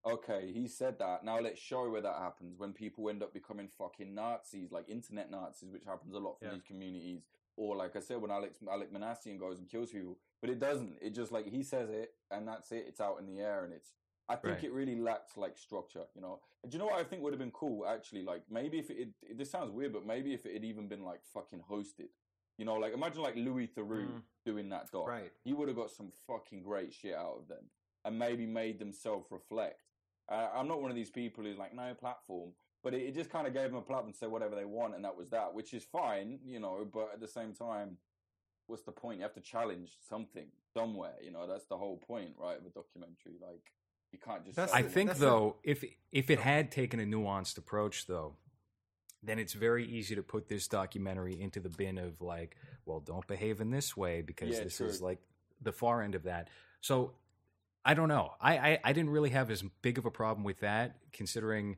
okay, 0.06 0.50
he 0.52 0.68
said 0.68 0.98
that. 0.98 1.24
Now 1.24 1.40
let's 1.40 1.60
show 1.60 1.88
where 1.88 2.00
that 2.02 2.16
happens 2.18 2.58
when 2.58 2.72
people 2.72 3.08
end 3.08 3.22
up 3.22 3.32
becoming 3.32 3.68
fucking 3.78 4.14
Nazis, 4.14 4.70
like 4.72 4.88
internet 4.88 5.30
Nazis, 5.30 5.70
which 5.70 5.84
happens 5.84 6.14
a 6.14 6.18
lot 6.18 6.38
from 6.38 6.48
Yeah. 6.48 6.54
these 6.54 6.62
communities. 6.62 7.22
or 7.56 7.76
like 7.76 7.94
I 7.94 8.00
said, 8.00 8.20
when 8.20 8.32
Alex 8.32 8.58
Alec 8.68 8.92
Minassian 8.92 9.38
goes 9.38 9.60
and 9.60 9.68
kills 9.68 9.92
people, 9.92 10.18
but 10.40 10.50
it 10.50 10.58
doesn't. 10.58 10.98
It 11.00 11.10
just 11.10 11.30
like 11.30 11.46
he 11.46 11.62
says 11.62 11.88
it, 11.88 12.12
and 12.32 12.48
that's 12.48 12.72
it. 12.72 12.86
It's 12.88 13.00
out 13.00 13.20
in 13.20 13.26
the 13.26 13.38
air, 13.38 13.62
and 13.62 13.72
it's. 13.72 13.92
I 14.28 14.34
think 14.34 14.54
Right. 14.56 14.64
it 14.64 14.72
really 14.72 14.96
lacks 14.96 15.36
like 15.36 15.56
structure, 15.56 16.04
you 16.16 16.20
know. 16.20 16.40
And 16.64 16.72
do 16.72 16.76
you 16.76 16.80
know 16.80 16.86
what 16.86 16.98
I 16.98 17.04
think 17.04 17.22
would 17.22 17.32
have 17.32 17.38
been 17.38 17.52
cool? 17.52 17.86
Actually, 17.86 18.24
like 18.24 18.42
maybe 18.50 18.80
if 18.80 18.90
it, 18.90 19.10
it, 19.22 19.38
this 19.38 19.52
sounds 19.52 19.70
weird, 19.70 19.92
but 19.92 20.04
maybe 20.04 20.34
if 20.34 20.46
it 20.46 20.54
had 20.54 20.64
even 20.64 20.88
been 20.88 21.04
like 21.04 21.22
fucking 21.32 21.60
hosted, 21.70 22.08
you 22.58 22.64
know, 22.64 22.74
like 22.74 22.92
imagine 22.92 23.22
like 23.22 23.36
Louis 23.36 23.68
Theroux 23.68 24.08
Mm. 24.08 24.22
doing 24.44 24.68
that 24.70 24.90
doc. 24.90 25.06
Right. 25.06 25.30
He 25.44 25.52
would 25.52 25.68
have 25.68 25.76
got 25.76 25.90
some 25.92 26.10
fucking 26.26 26.62
great 26.64 26.92
shit 26.92 27.14
out 27.14 27.36
of 27.38 27.46
them, 27.46 27.70
and 28.04 28.18
maybe 28.18 28.46
made 28.46 28.80
them 28.80 28.90
self 28.90 29.30
reflect. 29.30 29.83
Uh, 30.30 30.48
I'm 30.54 30.68
not 30.68 30.80
one 30.80 30.90
of 30.90 30.96
these 30.96 31.10
people 31.10 31.44
who's 31.44 31.58
like 31.58 31.74
no 31.74 31.92
platform, 31.94 32.50
but 32.82 32.94
it, 32.94 33.02
it 33.02 33.14
just 33.14 33.30
kind 33.30 33.46
of 33.46 33.52
gave 33.52 33.64
them 33.70 33.76
a 33.76 33.82
platform 33.82 34.12
to 34.12 34.18
say 34.18 34.26
whatever 34.26 34.54
they 34.56 34.64
want, 34.64 34.94
and 34.94 35.04
that 35.04 35.16
was 35.16 35.28
that, 35.30 35.52
which 35.54 35.74
is 35.74 35.84
fine, 35.84 36.38
you 36.44 36.60
know. 36.60 36.86
But 36.90 37.10
at 37.14 37.20
the 37.20 37.28
same 37.28 37.52
time, 37.52 37.98
what's 38.66 38.82
the 38.84 38.92
point? 38.92 39.18
You 39.18 39.22
have 39.24 39.34
to 39.34 39.40
challenge 39.40 39.90
something 40.08 40.46
somewhere, 40.72 41.14
you 41.22 41.30
know. 41.30 41.46
That's 41.46 41.66
the 41.66 41.76
whole 41.76 41.98
point, 41.98 42.30
right, 42.38 42.56
of 42.58 42.64
a 42.64 42.70
documentary. 42.70 43.34
Like 43.40 43.60
you 44.12 44.18
can't 44.18 44.44
just. 44.44 44.56
That's 44.56 44.72
I 44.72 44.82
the- 44.82 44.88
think 44.88 45.08
that's 45.10 45.20
the- 45.20 45.26
though, 45.26 45.56
if 45.62 45.84
if 46.12 46.30
it 46.30 46.40
had 46.40 46.70
taken 46.70 47.00
a 47.00 47.04
nuanced 47.04 47.58
approach, 47.58 48.06
though, 48.06 48.36
then 49.22 49.38
it's 49.38 49.52
very 49.52 49.86
easy 49.86 50.14
to 50.14 50.22
put 50.22 50.48
this 50.48 50.68
documentary 50.68 51.38
into 51.40 51.60
the 51.60 51.68
bin 51.70 51.98
of 51.98 52.20
like, 52.22 52.56
well, 52.86 53.00
don't 53.00 53.26
behave 53.26 53.60
in 53.60 53.70
this 53.70 53.96
way 53.96 54.22
because 54.22 54.56
Yeah, 54.56 54.64
this 54.64 54.78
true. 54.78 54.86
is 54.86 55.02
like 55.02 55.18
the 55.60 55.72
far 55.72 56.02
end 56.02 56.14
of 56.14 56.24
that. 56.24 56.48
So 56.80 57.12
I 57.84 57.94
don't 57.94 58.08
know. 58.08 58.32
I, 58.40 58.56
I 58.56 58.78
I 58.84 58.92
didn't 58.92 59.10
really 59.10 59.30
have 59.30 59.50
as 59.50 59.62
big 59.82 59.98
of 59.98 60.06
a 60.06 60.10
problem 60.10 60.44
with 60.44 60.60
that, 60.60 60.96
considering 61.12 61.76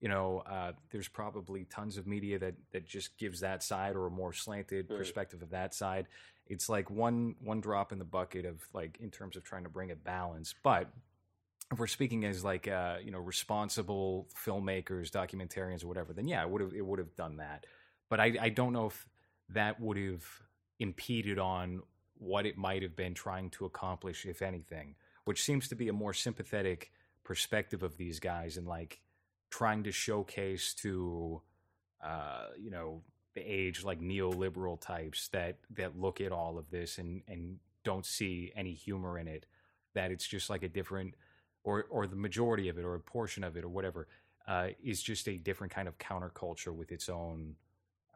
you 0.00 0.08
know 0.08 0.42
uh, 0.46 0.72
there's 0.90 1.08
probably 1.08 1.64
tons 1.64 1.96
of 1.96 2.06
media 2.06 2.38
that 2.38 2.54
that 2.72 2.86
just 2.86 3.16
gives 3.18 3.40
that 3.40 3.62
side 3.62 3.96
or 3.96 4.06
a 4.06 4.10
more 4.10 4.32
slanted 4.32 4.86
Right. 4.90 4.98
perspective 4.98 5.42
of 5.42 5.50
that 5.50 5.74
side. 5.74 6.06
It's 6.46 6.68
like 6.68 6.90
one 6.90 7.36
one 7.42 7.60
drop 7.60 7.92
in 7.92 7.98
the 7.98 8.04
bucket 8.04 8.44
of 8.44 8.62
like 8.72 8.98
in 9.00 9.10
terms 9.10 9.36
of 9.36 9.44
trying 9.44 9.64
to 9.64 9.70
bring 9.70 9.90
a 9.90 9.96
balance, 9.96 10.54
but 10.62 10.90
if 11.72 11.78
we're 11.80 11.86
speaking 11.88 12.24
as 12.24 12.44
like 12.44 12.68
uh, 12.68 12.98
you 13.02 13.10
know 13.10 13.18
responsible 13.18 14.28
filmmakers, 14.46 15.10
documentarians, 15.10 15.82
or 15.82 15.88
whatever, 15.88 16.12
then 16.12 16.28
yeah, 16.28 16.42
it 16.42 16.50
would 16.50 16.60
have 16.60 16.74
it 16.74 16.84
would 16.86 16.98
have 16.98 17.16
done 17.16 17.38
that. 17.38 17.66
But 18.08 18.20
I, 18.20 18.36
I 18.40 18.48
don't 18.50 18.72
know 18.72 18.86
if 18.86 19.06
that 19.48 19.80
would 19.80 19.96
have 19.96 20.24
impeded 20.78 21.38
on 21.38 21.82
what 22.18 22.46
it 22.46 22.56
might 22.56 22.82
have 22.82 22.94
been 22.94 23.14
trying 23.14 23.50
to 23.50 23.64
accomplish, 23.64 24.26
if 24.26 24.42
anything. 24.42 24.94
Which 25.26 25.42
seems 25.42 25.68
to 25.68 25.74
be 25.74 25.88
a 25.88 25.92
more 25.92 26.14
sympathetic 26.14 26.90
perspective 27.24 27.82
of 27.82 27.98
these 27.98 28.18
guys 28.18 28.56
and 28.56 28.66
like 28.66 29.00
trying 29.50 29.84
to 29.84 29.92
showcase 29.92 30.72
to 30.74 31.42
uh, 32.02 32.46
you 32.58 32.70
know 32.70 33.02
the 33.34 33.42
age 33.42 33.84
like 33.84 34.00
neoliberal 34.00 34.80
types 34.80 35.28
that 35.28 35.58
that 35.70 35.98
look 35.98 36.20
at 36.20 36.32
all 36.32 36.56
of 36.58 36.70
this 36.70 36.96
and 36.98 37.22
and 37.28 37.58
don't 37.84 38.06
see 38.06 38.52
any 38.56 38.72
humor 38.72 39.18
in 39.18 39.28
it 39.28 39.44
that 39.94 40.10
it's 40.10 40.26
just 40.26 40.48
like 40.48 40.62
a 40.62 40.68
different 40.68 41.14
or 41.64 41.86
or 41.90 42.06
the 42.06 42.16
majority 42.16 42.68
of 42.68 42.78
it 42.78 42.84
or 42.84 42.94
a 42.94 43.00
portion 43.00 43.44
of 43.44 43.56
it 43.56 43.64
or 43.64 43.68
whatever 43.68 44.08
uh, 44.48 44.68
is 44.82 45.02
just 45.02 45.28
a 45.28 45.36
different 45.36 45.72
kind 45.72 45.88
of 45.88 45.98
counterculture 45.98 46.72
with 46.74 46.92
its 46.92 47.08
own 47.08 47.56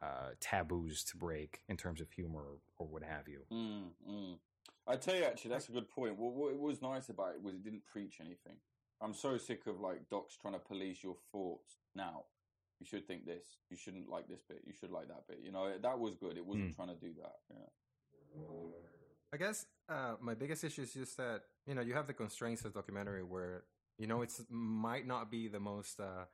uh, 0.03 0.31
taboos 0.41 1.05
to 1.05 1.17
break 1.17 1.61
in 1.69 1.77
terms 1.77 2.01
of 2.01 2.11
humor 2.13 2.43
or, 2.79 2.87
what 2.87 3.03
have 3.03 3.29
you. 3.29 3.41
Mm, 3.53 3.83
mm. 4.11 4.35
I 4.91 4.97
tell 4.97 5.15
you, 5.17 5.25
actually, 5.25 5.51
that's 5.53 5.69
a 5.69 5.73
good 5.73 5.89
point. 5.89 6.17
What, 6.19 6.33
what 6.35 6.59
was 6.59 6.83
nice 6.83 7.09
about 7.09 7.35
it 7.35 7.43
was 7.43 7.55
it 7.55 7.65
didn't 7.65 7.87
preach 7.87 8.17
anything. 8.21 8.57
I'm 9.01 9.15
so 9.15 9.39
sick 9.39 9.67
of 9.67 9.81
like 9.81 10.09
docs 10.11 10.37
trying 10.37 10.55
to 10.55 10.61
police 10.61 11.03
your 11.03 11.17
thoughts. 11.33 11.77
Now, 11.95 12.25
you 12.81 12.87
should 12.87 13.07
think 13.07 13.25
this. 13.27 13.45
You 13.71 13.77
shouldn't 13.77 14.09
like 14.09 14.29
this 14.29 14.41
bit. 14.49 14.63
You 14.67 14.73
should 14.79 14.91
like 14.91 15.09
that 15.09 15.27
bit. 15.29 15.39
You 15.43 15.53
know, 15.53 15.71
that 15.81 15.99
was 15.99 16.17
good. 16.17 16.37
It 16.37 16.45
wasn't 16.45 16.73
Mm. 16.73 16.77
trying 16.77 16.89
to 16.89 16.95
do 16.97 17.13
that. 17.23 17.37
Yeah. 17.51 17.67
I 19.33 19.37
guess 19.37 19.65
uh, 19.89 20.15
my 20.21 20.35
biggest 20.35 20.65
issue 20.65 20.83
is 20.83 20.93
just 20.93 21.17
that 21.17 21.43
you 21.67 21.75
know 21.75 21.81
you 21.83 21.95
have 21.95 22.07
the 22.07 22.13
constraints 22.13 22.65
of 22.65 22.75
documentary 22.75 23.23
where 23.23 23.65
you 23.99 24.07
know 24.07 24.23
it's 24.23 24.43
might 24.51 25.07
not 25.07 25.31
be 25.31 25.47
the 25.49 25.61
most 25.61 26.01
uh, 26.01 26.25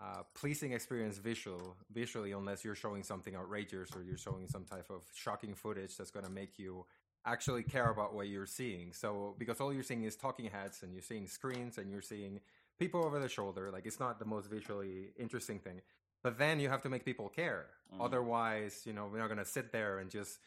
uh, 0.00 0.22
pleasing 0.34 0.72
experience 0.72 1.18
visual 1.18 1.76
visually 1.90 2.32
unless 2.32 2.64
you're 2.64 2.76
showing 2.76 3.02
something 3.02 3.34
outrageous 3.34 3.90
or 3.94 4.02
you're 4.02 4.16
showing 4.16 4.46
some 4.48 4.64
type 4.64 4.86
of 4.90 5.02
shocking 5.14 5.54
footage 5.54 5.96
that's 5.96 6.10
going 6.12 6.24
to 6.24 6.30
make 6.30 6.58
you 6.58 6.86
actually 7.26 7.62
care 7.62 7.90
about 7.90 8.14
what 8.14 8.28
you're 8.28 8.46
seeing. 8.46 8.92
So 8.92 9.34
because 9.38 9.60
all 9.60 9.72
you're 9.72 9.82
seeing 9.82 10.04
is 10.04 10.16
talking 10.16 10.46
heads 10.46 10.82
and 10.82 10.92
you're 10.92 11.02
seeing 11.02 11.26
screens 11.26 11.78
and 11.78 11.90
you're 11.90 12.02
seeing 12.02 12.40
people 12.78 13.04
over 13.04 13.18
the 13.18 13.28
shoulder, 13.28 13.70
like 13.70 13.86
it's 13.86 14.00
not 14.00 14.18
the 14.18 14.24
most 14.24 14.48
visually 14.50 15.10
interesting 15.18 15.58
thing. 15.58 15.80
But 16.22 16.38
then 16.38 16.58
you 16.60 16.68
have 16.68 16.82
to 16.82 16.88
make 16.88 17.04
people 17.04 17.28
care. 17.28 17.66
Mhm. 17.92 18.04
Otherwise, 18.04 18.82
you 18.86 18.92
know, 18.92 19.06
we're 19.06 19.18
not 19.18 19.28
going 19.28 19.38
to 19.38 19.44
sit 19.44 19.72
there 19.72 19.98
and 19.98 20.10
just 20.10 20.38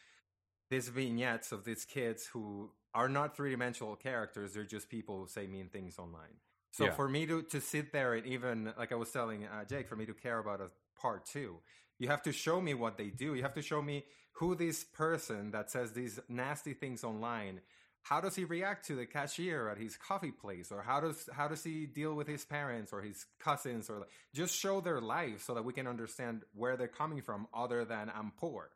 these 0.70 0.88
vignettes 0.88 1.52
of 1.52 1.64
these 1.64 1.84
kids 1.84 2.26
who 2.26 2.70
are 2.94 3.08
not 3.08 3.36
three 3.36 3.50
dimensional 3.50 3.96
characters; 3.96 4.52
they're 4.52 4.64
just 4.64 4.88
people 4.88 5.20
who 5.20 5.26
say 5.26 5.46
mean 5.46 5.68
things 5.68 5.98
online. 5.98 6.36
So 6.72 6.86
Yeah. 6.86 6.90
for 6.90 7.08
me 7.08 7.26
to 7.26 7.42
to 7.42 7.60
sit 7.60 7.92
there 7.92 8.14
and 8.14 8.26
even 8.26 8.72
like 8.76 8.92
I 8.92 8.96
was 8.96 9.10
telling 9.10 9.44
uh, 9.44 9.64
Jake, 9.64 9.88
for 9.88 9.96
me 9.96 10.06
to 10.06 10.14
care 10.14 10.38
about 10.38 10.60
a 10.60 10.70
part 11.00 11.26
two, 11.26 11.60
you 11.98 12.08
have 12.08 12.22
to 12.22 12.32
show 12.32 12.60
me 12.60 12.74
what 12.74 12.96
they 12.98 13.10
do. 13.10 13.34
You 13.34 13.42
have 13.42 13.54
to 13.54 13.62
show 13.62 13.80
me 13.82 14.04
who 14.32 14.54
this 14.54 14.84
person 14.84 15.50
that 15.52 15.70
says 15.70 15.92
these 15.92 16.18
nasty 16.28 16.74
things 16.74 17.04
online. 17.04 17.60
How 18.04 18.20
does 18.20 18.34
he 18.34 18.44
react 18.44 18.86
to 18.86 18.96
the 18.96 19.06
cashier 19.06 19.68
at 19.68 19.78
his 19.78 19.96
coffee 19.96 20.32
place, 20.32 20.72
or 20.72 20.82
how 20.82 21.00
does 21.00 21.28
how 21.32 21.46
does 21.48 21.62
he 21.62 21.86
deal 21.86 22.14
with 22.14 22.26
his 22.26 22.44
parents 22.44 22.92
or 22.92 23.00
his 23.02 23.26
cousins, 23.38 23.88
or 23.88 24.08
just 24.34 24.54
show 24.58 24.80
their 24.80 25.00
life 25.00 25.44
so 25.44 25.54
that 25.54 25.64
we 25.64 25.72
can 25.72 25.86
understand 25.86 26.42
where 26.54 26.76
they're 26.76 26.88
coming 26.88 27.22
from, 27.22 27.46
other 27.54 27.84
than 27.84 28.10
I'm 28.10 28.32
poor. 28.36 28.70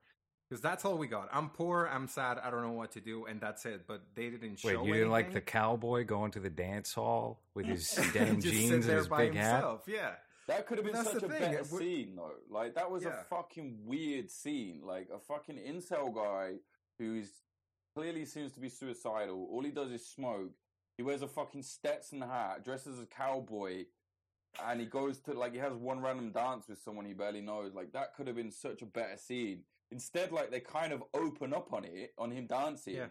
Because 0.48 0.60
that's 0.62 0.84
all 0.84 0.96
we 0.96 1.08
got. 1.08 1.28
I'm 1.32 1.50
poor. 1.50 1.88
I'm 1.92 2.06
sad. 2.06 2.38
I 2.38 2.50
don't 2.50 2.62
know 2.62 2.70
what 2.72 2.92
to 2.92 3.00
do, 3.00 3.26
and 3.26 3.40
that's 3.40 3.64
it. 3.66 3.82
But 3.88 4.02
they 4.14 4.30
didn't 4.30 4.60
show. 4.60 4.68
Wait, 4.68 4.86
you 4.86 4.94
didn't 4.94 5.10
like 5.10 5.32
the 5.32 5.40
cowboy 5.40 6.04
going 6.04 6.30
to 6.32 6.40
the 6.40 6.50
dance 6.50 6.92
hall 6.92 7.40
with 7.54 7.66
his 7.66 7.88
denim 8.12 8.40
jeans 8.40 8.70
and 8.70 8.82
there 8.84 8.98
his 8.98 9.08
by 9.08 9.24
big 9.26 9.34
hat? 9.34 9.54
himself. 9.54 9.82
Yeah. 9.88 10.12
That 10.46 10.68
could 10.68 10.78
have 10.78 10.84
been 10.84 10.94
That's 10.94 11.10
such 11.10 11.24
a 11.24 11.28
thing, 11.28 11.40
better 11.40 11.58
it 11.58 11.72
would- 11.72 11.80
scene, 11.82 12.14
though. 12.14 12.30
Like 12.48 12.76
that 12.76 12.88
was 12.90 13.02
Yeah. 13.02 13.20
a 13.20 13.24
fucking 13.24 13.78
weird 13.86 14.30
scene. 14.30 14.82
Like 14.84 15.08
a 15.12 15.18
fucking 15.18 15.56
incel 15.58 16.14
guy 16.14 16.58
who's 17.00 17.28
clearly 17.96 18.24
seems 18.26 18.52
to 18.52 18.60
be 18.60 18.68
suicidal. 18.68 19.48
All 19.50 19.64
he 19.64 19.72
does 19.72 19.90
is 19.90 20.06
smoke. 20.06 20.52
He 20.96 21.02
wears 21.02 21.22
a 21.22 21.26
fucking 21.28 21.64
Stetson 21.64 22.20
hat, 22.20 22.64
dresses 22.64 22.98
as 22.98 23.02
a 23.02 23.06
cowboy, 23.06 23.86
and 24.64 24.78
he 24.78 24.86
goes 24.86 25.18
to 25.22 25.32
like 25.34 25.52
he 25.52 25.58
has 25.58 25.74
one 25.74 26.00
random 26.00 26.30
dance 26.30 26.68
with 26.68 26.78
someone 26.80 27.04
he 27.04 27.12
barely 27.14 27.40
knows. 27.40 27.74
Like 27.74 27.92
that 27.94 28.14
could 28.14 28.28
have 28.28 28.36
been 28.36 28.52
such 28.52 28.82
a 28.82 28.86
better 28.86 29.16
scene. 29.16 29.64
Instead, 29.90 30.32
like 30.32 30.50
they 30.50 30.60
kind 30.60 30.92
of 30.92 31.02
open 31.14 31.54
up 31.54 31.72
on 31.72 31.84
it, 31.84 32.12
on 32.18 32.30
him 32.30 32.46
dancing, 32.46 32.96
Yeah. 32.96 33.06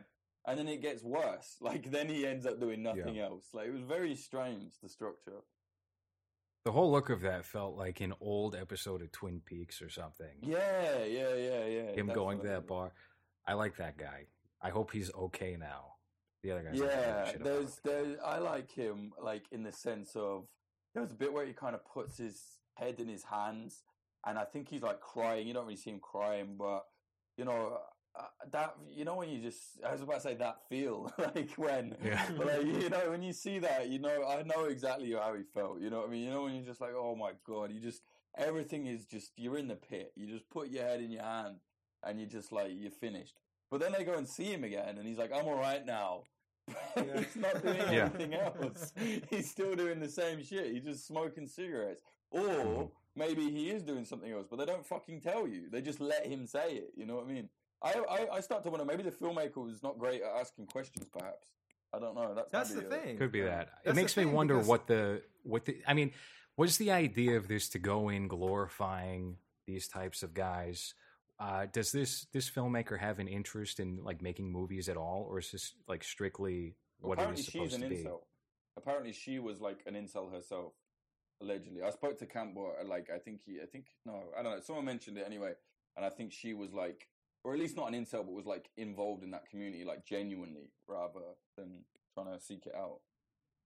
and 0.45 0.59
then 0.59 0.67
it 0.67 0.81
gets 0.81 1.03
worse. 1.03 1.55
Like 1.61 1.89
then 1.91 2.09
he 2.09 2.25
ends 2.25 2.45
up 2.45 2.59
doing 2.59 2.83
nothing 2.83 3.19
else. 3.19 3.45
Like 3.53 3.67
it 3.67 3.73
was 3.73 3.81
very 3.83 4.15
strange 4.15 4.73
the 4.81 4.89
structure. 4.89 5.41
The 6.65 6.71
whole 6.71 6.91
look 6.91 7.09
of 7.11 7.21
that 7.21 7.45
felt 7.45 7.77
like 7.77 8.01
an 8.01 8.13
old 8.19 8.55
episode 8.55 9.01
of 9.03 9.11
Twin 9.11 9.39
Peaks 9.45 9.81
or 9.83 9.89
something. 9.89 10.35
Yeah, 10.41 11.03
yeah, 11.05 11.35
yeah, 11.35 11.65
yeah. 11.65 11.91
Him 11.91 12.07
going 12.07 12.39
to 12.41 12.47
that 12.47 12.65
bar. 12.67 12.91
I 13.47 13.53
like 13.53 13.77
that 13.77 13.97
guy. 13.97 14.25
I 14.61 14.69
hope 14.71 14.91
he's 14.91 15.13
okay 15.13 15.57
now. 15.59 15.93
The 16.41 16.51
other 16.51 16.63
guy's 16.63 16.79
not 16.79 16.89
giving 16.89 16.97
a 16.99 17.01
Yeah, 17.03 17.29
about. 17.29 17.43
there's, 17.43 17.79
there's, 17.83 18.17
I 18.25 18.39
like 18.39 18.71
him, 18.71 19.13
like 19.21 19.43
in 19.51 19.61
the 19.61 19.71
sense 19.71 20.15
of 20.15 20.47
there's 20.95 21.11
a 21.11 21.15
bit 21.15 21.31
where 21.31 21.45
he 21.45 21.53
kind 21.53 21.75
of 21.75 21.85
puts 21.85 22.17
his 22.17 22.41
head 22.73 22.99
in 22.99 23.07
his 23.07 23.23
hands, 23.23 23.83
and 24.25 24.37
I 24.37 24.43
think 24.45 24.69
he's 24.69 24.81
like 24.81 24.99
crying. 25.01 25.47
You 25.47 25.53
don't 25.53 25.65
really 25.65 25.75
see 25.77 25.91
him 25.91 25.99
crying, 25.99 26.55
but 26.57 26.85
you 27.37 27.45
know 27.45 27.79
uh, 28.17 28.23
that 28.51 28.75
you 28.89 29.03
know 29.05 29.15
when 29.15 29.29
you 29.29 29.41
just 29.41 29.61
I 29.85 29.91
was 29.91 30.01
about 30.01 30.15
to 30.15 30.21
say 30.21 30.35
that 30.35 30.57
feel 30.69 31.11
like 31.17 31.51
when 31.57 31.95
Yeah. 32.03 32.25
but 32.37 32.47
like 32.57 32.65
you 32.65 32.89
know 32.89 33.09
when 33.11 33.21
you 33.23 33.33
see 33.33 33.59
that 33.59 33.89
you 33.89 33.99
know 33.99 34.25
I 34.27 34.43
know 34.43 34.65
exactly 34.65 35.11
how 35.13 35.33
he 35.35 35.43
felt. 35.53 35.81
You 35.81 35.89
know 35.89 35.99
what 35.99 36.09
I 36.09 36.11
mean? 36.11 36.23
You 36.23 36.31
know 36.31 36.43
when 36.43 36.55
you're 36.55 36.65
just 36.65 36.81
like 36.81 36.93
oh 36.95 37.15
my 37.15 37.31
god, 37.45 37.71
you 37.71 37.79
just 37.81 38.01
everything 38.37 38.87
is 38.87 39.05
just 39.05 39.31
you're 39.37 39.57
in 39.57 39.67
the 39.67 39.75
pit. 39.75 40.11
You 40.15 40.27
just 40.27 40.49
put 40.49 40.69
your 40.69 40.83
head 40.83 41.01
in 41.01 41.11
your 41.11 41.23
hand 41.23 41.57
and 42.03 42.19
you're 42.19 42.29
just 42.29 42.51
like 42.51 42.71
you're 42.75 42.91
finished. 42.91 43.33
But 43.71 43.79
then 43.81 43.93
they 43.97 44.03
go 44.05 44.13
and 44.13 44.27
see 44.27 44.45
him 44.45 44.63
again, 44.63 44.97
and 44.99 45.07
he's 45.07 45.17
like, 45.17 45.31
"I'm 45.33 45.45
all 45.47 45.55
right 45.59 45.85
now." 45.85 46.23
Yeah. 46.97 47.19
he's 47.19 47.35
not 47.35 47.61
doing 47.61 47.75
Yeah. 47.77 48.09
anything 48.15 48.33
else. 48.35 48.93
He's 49.29 49.49
still 49.51 49.75
doing 49.75 49.99
the 49.99 50.07
same 50.09 50.43
shit. 50.43 50.71
He's 50.71 50.83
just 50.83 51.05
smoking 51.07 51.47
cigarettes, 51.47 52.01
or 52.31 52.41
Mhm. 52.41 52.91
Maybe 53.15 53.49
he 53.49 53.69
is 53.69 53.83
doing 53.83 54.05
something 54.05 54.31
else, 54.31 54.47
but 54.49 54.57
they 54.57 54.65
don't 54.65 54.85
fucking 54.85 55.21
tell 55.21 55.47
you. 55.47 55.69
They 55.71 55.81
just 55.81 55.99
let 55.99 56.25
him 56.25 56.45
say 56.47 56.73
it. 56.73 56.91
You 56.95 57.05
know 57.05 57.15
what 57.15 57.25
I 57.25 57.31
mean? 57.31 57.49
I 57.83 57.93
I, 58.09 58.27
I 58.37 58.39
start 58.41 58.63
to 58.63 58.69
wonder 58.69 58.85
maybe 58.85 59.03
the 59.03 59.11
filmmaker 59.11 59.57
was 59.63 59.83
not 59.83 59.97
great 59.99 60.21
at 60.21 60.31
asking 60.39 60.67
questions. 60.67 61.05
Perhaps 61.11 61.47
I 61.93 61.99
don't 61.99 62.15
know. 62.15 62.33
That's 62.33 62.51
That's 62.51 62.69
the 62.73 62.81
maybe 62.81 62.95
a- 62.95 62.99
thing. 62.99 63.17
Could 63.17 63.31
be 63.31 63.41
that. 63.41 63.61
It 63.61 63.67
That's 63.85 63.95
the 63.95 64.01
makes 64.01 64.17
me 64.17 64.25
wonder 64.25 64.55
because- 64.55 64.67
what 64.67 64.87
the 64.87 65.21
what 65.43 65.65
the 65.65 65.81
I 65.87 65.93
mean, 65.93 66.11
was 66.57 66.77
the 66.77 66.91
idea 66.91 67.37
of 67.37 67.47
this 67.47 67.69
to 67.69 67.79
go 67.79 68.09
in 68.09 68.27
glorifying 68.27 69.37
these 69.67 69.87
types 69.87 70.23
of 70.23 70.33
guys? 70.33 70.93
Uh, 71.39 71.65
does 71.71 71.91
this 71.91 72.27
this 72.31 72.49
filmmaker 72.49 72.97
have 72.97 73.19
an 73.19 73.27
interest 73.27 73.79
in 73.79 74.03
like 74.03 74.21
making 74.21 74.51
movies 74.51 74.87
at 74.89 74.97
all, 74.97 75.25
or 75.29 75.39
is 75.39 75.51
this 75.51 75.73
like 75.87 76.03
strictly 76.03 76.75
Well, 77.01 77.09
what 77.09 77.19
it 77.19 77.21
apparently 77.21 77.39
is 77.41 77.45
she's 77.45 77.51
supposed 77.53 77.75
an 77.75 77.81
to 77.81 77.89
be? 77.89 78.03
incel. 78.03 78.19
Apparently 78.77 79.11
she 79.13 79.39
was 79.39 79.59
like 79.61 79.79
an 79.85 79.95
incel 79.95 80.31
herself. 80.31 80.73
Allegedly, 81.41 81.81
I 81.83 81.91
spoke 81.91 82.17
to 82.19 82.25
Kantbot. 82.25 82.81
Uh, 82.81 82.87
like 82.87 83.09
I 83.13 83.19
think 83.19 83.41
he, 83.45 83.59
I 83.61 83.65
think 83.65 83.87
no, 84.05 84.23
I 84.37 84.41
don't 84.41 84.53
know. 84.53 84.61
Someone 84.61 84.85
mentioned 84.85 85.17
it 85.17 85.25
anyway, 85.25 85.53
and 85.95 86.05
I 86.05 86.09
think 86.09 86.31
she 86.31 86.53
was 86.53 86.73
like 86.73 87.07
or 87.45 87.53
at 87.53 87.59
least 87.59 87.77
not 87.77 87.93
an 87.93 87.93
incel, 87.93 88.25
but 88.25 88.31
was 88.31 88.47
like 88.47 88.69
involved 88.75 89.23
in 89.23 89.29
that 89.31 89.47
community, 89.47 89.85
like 89.85 90.03
genuinely, 90.03 90.71
rather 90.87 91.21
than 91.55 91.83
trying 92.15 92.33
to 92.35 92.43
seek 92.43 92.65
it 92.65 92.73
out. 92.75 93.01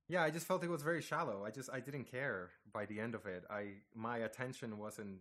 Yeah, 0.10 0.22
I 0.22 0.32
just 0.32 0.46
felt 0.46 0.64
it 0.64 0.70
was 0.70 0.82
very 0.82 1.02
shallow. 1.02 1.46
I 1.46 1.52
just 1.52 1.70
I 1.72 1.80
didn't 1.80 2.12
care 2.12 2.50
by 2.74 2.86
the 2.86 3.00
end 3.00 3.16
of 3.16 3.26
it. 3.26 3.46
I 3.50 3.76
my 3.96 4.18
attention 4.18 4.78
wasn't. 4.78 5.20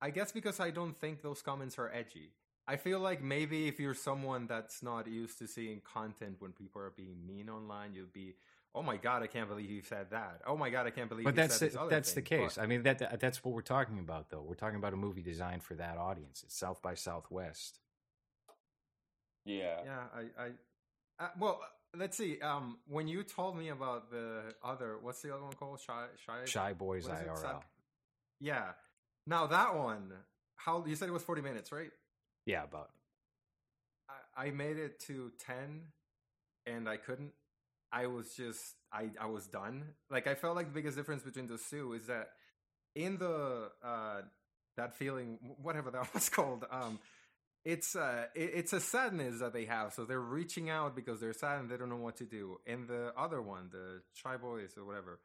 I 0.00 0.10
guess 0.10 0.32
because 0.32 0.60
I 0.60 0.70
don't 0.70 0.96
think 0.98 1.20
those 1.22 1.42
comments 1.42 1.78
are 1.78 1.92
edgy. 1.92 2.32
I 2.66 2.76
feel 2.76 3.00
like 3.00 3.22
maybe 3.22 3.68
if 3.68 3.78
you're 3.78 3.94
someone 3.94 4.46
that's 4.46 4.82
not 4.82 5.06
used 5.06 5.38
to 5.38 5.46
seeing 5.46 5.82
content 5.82 6.36
when 6.38 6.52
people 6.52 6.80
are 6.80 6.92
being 6.96 7.26
mean 7.26 7.50
online, 7.50 7.92
you'll 7.92 8.06
be, 8.12 8.36
oh 8.74 8.82
my 8.82 8.96
god, 8.96 9.22
I 9.22 9.26
can't 9.26 9.48
believe 9.48 9.70
you 9.70 9.82
said 9.82 10.10
that. 10.10 10.40
Oh 10.46 10.56
my 10.56 10.70
god, 10.70 10.86
I 10.86 10.90
can't 10.90 11.08
believe. 11.08 11.24
But 11.24 11.34
you 11.34 11.42
that's 11.42 11.54
said 11.56 11.68
the, 11.68 11.72
this 11.72 11.80
other 11.80 11.90
that's 11.90 12.12
the 12.12 12.22
case. 12.22 12.54
But- 12.56 12.62
I 12.62 12.66
mean 12.66 12.82
that 12.82 13.20
that's 13.20 13.44
what 13.44 13.54
we're 13.54 13.62
talking 13.62 13.98
about, 13.98 14.30
though. 14.30 14.42
We're 14.42 14.54
talking 14.54 14.76
about 14.76 14.92
a 14.92 14.96
movie 14.96 15.22
designed 15.22 15.62
for 15.62 15.74
that 15.74 15.96
audience. 15.96 16.42
It's 16.44 16.56
South 16.56 16.82
by 16.82 16.94
Southwest. 16.94 17.78
Yeah. 19.46 19.76
yeah, 19.84 19.98
I, 20.16 20.42
I, 20.42 21.24
uh, 21.24 21.28
well, 21.38 21.60
let's 21.94 22.16
see. 22.16 22.40
Um, 22.40 22.78
when 22.88 23.06
you 23.06 23.22
told 23.22 23.58
me 23.58 23.68
about 23.68 24.10
the 24.10 24.54
other, 24.64 24.96
what's 25.02 25.20
the 25.20 25.34
other 25.34 25.44
one 25.44 25.52
called? 25.52 25.80
Shy, 25.80 26.06
shy, 26.24 26.46
Shy 26.46 26.72
Boys 26.72 27.06
what 27.06 27.16
is 27.16 27.20
it? 27.20 27.28
IRL. 27.28 27.40
Sa- 27.40 27.60
Yeah. 28.40 28.70
Now 29.26 29.46
that 29.46 29.74
one, 29.74 30.12
how 30.56 30.82
you 30.86 30.96
said 30.96 31.08
it 31.08 31.12
was 31.12 31.22
forty 31.22 31.42
minutes, 31.42 31.72
right? 31.72 31.90
Yeah, 32.46 32.64
about 32.64 32.90
I, 34.36 34.46
I 34.46 34.50
made 34.50 34.76
it 34.78 34.98
to 35.00 35.32
10 35.46 35.82
and 36.66 36.88
I 36.88 36.96
couldn't. 36.96 37.32
I 37.92 38.06
was 38.06 38.34
just, 38.34 38.60
I, 38.92 39.10
I 39.20 39.26
was 39.26 39.46
done. 39.46 39.84
Like, 40.10 40.26
I 40.26 40.34
felt 40.34 40.56
like 40.56 40.66
the 40.66 40.74
biggest 40.74 40.96
difference 40.96 41.22
between 41.22 41.46
those 41.46 41.62
two 41.68 41.92
is 41.92 42.06
that 42.06 42.30
in 42.94 43.18
the, 43.18 43.70
uh, 43.84 44.22
that 44.76 44.94
feeling, 44.94 45.38
whatever 45.62 45.90
that 45.90 46.12
was 46.14 46.28
called, 46.28 46.64
um, 46.70 46.98
it's 47.64 47.96
uh 47.96 48.26
it, 48.34 48.50
it's 48.54 48.72
a 48.74 48.80
sadness 48.80 49.40
that 49.40 49.54
they 49.54 49.64
have. 49.64 49.94
So 49.94 50.04
they're 50.04 50.20
reaching 50.20 50.68
out 50.68 50.94
because 50.94 51.18
they're 51.20 51.32
sad 51.32 51.60
and 51.60 51.70
they 51.70 51.78
don't 51.78 51.88
know 51.88 51.96
what 51.96 52.16
to 52.16 52.24
do. 52.24 52.58
And 52.66 52.86
the 52.86 53.12
other 53.16 53.40
one 53.40 53.70
the 53.72 54.02
shy 54.12 54.36
boys 54.36 54.76
or 54.76 54.84
whatever 54.84 55.18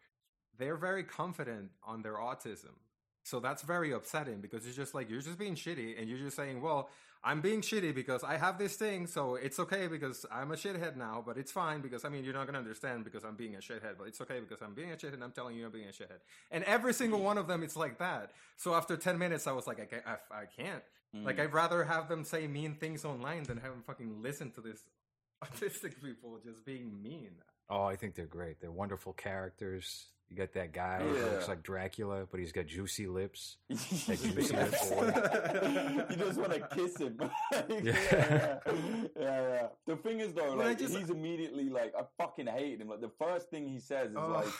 they're 0.57 0.77
very 0.77 1.03
confident 1.03 1.69
on 1.83 2.01
their 2.01 2.15
autism. 2.15 2.75
So 3.23 3.39
that's 3.39 3.61
very 3.63 3.91
upsetting 3.93 4.41
because 4.41 4.65
it's 4.65 4.75
just 4.75 4.93
like 4.93 5.09
you're 5.09 5.21
just 5.21 5.37
being 5.37 5.55
shitty 5.55 5.99
and 5.99 6.09
you're 6.09 6.17
just 6.17 6.35
saying, 6.35 6.61
well, 6.61 6.89
I'm 7.23 7.41
being 7.41 7.61
shitty 7.61 7.93
because 7.93 8.23
I 8.23 8.37
have 8.37 8.57
this 8.57 8.75
thing, 8.75 9.05
so 9.05 9.35
it's 9.35 9.59
okay 9.59 9.87
because 9.87 10.25
I'm 10.31 10.51
a 10.51 10.55
shithead 10.55 10.95
now, 10.95 11.21
but 11.25 11.37
it's 11.37 11.51
fine 11.51 11.81
because 11.81 12.05
I 12.05 12.09
mean 12.09 12.23
you're 12.23 12.33
not 12.33 12.45
gonna 12.45 12.59
understand 12.59 13.03
because 13.03 13.25
I'm 13.25 13.35
being 13.35 13.55
a 13.55 13.59
shithead, 13.59 13.97
but 13.97 14.07
it's 14.07 14.21
okay 14.21 14.39
because 14.39 14.61
I'm 14.61 14.73
being 14.73 14.91
a 14.91 14.95
shithead 14.95 15.15
and 15.15 15.23
I'm 15.23 15.31
telling 15.33 15.57
you 15.57 15.65
I'm 15.65 15.71
being 15.71 15.89
a 15.89 15.91
shithead. 15.91 16.19
And 16.51 16.63
every 16.63 16.93
single 16.93 17.19
one 17.19 17.37
of 17.37 17.47
them, 17.47 17.61
it's 17.61 17.75
like 17.75 17.97
that. 17.99 18.31
So 18.55 18.73
after 18.73 18.95
ten 18.95 19.17
minutes, 19.17 19.47
I 19.47 19.51
was 19.51 19.67
like, 19.67 19.81
I 19.81 19.85
can't. 19.85 20.03
I, 20.07 20.13
I 20.31 20.45
can't. 20.45 20.83
Like 21.13 21.37
Mm. 21.37 21.41
I'd 21.41 21.53
rather 21.53 21.83
have 21.83 22.07
them 22.07 22.23
say 22.23 22.47
mean 22.47 22.75
things 22.75 23.03
online 23.03 23.43
than 23.43 23.57
have 23.57 23.71
them 23.71 23.83
fucking 23.85 24.21
listen 24.21 24.51
to 24.51 24.61
this 24.61 24.83
autistic 25.43 26.01
people 26.01 26.39
just 26.45 26.65
being 26.65 27.01
mean. 27.01 27.31
Oh, 27.69 27.83
I 27.83 27.95
think 27.95 28.15
they're 28.15 28.27
great. 28.27 28.61
They're 28.61 28.71
wonderful 28.71 29.13
characters. 29.13 30.05
You 30.29 30.37
got 30.37 30.53
that 30.53 30.71
guy 30.73 30.99
who 31.01 31.15
Yeah. 31.15 31.23
looks 31.25 31.47
like 31.47 31.63
Dracula, 31.63 32.27
but 32.29 32.39
he's 32.39 32.51
got 32.51 32.67
juicy 32.67 33.07
lips. 33.07 33.57
you 33.69 33.75
juicy 33.77 34.55
lips. 34.55 34.89
just 36.17 36.37
want 36.39 36.53
to 36.53 36.67
kiss 36.71 36.97
him. 36.97 37.17
yeah, 37.51 37.65
Yeah. 37.69 37.83
yeah, 37.83 38.57
yeah, 38.65 39.09
yeah. 39.19 39.67
The 39.87 39.95
thing 39.97 40.19
is, 40.19 40.33
though, 40.33 40.53
like 40.53 40.77
just- 40.77 40.95
he's 40.95 41.09
immediately 41.09 41.69
like, 41.69 41.93
I 41.97 42.03
fucking 42.17 42.47
hate 42.47 42.79
him. 42.79 42.89
Like 42.89 43.01
the 43.01 43.11
first 43.17 43.49
thing 43.49 43.67
he 43.67 43.79
says 43.79 44.11
is 44.11 44.17
Oh. 44.17 44.27
like, 44.27 44.53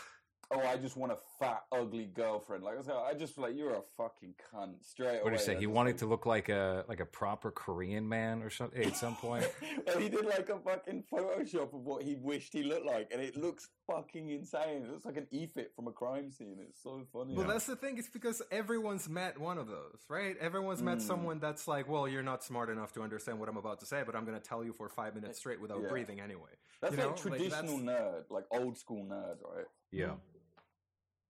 "Oh, 0.52 0.60
I 0.60 0.78
just 0.78 0.98
want 0.98 1.12
a 1.12 1.18
fat, 1.40 1.64
ugly 1.72 2.06
girlfriend." 2.06 2.64
Like 2.64 2.80
I 2.80 2.82
said, 2.82 2.96
I 2.96 3.14
just 3.14 3.36
feel 3.36 3.46
like 3.46 3.56
you're 3.56 3.76
a 3.76 3.82
fucking 3.98 4.34
cunt 4.54 4.84
straight 4.84 5.06
What 5.08 5.14
away. 5.14 5.24
What 5.24 5.30
did 5.32 5.40
he 5.40 5.46
say? 5.46 5.56
He 5.58 5.68
wanted 5.68 5.92
like- 5.92 5.98
to 6.00 6.06
look 6.08 6.26
like 6.26 6.50
a 6.50 6.86
like 6.88 7.00
a 7.00 7.06
proper 7.06 7.52
Korean 7.52 8.08
man 8.08 8.42
or 8.44 8.50
something 8.50 8.84
at 8.84 8.96
some 8.96 9.16
point. 9.16 9.48
well, 9.88 10.00
he 10.00 10.10
did 10.10 10.26
like 10.26 10.50
a 10.50 10.60
fucking 10.60 11.04
Photoshop 11.12 11.74
of 11.74 11.86
what 11.86 12.04
he 12.04 12.16
wished 12.16 12.54
he 12.54 12.64
looked 12.64 12.86
like, 12.86 13.10
and 13.12 13.22
it 13.22 13.36
looks 13.38 13.70
fucking 13.88 14.30
insane. 14.30 14.84
It 14.84 14.92
looks 14.92 15.06
like 15.06 15.18
an 15.18 15.28
e-fit 15.32 15.72
from 15.76 15.88
a 15.88 15.92
crime 15.92 16.32
scene. 16.32 16.58
It's 16.68 16.82
so 16.84 17.02
funny. 17.12 17.36
Well, 17.36 17.48
that's 17.48 17.66
the 17.66 17.76
thing. 17.76 17.98
It's 17.98 18.10
because 18.10 18.42
everyone's 18.52 19.10
met 19.10 19.40
one 19.40 19.58
of 19.58 19.68
those, 19.68 20.00
right? 20.10 20.36
Everyone's 20.40 20.82
met 20.84 20.98
Mm. 21.00 21.02
someone 21.02 21.40
that's 21.40 21.68
like, 21.68 21.88
well, 21.90 22.08
you're 22.08 22.22
not 22.24 22.44
smart 22.44 22.70
enough 22.70 22.92
to 22.94 23.02
understand 23.02 23.40
what 23.40 23.50
I'm 23.50 23.58
about 23.58 23.80
to 23.82 23.86
say, 23.86 24.04
but 24.06 24.16
I'm 24.16 24.26
going 24.26 24.40
to 24.40 24.44
tell 24.44 24.64
you 24.64 24.74
for 24.74 24.90
five 24.90 25.16
minutes 25.16 25.40
straight 25.40 25.60
without 25.60 25.82
Yeah. 25.82 25.88
breathing 25.90 26.20
anyway. 26.20 26.52
That's 26.82 26.94
you 26.96 26.98
like 26.98 27.08
know, 27.08 27.12
like, 27.14 27.22
traditional 27.40 27.78
that's- 27.80 28.02
nerd, 28.02 28.24
like 28.30 28.46
old 28.52 28.78
school 28.78 29.04
nerd, 29.06 29.38
right? 29.56 29.66
Yeah. 29.92 30.14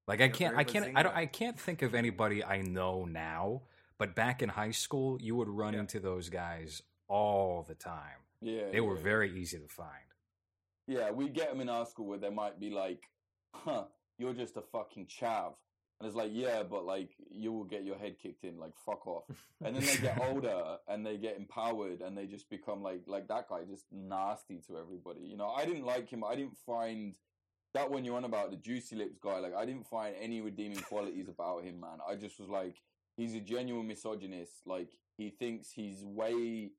Like 0.09 0.21
I 0.21 0.27
can't, 0.29 0.57
I 0.57 0.63
can't, 0.63 0.97
I 0.97 1.03
don't. 1.03 1.15
I 1.15 1.25
can't 1.27 1.57
think 1.57 1.83
of 1.83 1.93
anybody 1.93 2.43
I 2.43 2.61
know 2.61 3.05
now. 3.05 3.61
But 3.99 4.15
back 4.15 4.41
in 4.41 4.49
high 4.49 4.71
school, 4.71 5.21
you 5.21 5.35
would 5.35 5.49
run 5.49 5.73
Yeah. 5.73 5.81
into 5.81 5.99
those 5.99 6.29
guys 6.29 6.81
all 7.07 7.63
the 7.67 7.75
time. 7.75 8.19
Yeah, 8.41 8.69
They 8.71 8.81
were 8.81 8.95
yeah. 8.95 9.03
very 9.03 9.39
easy 9.39 9.59
to 9.59 9.67
find. 9.67 10.07
Yeah, 10.87 11.11
we 11.11 11.29
get 11.29 11.49
them 11.51 11.61
in 11.61 11.69
our 11.69 11.85
school 11.85 12.07
where 12.07 12.17
they 12.17 12.29
might 12.31 12.59
be 12.59 12.69
like, 12.71 13.03
"Huh, 13.53 13.85
you're 14.17 14.33
just 14.33 14.57
a 14.57 14.61
fucking 14.61 15.05
chav," 15.07 15.53
and 15.99 16.07
it's 16.07 16.15
like, 16.15 16.31
"Yeah, 16.33 16.63
but 16.63 16.85
like 16.85 17.11
you 17.29 17.51
will 17.51 17.65
get 17.65 17.83
your 17.83 17.97
head 17.97 18.17
kicked 18.17 18.43
in, 18.45 18.57
like 18.57 18.75
fuck 18.85 19.05
off." 19.05 19.25
And 19.63 19.75
then 19.75 19.83
they 19.85 19.97
get 19.97 20.17
older 20.27 20.77
and 20.87 21.05
they 21.05 21.17
get 21.17 21.37
empowered 21.37 22.01
and 22.01 22.17
they 22.17 22.25
just 22.25 22.49
become 22.49 22.81
like 22.81 23.03
like 23.05 23.27
that 23.27 23.47
guy, 23.49 23.63
just 23.69 23.85
nasty 23.91 24.59
to 24.67 24.77
everybody. 24.79 25.21
You 25.21 25.37
know, 25.37 25.49
I 25.49 25.65
didn't 25.65 25.85
like 25.85 26.09
him. 26.09 26.23
I 26.23 26.33
didn't 26.35 26.57
find 26.65 27.13
that 27.73 27.89
one 27.89 28.03
you're 28.03 28.17
on 28.17 28.23
about 28.23 28.51
the 28.51 28.57
juicy 28.57 28.95
lips 28.95 29.17
guy, 29.21 29.39
like 29.39 29.55
I 29.55 29.65
didn't 29.65 29.87
find 29.87 30.15
any 30.19 30.41
redeeming 30.41 30.79
qualities 30.79 31.27
about 31.27 31.63
him, 31.63 31.79
man. 31.79 31.99
I 32.07 32.15
just 32.15 32.39
was 32.39 32.49
like, 32.49 32.75
he's 33.15 33.35
a 33.35 33.39
genuine 33.39 33.87
misogynist. 33.87 34.53
Like 34.65 34.89
he 35.17 35.29
thinks 35.29 35.71
he's 35.71 36.03
way 36.03 36.71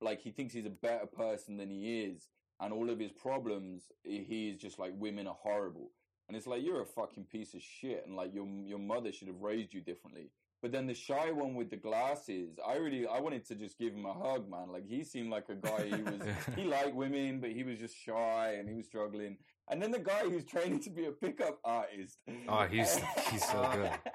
like 0.00 0.20
he 0.20 0.30
thinks 0.30 0.52
he's 0.52 0.66
a 0.66 0.70
better 0.70 1.06
person 1.06 1.56
than 1.56 1.70
he 1.70 2.02
is 2.02 2.28
and 2.60 2.72
all 2.72 2.90
of 2.90 2.98
his 2.98 3.12
problems 3.12 3.84
he 4.04 4.22
he 4.22 4.50
is 4.50 4.58
just 4.58 4.78
like 4.78 4.92
women 4.96 5.26
are 5.26 5.36
horrible 5.40 5.90
and 6.28 6.36
it's 6.36 6.46
like 6.46 6.62
you're 6.62 6.82
a 6.82 6.86
fucking 6.86 7.24
piece 7.24 7.54
of 7.54 7.62
shit 7.62 8.04
and 8.06 8.16
like 8.16 8.32
your 8.34 8.46
your 8.64 8.78
mother 8.78 9.10
should 9.12 9.28
have 9.28 9.40
raised 9.40 9.72
you 9.72 9.80
differently 9.80 10.30
but 10.62 10.72
then 10.72 10.86
the 10.86 10.94
shy 10.94 11.30
one 11.30 11.54
with 11.54 11.70
the 11.70 11.76
glasses 11.76 12.58
i 12.66 12.76
really 12.76 13.06
i 13.06 13.18
wanted 13.18 13.44
to 13.44 13.54
just 13.54 13.78
give 13.78 13.94
him 13.94 14.06
a 14.06 14.12
hug 14.12 14.48
man 14.48 14.70
like 14.70 14.86
he 14.86 15.02
seemed 15.02 15.30
like 15.30 15.48
a 15.48 15.54
guy 15.54 15.88
who 15.88 16.04
was 16.04 16.20
he 16.56 16.64
liked 16.64 16.94
women 16.94 17.40
but 17.40 17.50
he 17.50 17.62
was 17.62 17.78
just 17.78 17.96
shy 17.96 18.56
and 18.58 18.68
he 18.68 18.74
was 18.74 18.86
struggling 18.86 19.36
and 19.70 19.80
then 19.82 19.90
the 19.90 19.98
guy 19.98 20.20
who's 20.28 20.44
training 20.44 20.80
to 20.80 20.90
be 20.90 21.06
a 21.06 21.12
pickup 21.12 21.58
artist. 21.64 22.18
Oh, 22.48 22.66
he's- 22.66 23.00
he's 23.30 23.44
so 23.48 23.70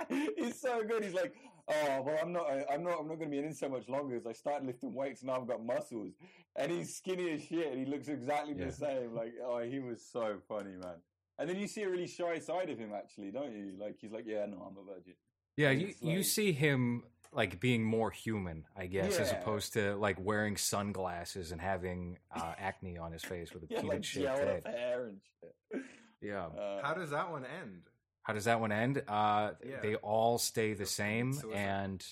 good. 0.10 0.30
he's 0.38 0.60
so 0.60 0.84
good. 0.84 1.04
He's 1.04 1.14
like 1.14 1.34
oh 1.72 2.02
well 2.02 2.18
i'm 2.20 2.34
not 2.34 2.48
i'm 2.72 2.84
not 2.84 3.00
i'm 3.00 3.08
not 3.08 3.20
going 3.20 3.30
to 3.30 3.38
be 3.38 3.38
in 3.38 3.54
so 3.54 3.70
much 3.70 3.88
longer 3.88 4.16
as 4.16 4.26
i 4.26 4.32
started 4.34 4.66
lifting 4.66 4.92
weights 4.92 5.22
and 5.22 5.28
now 5.28 5.40
i've 5.40 5.48
got 5.48 5.64
muscles. 5.64 6.14
And 6.56 6.72
he's 6.72 6.96
skinny 6.96 7.32
as 7.32 7.44
shit 7.44 7.68
and 7.72 7.78
he 7.80 7.86
looks 7.86 8.08
exactly 8.08 8.56
Yeah. 8.58 8.66
the 8.66 8.72
same. 8.72 9.14
Like 9.14 9.34
oh 9.46 9.60
he 9.60 9.80
was 9.80 10.04
so 10.12 10.38
funny 10.48 10.72
man. 10.72 10.96
And 11.38 11.48
then 11.48 11.58
you 11.58 11.68
see 11.68 11.84
a 11.84 11.90
really 11.90 12.08
shy 12.08 12.40
side 12.40 12.72
of 12.72 12.80
him 12.80 12.90
actually 12.96 13.30
don't 13.30 13.54
you? 13.54 13.74
Like 13.80 13.98
he's 14.02 14.12
like 14.12 14.26
yeah 14.26 14.48
no 14.48 14.58
i'm 14.68 14.78
a 14.78 14.94
virgin 14.96 15.14
Yeah, 15.60 15.72
you 15.72 15.88
it's 15.88 16.02
you 16.02 16.24
see 16.24 16.52
him 16.54 17.04
like 17.34 17.60
being 17.60 17.84
more 17.84 18.10
human, 18.12 18.66
I 18.76 18.86
guess, 18.88 19.20
as 19.20 19.32
opposed 19.32 19.74
to 19.74 19.96
like 19.98 20.18
wearing 20.20 20.56
sunglasses 20.58 21.52
and 21.52 21.60
having 21.62 22.18
uh, 22.36 22.54
acne 22.58 22.98
on 22.98 23.12
his 23.12 23.24
face 23.24 23.54
with 23.54 23.64
a 23.64 23.68
yeah 23.70 23.82
peanut 23.82 23.96
like 23.96 24.04
shaped 24.06 24.26
gel 24.26 24.38
head. 24.38 24.64
hair 24.66 25.06
and 25.08 25.20
shit 25.42 25.84
Yeah. 26.22 26.46
uh, 26.48 26.82
How 26.82 26.94
does 26.94 27.10
that 27.12 27.30
one 27.30 27.46
end? 27.46 27.82
How 28.24 28.34
does 28.34 28.46
that 28.46 28.60
one 28.62 28.72
end? 28.72 29.04
Uh, 29.08 29.52
Yeah. 29.66 29.80
They 29.82 29.96
all 29.96 30.38
stay 30.38 30.74
the 30.74 30.86
same, 30.86 31.34
suicide. 31.34 31.58
and 31.58 32.06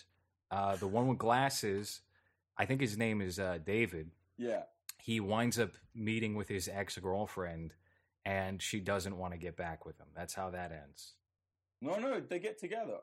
uh, 0.51 0.75
the 0.75 0.87
one 0.87 1.07
with 1.07 1.17
glasses, 1.17 2.01
I 2.57 2.65
think 2.65 2.81
his 2.81 2.97
name 2.97 3.21
is 3.21 3.39
uh, 3.39 3.59
David. 3.65 4.11
yeah 4.37 4.63
He 5.01 5.19
winds 5.19 5.57
up 5.57 5.71
meeting 5.95 6.35
with 6.35 6.47
his 6.49 6.67
ex 6.67 6.97
girlfriend, 6.97 7.73
and 8.25 8.61
she 8.61 8.79
doesn't 8.81 9.17
want 9.17 9.33
to 9.33 9.37
get 9.39 9.55
back 9.55 9.85
with 9.85 9.97
him. 9.99 10.07
That's 10.15 10.33
how 10.33 10.49
that 10.51 10.71
ends. 10.71 11.13
no 11.81 11.97
no 11.97 12.19
they 12.19 12.39
get 12.39 12.59
together 12.59 12.97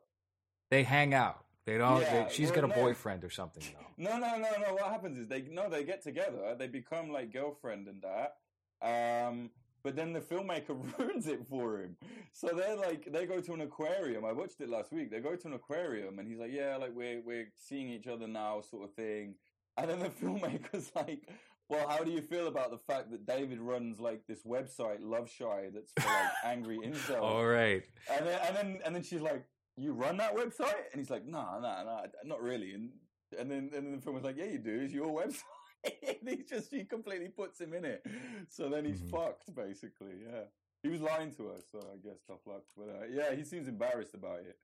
They 0.70 0.82
hang 0.82 1.14
out. 1.14 1.44
They 1.66 1.78
don't. 1.78 2.00
Yeah, 2.02 2.24
they, 2.24 2.32
she's 2.32 2.50
got 2.50 2.64
a 2.64 2.68
no. 2.68 2.74
boyfriend 2.74 3.24
or 3.24 3.30
something 3.30 3.62
though. 3.72 3.80
No, 3.96 4.18
no, 4.18 4.36
no, 4.36 4.50
no. 4.60 4.74
What 4.74 4.90
happens 4.90 5.18
is 5.18 5.28
they 5.28 5.42
no, 5.42 5.70
they 5.70 5.84
get 5.84 6.02
together, 6.02 6.56
they 6.58 6.66
become 6.66 7.10
like 7.10 7.32
girlfriend 7.32 7.86
and 7.86 8.02
that. 8.02 8.36
Um, 8.82 9.50
but 9.84 9.96
then 9.96 10.12
the 10.12 10.20
filmmaker 10.20 10.76
ruins 10.98 11.26
it 11.26 11.46
for 11.46 11.78
him. 11.78 11.96
So 12.32 12.48
they're 12.48 12.76
like, 12.76 13.12
they 13.12 13.26
go 13.26 13.40
to 13.40 13.52
an 13.52 13.60
aquarium. 13.60 14.24
I 14.24 14.32
watched 14.32 14.60
it 14.60 14.68
last 14.68 14.92
week. 14.92 15.10
They 15.10 15.20
go 15.20 15.36
to 15.36 15.46
an 15.46 15.54
aquarium, 15.54 16.18
and 16.18 16.26
he's 16.26 16.38
like, 16.38 16.52
"Yeah, 16.52 16.76
like 16.76 16.92
we're 16.94 17.20
we're 17.20 17.52
seeing 17.54 17.90
each 17.90 18.08
other 18.08 18.26
now, 18.26 18.62
sort 18.62 18.84
of 18.84 18.94
thing." 18.94 19.34
And 19.76 19.88
then 19.88 20.00
the 20.00 20.08
filmmaker's 20.22 20.90
like, 20.96 21.28
"Well, 21.68 21.86
how 21.88 22.02
do 22.02 22.10
you 22.10 22.22
feel 22.22 22.48
about 22.48 22.70
the 22.70 22.78
fact 22.78 23.10
that 23.12 23.26
David 23.26 23.60
runs 23.60 24.00
like 24.00 24.26
this 24.26 24.42
website, 24.42 24.98
Love 25.00 25.30
Shy, 25.30 25.68
that's 25.72 25.92
for 25.92 26.08
like 26.08 26.32
angry 26.44 26.78
incels?" 26.78 27.20
All 27.20 27.46
right. 27.46 27.82
And 28.10 28.26
then, 28.26 28.40
and 28.46 28.56
then, 28.56 28.78
and 28.86 28.94
then 28.94 29.02
she's 29.02 29.20
like, 29.20 29.44
"You 29.76 29.92
run 29.92 30.16
that 30.18 30.34
website?" 30.34 30.90
And 30.92 31.00
he's 31.00 31.10
like, 31.10 31.24
"No, 31.26 31.58
no, 31.60 31.82
no, 31.84 32.04
not 32.24 32.42
really." 32.42 32.72
And 32.74 32.90
and 33.38 33.50
then, 33.50 33.70
and 33.74 33.86
then 33.86 33.92
the 33.96 34.00
film 34.00 34.14
was 34.14 34.24
like, 34.24 34.36
"Yeah, 34.36 34.46
you 34.46 34.58
do. 34.58 34.80
It's 34.80 34.92
your 34.92 35.08
website." 35.08 35.42
and 35.84 36.28
he 36.28 36.42
just 36.48 36.70
he 36.70 36.84
completely 36.84 37.28
puts 37.28 37.60
him 37.60 37.74
in 37.74 37.84
it. 37.84 38.06
So 38.48 38.68
then 38.68 38.84
he's 38.84 39.02
Mhm. 39.02 39.10
fucked, 39.10 39.54
basically. 39.54 40.14
Yeah, 40.24 40.44
he 40.82 40.88
was 40.88 41.00
lying 41.00 41.32
to 41.34 41.50
us, 41.50 41.64
so 41.70 41.78
I 41.80 41.96
guess 42.06 42.20
tough 42.26 42.46
luck. 42.46 42.62
But 42.76 42.88
uh, 42.88 43.04
yeah, 43.10 43.34
he 43.34 43.44
seems 43.44 43.68
embarrassed 43.68 44.14
about 44.14 44.40
it. 44.40 44.56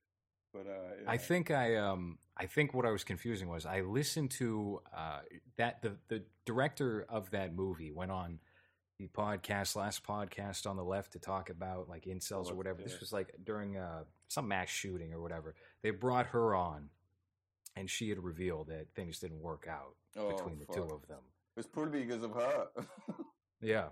But 0.52 0.66
uh, 0.66 1.08
I 1.10 1.16
think 1.16 1.50
I 1.50 1.76
um 1.76 2.18
I 2.36 2.46
think 2.46 2.74
what 2.74 2.84
I 2.86 2.90
was 2.90 3.04
confusing 3.04 3.48
was 3.48 3.66
I 3.66 3.82
listened 3.82 4.30
to 4.32 4.80
uh 4.96 5.20
that 5.56 5.82
the 5.82 5.96
the 6.08 6.24
director 6.44 7.04
of 7.08 7.30
that 7.30 7.54
movie 7.54 7.92
went 7.92 8.10
on 8.10 8.40
the 9.00 9.08
podcast 9.08 9.76
last 9.76 10.04
podcast 10.04 10.66
on 10.68 10.76
the 10.76 10.84
left 10.84 11.12
to 11.12 11.18
talk 11.18 11.48
about 11.48 11.88
like 11.88 12.04
incels 12.04 12.50
or 12.50 12.54
whatever. 12.54 12.80
yeah. 12.80 12.88
This 12.88 13.00
was 13.00 13.12
like 13.12 13.34
during 13.44 13.76
uh 13.78 14.04
some 14.28 14.46
mass 14.46 14.68
shooting 14.68 15.12
or 15.14 15.20
whatever. 15.22 15.54
They 15.82 15.90
brought 15.90 16.26
her 16.26 16.54
on 16.54 16.90
and 17.76 17.88
she 17.88 18.10
had 18.10 18.18
revealed 18.22 18.68
that 18.68 18.88
things 18.94 19.18
didn't 19.18 19.40
work 19.40 19.66
out 19.70 19.94
Oh, 20.18 20.36
between 20.36 20.58
the 20.58 20.66
two 20.66 20.82
of 20.82 21.06
them. 21.08 21.20
It's 21.56 21.66
probably 21.66 22.04
because 22.04 22.22
of 22.22 22.32
her. 22.32 22.66
Yeah. 23.62 23.88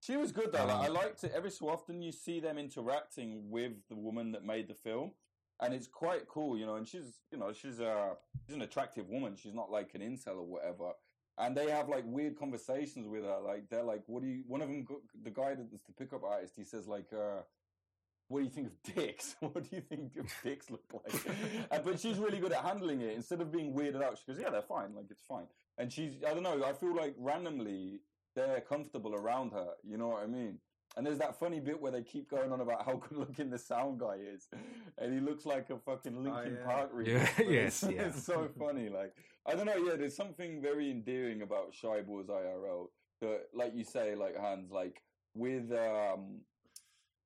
She 0.00 0.16
was 0.16 0.32
good 0.32 0.50
though. 0.52 0.64
Like, 0.66 0.88
I 0.88 0.88
liked 0.88 1.22
it. 1.24 1.32
Every 1.34 1.50
so 1.50 1.68
often, 1.68 2.02
you 2.02 2.10
see 2.12 2.40
them 2.40 2.58
interacting 2.58 3.48
with 3.50 3.72
the 3.88 3.94
woman 3.94 4.32
that 4.32 4.44
made 4.44 4.66
the 4.66 4.74
film, 4.74 5.12
and 5.60 5.72
it's 5.72 5.86
quite 5.86 6.26
cool, 6.26 6.58
you 6.58 6.66
know. 6.66 6.74
And 6.74 6.88
she's, 6.88 7.20
you 7.30 7.38
know, 7.38 7.52
she's 7.52 7.78
a 7.78 8.14
she's 8.46 8.56
an 8.56 8.62
attractive 8.62 9.08
woman. 9.08 9.36
She's 9.36 9.54
not 9.54 9.70
like 9.70 9.90
an 9.94 10.00
incel 10.00 10.38
or 10.38 10.46
whatever. 10.46 10.90
And 11.40 11.56
they 11.56 11.70
have 11.70 11.88
like 11.88 12.04
weird 12.06 12.38
conversations 12.38 13.08
with 13.08 13.24
her. 13.24 13.38
Like 13.44 13.68
they're 13.70 13.82
like, 13.82 14.02
"What 14.06 14.22
do 14.22 14.28
you?" 14.28 14.42
One 14.46 14.62
of 14.62 14.68
them, 14.68 14.86
the 15.22 15.30
guy 15.30 15.54
that's 15.54 15.84
the 15.86 15.92
pickup 15.98 16.24
artist, 16.24 16.54
he 16.56 16.64
says 16.64 16.86
like, 16.86 17.06
uh, 17.12 17.42
"What 18.28 18.40
do 18.40 18.44
you 18.44 18.50
think 18.50 18.66
of 18.68 18.94
dicks? 18.94 19.36
what 19.40 19.68
do 19.68 19.76
you 19.76 19.82
think 19.82 20.16
of 20.16 20.26
dicks 20.44 20.70
look 20.70 20.84
like?" 20.92 21.36
Uh, 21.70 21.78
but 21.84 21.98
she's 21.98 22.18
really 22.18 22.38
good 22.38 22.52
at 22.52 22.62
handling 22.62 23.00
it. 23.00 23.14
Instead 23.14 23.40
of 23.40 23.50
being 23.50 23.72
weirded 23.72 24.02
out, 24.02 24.18
she 24.18 24.32
goes, 24.32 24.40
"Yeah, 24.40 24.50
they're 24.50 24.62
fine. 24.62 24.94
Like 24.94 25.06
it's 25.10 25.22
fine." 25.22 25.46
And 25.78 25.90
she's, 25.90 26.12
I 26.26 26.34
don't 26.34 26.42
know. 26.42 26.62
I 26.64 26.74
feel 26.74 26.94
like 26.94 27.14
randomly 27.18 28.00
they're 28.34 28.60
comfortable 28.60 29.14
around 29.14 29.52
her. 29.52 29.68
You 29.82 29.96
know 29.96 30.08
what 30.08 30.22
I 30.22 30.26
mean? 30.26 30.58
And 30.96 31.06
there's 31.06 31.18
that 31.18 31.38
funny 31.38 31.60
bit 31.60 31.80
where 31.80 31.92
they 31.92 32.02
keep 32.02 32.28
going 32.28 32.52
on 32.52 32.60
about 32.60 32.84
how 32.84 32.96
good 32.96 33.16
looking 33.18 33.48
the 33.48 33.58
sound 33.58 34.00
guy 34.00 34.16
is, 34.34 34.48
and 34.98 35.14
he 35.14 35.20
looks 35.20 35.46
like 35.46 35.70
a 35.70 35.78
fucking 35.78 36.24
Linkin 36.24 36.58
yeah. 36.60 36.66
Park 36.66 36.94
remix. 36.96 37.38
Yeah, 37.38 37.44
yes, 37.48 37.82
it's, 37.82 37.92
yeah. 37.92 38.02
it's 38.02 38.24
so 38.24 38.48
funny. 38.58 38.88
Like 38.88 39.14
I 39.46 39.54
don't 39.54 39.66
know. 39.66 39.76
Yeah, 39.76 39.96
there's 39.96 40.16
something 40.16 40.60
very 40.60 40.90
endearing 40.90 41.42
about 41.42 41.74
Shy 41.74 42.02
Boys 42.02 42.26
IRL. 42.26 42.88
That, 43.20 43.48
like 43.54 43.74
you 43.74 43.84
say, 43.84 44.14
like 44.14 44.36
Hans, 44.36 44.70
like 44.70 45.02
with 45.34 45.70
um 45.72 46.40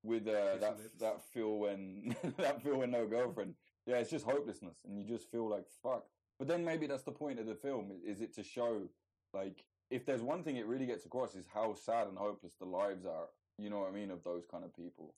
with 0.03 0.29
uh, 0.29 0.59
that 0.61 0.79
lips. 0.79 0.95
that 1.01 1.23
feel 1.33 1.59
when 1.59 2.15
that 2.39 2.63
feel 2.63 2.79
when 2.79 2.91
no 2.91 3.07
girlfriend. 3.07 3.55
Yeah, 3.87 3.97
it's 3.97 4.11
just 4.11 4.25
hopelessness, 4.25 4.77
and 4.87 4.99
you 4.99 5.05
just 5.05 5.31
feel 5.31 5.49
like 5.49 5.65
fuck. 5.83 6.05
But 6.39 6.49
then 6.49 6.65
maybe 6.65 6.87
that's 6.87 7.03
the 7.03 7.13
point 7.13 7.39
of 7.39 7.47
the 7.47 7.55
film: 7.55 7.93
is 8.07 8.21
it 8.21 8.35
to 8.35 8.43
show 8.43 8.83
like 9.33 9.65
if 9.91 10.05
there's 10.07 10.23
one 10.23 10.43
thing 10.43 10.57
it 10.57 10.67
really 10.67 10.87
gets 10.87 11.05
across 11.05 11.35
is 11.35 11.47
how 11.53 11.75
sad 11.75 12.07
and 12.07 12.17
hopeless 12.17 12.55
the 12.59 12.67
lives 12.67 13.05
are. 13.05 13.29
You 13.59 13.71
know 13.71 13.81
what 13.81 13.91
I 13.91 13.93
mean 13.93 14.11
of 14.11 14.25
those 14.25 14.45
kind 14.51 14.65
of 14.65 14.75
people. 14.75 15.15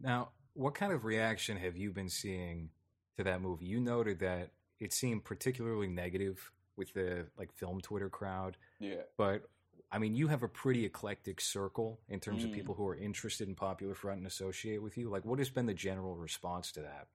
Now, 0.00 0.30
what 0.54 0.74
kind 0.74 0.92
of 0.92 1.04
reaction 1.04 1.56
have 1.58 1.76
you 1.76 1.92
been 1.92 2.08
seeing 2.08 2.70
to 3.16 3.24
that 3.24 3.40
movie? 3.40 3.66
You 3.66 3.80
noted 3.80 4.18
that 4.20 4.50
it 4.80 4.92
seemed 4.92 5.24
particularly 5.24 5.88
negative 5.88 6.52
with 6.76 6.92
the 6.92 7.26
like 7.38 7.52
film 7.52 7.80
Twitter 7.80 8.08
crowd, 8.10 8.56
Yeah. 8.78 9.02
but 9.16 9.48
I 9.90 9.98
mean, 9.98 10.14
you 10.16 10.26
have 10.28 10.42
a 10.42 10.48
pretty 10.48 10.84
eclectic 10.84 11.40
circle 11.40 12.00
in 12.08 12.18
terms 12.20 12.42
of 12.44 12.50
Mm. 12.50 12.54
people 12.54 12.74
who 12.74 12.86
are 12.88 12.96
interested 12.96 13.48
in 13.48 13.54
Popular 13.54 13.94
Front 13.94 14.18
and 14.18 14.26
associate 14.26 14.82
with 14.82 14.98
you. 14.98 15.08
Like, 15.08 15.24
what 15.24 15.38
has 15.38 15.48
been 15.48 15.66
the 15.66 15.74
general 15.74 16.16
response 16.16 16.72
to 16.72 16.80
that? 16.82 17.08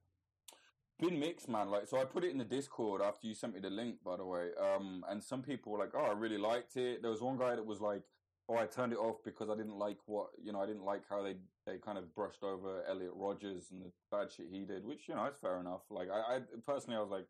been 0.98 1.18
mixed, 1.18 1.48
man. 1.48 1.68
Like, 1.68 1.88
so 1.88 1.98
I 1.98 2.04
put 2.04 2.22
it 2.22 2.30
in 2.30 2.38
the 2.38 2.44
Discord 2.44 3.02
after 3.02 3.26
you 3.26 3.34
sent 3.34 3.54
me 3.54 3.60
the 3.60 3.70
link, 3.70 3.96
by 4.04 4.16
the 4.16 4.24
way. 4.24 4.54
Um, 4.54 5.04
and 5.08 5.22
some 5.22 5.42
people 5.42 5.72
were 5.72 5.78
like, 5.80 5.94
"Oh, 5.94 6.04
I 6.04 6.12
really 6.12 6.38
liked 6.38 6.76
it." 6.76 7.02
There 7.02 7.10
was 7.10 7.20
one 7.20 7.36
guy 7.36 7.56
that 7.56 7.66
was 7.66 7.80
like, 7.80 8.04
"Oh, 8.48 8.54
I 8.56 8.66
turned 8.66 8.92
it 8.92 8.98
off 9.00 9.16
because 9.24 9.50
I 9.50 9.56
didn't 9.56 9.76
like 9.78 9.98
what 10.06 10.30
you 10.40 10.52
know. 10.52 10.60
I 10.62 10.66
didn't 10.66 10.84
like 10.84 11.02
how 11.08 11.22
they 11.22 11.36
they 11.66 11.78
kind 11.78 11.98
of 11.98 12.14
brushed 12.14 12.44
over 12.44 12.84
Elliot 12.86 13.12
Rogers 13.16 13.72
and 13.72 13.82
the 13.82 13.90
bad 14.12 14.30
shit 14.30 14.46
he 14.48 14.64
did." 14.64 14.84
Which 14.84 15.08
you 15.08 15.16
know, 15.16 15.24
it's 15.24 15.38
fair 15.40 15.58
enough. 15.58 15.82
Like, 15.90 16.08
I, 16.08 16.36
I 16.36 16.40
personally, 16.64 16.96
I 16.96 17.02
was 17.02 17.10
like, 17.10 17.26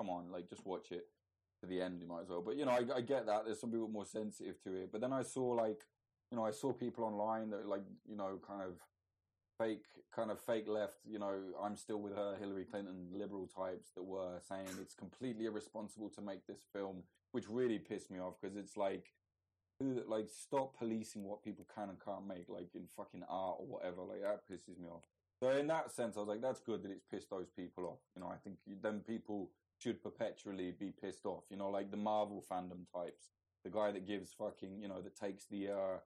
"Come 0.00 0.08
on, 0.08 0.30
like, 0.32 0.48
just 0.48 0.64
watch 0.64 0.92
it 0.92 1.06
to 1.60 1.66
the 1.66 1.82
end. 1.82 2.00
You 2.00 2.08
might 2.08 2.22
as 2.22 2.28
well." 2.30 2.40
But 2.40 2.56
you 2.56 2.64
know, 2.64 2.70
I, 2.70 2.84
I 2.96 3.00
get 3.02 3.26
that. 3.26 3.44
There's 3.44 3.60
some 3.60 3.70
people 3.70 3.88
more 3.88 4.06
sensitive 4.06 4.62
to 4.64 4.74
it. 4.74 4.90
But 4.90 5.02
then 5.02 5.12
I 5.12 5.22
saw 5.22 5.48
like, 5.48 5.82
you 6.30 6.38
know, 6.38 6.46
I 6.46 6.52
saw 6.52 6.72
people 6.72 7.04
online 7.04 7.50
that 7.50 7.66
like, 7.68 7.84
you 8.08 8.16
know, 8.16 8.38
kind 8.46 8.62
of 8.62 8.80
fake 9.60 9.84
kind 10.14 10.30
of 10.30 10.40
fake 10.40 10.66
left 10.66 11.00
you 11.06 11.18
know 11.18 11.34
i'm 11.62 11.76
still 11.76 12.00
with 12.00 12.16
her 12.16 12.34
hillary 12.40 12.64
clinton 12.64 13.08
liberal 13.12 13.46
types 13.46 13.90
that 13.94 14.02
were 14.02 14.40
saying 14.48 14.66
it's 14.80 14.94
completely 14.94 15.44
irresponsible 15.44 16.08
to 16.08 16.22
make 16.22 16.46
this 16.46 16.62
film 16.72 17.02
which 17.32 17.44
really 17.48 17.78
pissed 17.78 18.10
me 18.10 18.18
off 18.18 18.34
because 18.40 18.56
it's 18.56 18.76
like 18.78 19.12
like 20.06 20.28
stop 20.28 20.76
policing 20.78 21.24
what 21.24 21.44
people 21.44 21.66
can 21.74 21.88
and 21.88 21.98
can't 22.04 22.26
make 22.26 22.48
like 22.48 22.68
in 22.74 22.84
fucking 22.96 23.22
art 23.28 23.56
or 23.58 23.66
whatever 23.66 24.02
like 24.02 24.22
that 24.22 24.40
pisses 24.50 24.78
me 24.78 24.88
off 24.88 25.04
so 25.42 25.50
in 25.50 25.66
that 25.66 25.90
sense 25.90 26.16
i 26.16 26.20
was 26.20 26.28
like 26.28 26.42
that's 26.42 26.60
good 26.60 26.82
that 26.82 26.90
it's 26.90 27.04
pissed 27.10 27.30
those 27.30 27.48
people 27.54 27.86
off 27.86 27.98
you 28.14 28.22
know 28.22 28.28
i 28.28 28.36
think 28.44 28.56
then 28.82 29.00
people 29.06 29.50
should 29.80 30.02
perpetually 30.02 30.72
be 30.78 30.92
pissed 31.00 31.26
off 31.26 31.44
you 31.50 31.56
know 31.56 31.70
like 31.70 31.90
the 31.90 31.96
marvel 31.96 32.44
fandom 32.50 32.90
types 32.92 33.30
the 33.64 33.70
guy 33.70 33.90
that 33.90 34.06
gives 34.06 34.32
fucking 34.32 34.80
you 34.80 34.88
know 34.88 35.00
that 35.00 35.16
takes 35.16 35.44
the 35.46 35.68
uh 35.68 35.98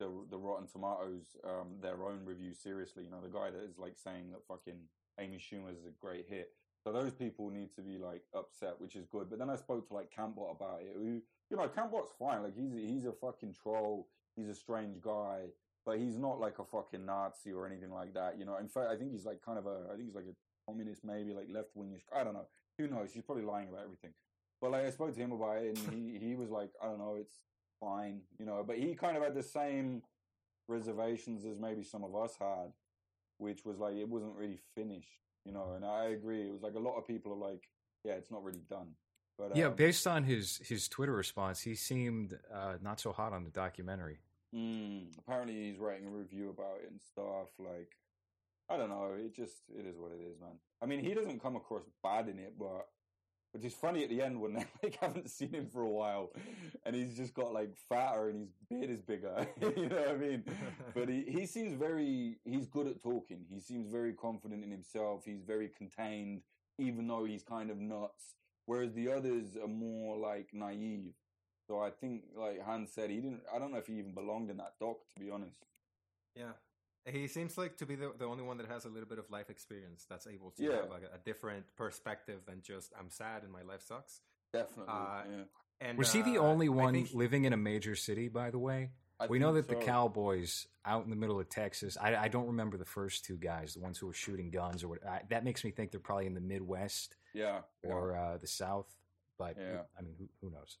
the 0.00 0.10
the 0.30 0.38
Rotten 0.38 0.66
Tomatoes 0.66 1.36
um, 1.44 1.76
their 1.80 2.02
own 2.02 2.24
review 2.24 2.52
seriously. 2.52 3.04
You 3.04 3.10
know, 3.10 3.20
the 3.22 3.28
guy 3.28 3.50
that 3.50 3.62
is 3.62 3.78
like 3.78 3.96
saying 3.96 4.30
that 4.32 4.44
fucking 4.48 4.80
Amy 5.20 5.36
Schumer 5.36 5.70
is 5.70 5.84
a 5.84 5.94
great 6.00 6.26
hit. 6.28 6.50
So 6.82 6.90
those 6.90 7.12
people 7.12 7.50
need 7.50 7.74
to 7.76 7.82
be 7.82 7.98
like 7.98 8.22
upset, 8.34 8.80
which 8.80 8.96
is 8.96 9.06
good. 9.06 9.28
But 9.28 9.38
then 9.38 9.50
I 9.50 9.56
spoke 9.56 9.86
to 9.88 9.94
like 9.94 10.10
Kantbot 10.10 10.56
about 10.56 10.80
it. 10.80 10.94
Who, 10.96 11.20
you 11.50 11.56
know, 11.56 11.68
Kantbot's 11.68 12.12
fine. 12.18 12.42
Like 12.42 12.56
he's 12.56 12.72
he's 12.72 13.04
a 13.04 13.12
fucking 13.12 13.54
troll. 13.62 14.08
He's 14.34 14.48
a 14.48 14.54
strange 14.54 15.00
guy, 15.02 15.42
but 15.84 15.98
he's 15.98 16.16
not 16.16 16.40
like 16.40 16.58
a 16.58 16.64
fucking 16.64 17.04
Nazi 17.04 17.52
or 17.52 17.66
anything 17.66 17.92
like 17.92 18.14
that. 18.14 18.38
You 18.38 18.46
know, 18.46 18.56
in 18.56 18.68
fact, 18.68 18.88
I 18.90 18.96
think 18.96 19.12
he's 19.12 19.26
like 19.26 19.42
kind 19.44 19.58
of 19.58 19.66
a 19.66 19.88
I 19.92 19.96
think 19.96 20.06
he's 20.06 20.14
like 20.14 20.24
a 20.24 20.66
communist, 20.66 21.04
maybe 21.04 21.34
like 21.34 21.48
left 21.52 21.76
wingish. 21.76 22.02
I 22.16 22.24
don't 22.24 22.34
know. 22.34 22.46
Who 22.80 22.88
knows? 22.88 23.12
He's 23.12 23.22
probably 23.22 23.44
lying 23.44 23.68
about 23.68 23.84
everything. 23.84 24.12
But 24.60 24.72
like 24.72 24.86
I 24.86 24.90
spoke 24.90 25.14
to 25.14 25.20
him 25.20 25.32
about 25.32 25.58
it, 25.58 25.78
and 25.78 25.92
he 25.92 26.18
he 26.26 26.34
was 26.34 26.50
like, 26.50 26.70
I 26.82 26.86
don't 26.86 26.98
know, 26.98 27.16
it's 27.20 27.40
fine, 27.78 28.20
you 28.38 28.46
know. 28.46 28.64
But 28.66 28.78
he 28.78 28.94
kind 28.94 29.16
of 29.16 29.22
had 29.22 29.34
the 29.34 29.42
same 29.42 30.02
reservations 30.68 31.44
as 31.44 31.58
maybe 31.58 31.82
some 31.82 32.04
of 32.04 32.14
us 32.14 32.36
had, 32.38 32.72
which 33.38 33.64
was 33.64 33.78
like 33.78 33.96
it 33.96 34.08
wasn't 34.08 34.34
really 34.34 34.60
finished, 34.74 35.20
you 35.44 35.52
know. 35.52 35.72
And 35.76 35.84
I 35.84 36.06
agree, 36.06 36.42
it 36.46 36.52
was 36.52 36.62
like 36.62 36.74
a 36.74 36.80
lot 36.80 36.96
of 36.96 37.06
people 37.06 37.32
are 37.32 37.50
like, 37.50 37.68
yeah, 38.04 38.12
it's 38.12 38.30
not 38.30 38.42
really 38.42 38.64
done. 38.68 38.88
But 39.38 39.56
yeah, 39.56 39.66
um, 39.66 39.74
based 39.74 40.06
on 40.06 40.24
his 40.24 40.60
his 40.64 40.88
Twitter 40.88 41.14
response, 41.14 41.60
he 41.60 41.74
seemed 41.74 42.38
uh, 42.52 42.74
not 42.80 43.00
so 43.00 43.12
hot 43.12 43.32
on 43.32 43.44
the 43.44 43.50
documentary. 43.50 44.20
Mm, 44.54 45.16
apparently 45.18 45.54
he's 45.54 45.78
writing 45.78 46.06
a 46.06 46.10
review 46.10 46.50
about 46.50 46.78
it 46.82 46.90
and 46.90 47.00
stuff. 47.00 47.48
Like, 47.58 47.92
I 48.70 48.76
don't 48.76 48.88
know. 48.88 49.14
It 49.18 49.34
just 49.34 49.56
it 49.76 49.86
is 49.86 49.96
what 49.98 50.12
it 50.12 50.22
is, 50.22 50.38
man. 50.40 50.58
I 50.80 50.86
mean, 50.86 51.00
he 51.00 51.12
doesn't 51.12 51.42
come 51.42 51.56
across 51.56 51.82
bad 52.02 52.28
in 52.28 52.38
it, 52.38 52.54
but 52.58 52.86
which 53.52 53.64
is 53.64 53.74
funny 53.74 54.04
at 54.04 54.10
the 54.10 54.22
end 54.22 54.40
when 54.40 54.54
they 54.54 54.64
like 54.82 54.96
haven't 55.00 55.28
seen 55.28 55.52
him 55.52 55.66
for 55.66 55.82
a 55.82 55.88
while, 55.88 56.30
and 56.86 56.94
he's 56.94 57.16
just 57.16 57.34
got 57.34 57.52
like 57.52 57.74
fatter 57.88 58.28
and 58.28 58.40
his 58.40 58.52
beard 58.68 58.90
is 58.90 59.00
bigger. 59.00 59.46
you 59.76 59.88
know 59.88 59.96
what 59.96 60.08
I 60.10 60.16
mean? 60.16 60.44
But 60.94 61.08
he 61.08 61.24
he 61.26 61.46
seems 61.46 61.74
very 61.74 62.38
he's 62.44 62.66
good 62.66 62.86
at 62.86 63.02
talking. 63.02 63.44
He 63.52 63.60
seems 63.60 63.90
very 63.90 64.12
confident 64.12 64.62
in 64.62 64.70
himself. 64.70 65.22
He's 65.24 65.42
very 65.42 65.68
contained, 65.68 66.42
even 66.78 67.08
though 67.08 67.24
he's 67.24 67.42
kind 67.42 67.70
of 67.70 67.78
nuts. 67.78 68.34
Whereas 68.66 68.92
the 68.94 69.10
others 69.10 69.56
are 69.60 69.68
more 69.68 70.16
like 70.16 70.50
naive. 70.52 71.14
So 71.66 71.80
I 71.80 71.90
think, 71.90 72.22
like 72.36 72.60
Hans 72.64 72.92
said, 72.92 73.10
he 73.10 73.16
didn't. 73.16 73.42
I 73.52 73.58
don't 73.58 73.72
know 73.72 73.78
if 73.78 73.86
he 73.86 73.94
even 73.94 74.14
belonged 74.14 74.50
in 74.50 74.58
that 74.58 74.74
doc, 74.80 74.98
to 75.14 75.20
be 75.20 75.30
honest. 75.30 75.56
Yeah. 76.36 76.52
He 77.06 77.26
seems 77.28 77.56
like 77.56 77.76
to 77.78 77.86
be 77.86 77.94
the, 77.96 78.12
the 78.18 78.26
only 78.26 78.42
one 78.44 78.58
that 78.58 78.68
has 78.68 78.84
a 78.84 78.88
little 78.88 79.08
bit 79.08 79.18
of 79.18 79.30
life 79.30 79.48
experience 79.50 80.04
that's 80.08 80.26
able 80.26 80.50
to 80.52 80.62
Yeah. 80.62 80.76
have 80.76 80.90
like 80.90 81.02
a, 81.02 81.14
a 81.16 81.18
different 81.24 81.64
perspective 81.76 82.40
than 82.46 82.60
just 82.62 82.92
I'm 82.98 83.10
sad 83.10 83.42
and 83.42 83.50
my 83.52 83.62
life 83.62 83.82
sucks. 83.82 84.20
Definitely. 84.52 84.92
Uh, 84.92 85.22
yeah. 85.30 85.42
And 85.88 85.96
Was 85.98 86.12
he 86.12 86.20
the 86.22 86.38
uh, 86.38 86.42
only 86.42 86.68
one 86.68 86.92
think 86.94 87.08
he- 87.08 87.16
living 87.16 87.44
in 87.44 87.52
a 87.52 87.56
major 87.56 87.94
city? 87.96 88.28
By 88.28 88.50
the 88.50 88.58
way, 88.58 88.90
I 89.18 89.26
we 89.28 89.38
know 89.38 89.52
that 89.54 89.66
think 89.66 89.80
the. 89.80 89.86
Cowboys 89.86 90.66
out 90.84 91.04
in 91.04 91.10
the 91.10 91.16
middle 91.16 91.40
of 91.40 91.48
Texas. 91.48 91.96
I, 92.00 92.14
I 92.16 92.28
don't 92.28 92.48
remember 92.48 92.76
the 92.76 92.84
first 92.84 93.24
two 93.24 93.36
guys, 93.38 93.74
the 93.74 93.80
ones 93.80 93.98
who 93.98 94.06
were 94.06 94.12
shooting 94.12 94.50
guns 94.50 94.84
or 94.84 94.88
what. 94.88 95.06
I, 95.06 95.22
that 95.30 95.42
makes 95.44 95.64
me 95.64 95.70
think 95.70 95.90
they're 95.92 96.00
probably 96.00 96.26
in 96.26 96.34
the 96.34 96.40
Midwest 96.40 97.16
Yeah. 97.34 97.60
yeah. 97.82 97.90
or 97.90 98.16
uh, 98.16 98.36
the 98.38 98.46
South. 98.46 98.94
But 99.38 99.56
Yeah. 99.58 99.82
I 99.98 100.02
mean, 100.02 100.14
who, 100.18 100.28
who 100.42 100.50
knows? 100.52 100.76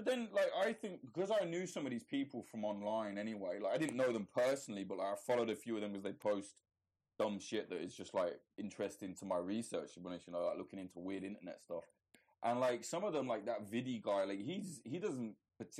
But 0.00 0.12
then, 0.12 0.28
like, 0.32 0.50
I 0.58 0.72
think 0.72 1.00
because 1.04 1.30
I 1.30 1.44
knew 1.44 1.66
some 1.66 1.84
of 1.84 1.90
these 1.90 2.04
people 2.04 2.42
from 2.42 2.64
online 2.64 3.18
anyway, 3.18 3.58
like, 3.62 3.74
I 3.74 3.76
didn't 3.76 3.98
know 3.98 4.14
them 4.14 4.26
personally, 4.34 4.82
but 4.82 4.96
like, 4.96 5.08
I 5.08 5.14
followed 5.26 5.50
a 5.50 5.54
few 5.54 5.74
of 5.74 5.82
them 5.82 5.92
because 5.92 6.04
they 6.04 6.12
post 6.12 6.54
dumb 7.18 7.38
shit 7.38 7.68
that 7.68 7.82
is 7.82 7.94
just 7.94 8.14
like 8.14 8.40
interesting 8.56 9.14
to 9.16 9.26
my 9.26 9.36
research. 9.36 9.90
Be 9.96 10.06
honest, 10.06 10.26
you 10.26 10.32
know, 10.32 10.46
like 10.46 10.56
looking 10.56 10.78
into 10.78 11.00
weird 11.00 11.22
internet 11.22 11.60
stuff. 11.62 11.84
And 12.42 12.60
like 12.60 12.82
some 12.82 13.04
of 13.04 13.12
them, 13.12 13.28
like 13.28 13.44
that 13.44 13.68
Vidi 13.68 14.00
guy, 14.02 14.24
like 14.24 14.40
he's 14.40 14.80
he 14.84 14.98
doesn't. 14.98 15.34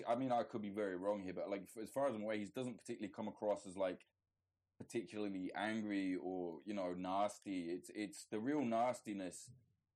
I 0.07 0.15
mean, 0.17 0.33
I 0.33 0.43
could 0.43 0.61
be 0.61 0.69
very 0.69 0.97
wrong 0.97 1.23
here, 1.23 1.33
but 1.33 1.49
like 1.49 1.63
as 1.83 1.89
far 1.89 2.07
as 2.07 2.15
I'm 2.15 2.23
aware, 2.23 2.37
he 2.37 2.45
doesn't 2.45 2.77
particularly 2.77 3.11
come 3.17 3.27
across 3.27 3.67
as 3.67 3.75
like 3.75 4.05
particularly 4.77 5.51
angry 5.57 6.19
or 6.23 6.59
you 6.67 6.75
know 6.75 6.93
nasty. 6.95 7.71
It's 7.71 7.91
it's 7.95 8.27
the 8.31 8.39
real 8.39 8.63
nastiness 8.67 9.49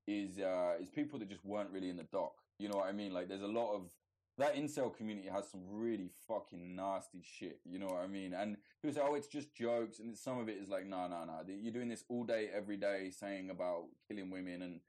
is 0.07 0.39
uh 0.39 0.77
is 0.81 0.89
people 0.89 1.19
that 1.19 1.29
just 1.29 1.45
weren't 1.45 1.69
really 1.69 1.91
in 1.91 1.99
the 1.99 2.05
doc. 2.05 2.33
You 2.59 2.71
know 2.71 2.77
what 2.77 2.87
I 2.87 2.93
mean? 2.93 3.13
Like 3.13 3.29
there's 3.29 3.43
a 3.43 3.47
lot 3.47 3.75
of 3.75 3.91
that 4.39 4.57
incel 4.57 4.95
community 4.95 5.29
has 5.29 5.49
some 5.49 5.61
really 5.71 6.11
fucking 6.27 6.75
nasty 6.75 7.23
shit. 7.23 7.61
You 7.65 7.79
know 7.79 7.87
what 7.87 8.03
I 8.03 8.07
mean? 8.07 8.35
And 8.35 8.57
people 8.83 8.95
say, 8.95 9.03
"Oh, 9.05 9.15
it's 9.15 9.29
just 9.29 9.55
jokes," 9.55 10.01
and 10.01 10.17
some 10.17 10.39
of 10.39 10.49
it 10.49 10.59
is 10.59 10.69
like, 10.69 10.87
"No, 10.87 11.07
no, 11.07 11.25
no. 11.25 11.41
You're 11.47 11.73
doing 11.73 11.89
this 11.89 12.05
all 12.09 12.25
day, 12.25 12.49
every 12.53 12.77
day, 12.77 13.11
saying 13.11 13.51
about 13.51 13.85
killing 14.09 14.31
women, 14.31 14.63
and 14.63 14.81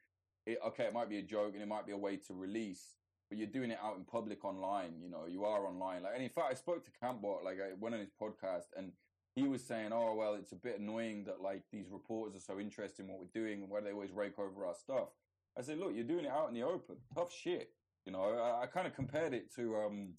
it, 0.46 0.60
okay, 0.66 0.86
it 0.86 0.93
might 0.93 1.10
be 1.10 1.20
a 1.20 1.24
joke, 1.24 1.54
and 1.54 1.62
it 1.62 1.68
might 1.68 1.86
be 1.86 1.91
a 1.91 1.98
way 1.98 2.18
to 2.18 2.34
release." 2.34 2.96
But 3.30 3.38
you're 3.38 3.48
doing 3.48 3.72
it 3.72 3.80
out 3.82 3.98
in 3.98 4.04
public 4.04 4.46
online, 4.46 5.00
you 5.02 5.10
know. 5.10 5.26
You 5.28 5.46
are 5.46 5.66
online, 5.66 6.04
like. 6.04 6.14
And 6.16 6.24
in 6.24 6.30
fact, 6.30 6.48
I 6.52 6.54
spoke 6.56 6.84
to 6.86 6.91
Kantbot, 6.91 7.43
like, 7.43 7.60
I 7.60 7.74
went 7.80 7.96
on 7.96 8.02
his 8.02 8.12
podcast, 8.12 8.68
and 8.76 8.93
he 9.36 9.48
was 9.48 9.64
saying, 9.64 9.91
"Oh, 9.93 10.16
well, 10.16 10.34
it's 10.36 10.54
a 10.54 10.56
bit 10.56 10.80
annoying 10.80 11.26
that 11.26 11.41
like 11.41 11.64
these 11.72 11.89
reporters 11.89 12.36
are 12.36 12.39
so 12.39 12.60
interested 12.60 13.04
in 13.04 13.12
what 13.12 13.20
we're 13.20 13.41
doing, 13.41 13.62
and 13.62 13.70
why 13.70 13.82
they 13.82 13.91
always 13.91 14.12
rake 14.12 14.39
over 14.39 14.66
our 14.66 14.76
stuff." 14.76 15.10
I 15.58 15.62
said, 15.62 15.78
"Look, 15.78 15.93
you're 15.93 16.04
doing 16.04 16.26
it 16.26 16.32
out 16.32 16.50
in 16.50 16.56
the 16.56 16.64
open. 16.64 16.98
Tough 17.14 17.32
shit." 17.32 17.72
You 18.06 18.12
know, 18.12 18.22
I, 18.22 18.64
I 18.64 18.66
kind 18.68 18.88
of 18.88 18.95
compared 18.95 19.34
it 19.34 19.53
to 19.56 19.76
um, 19.78 20.14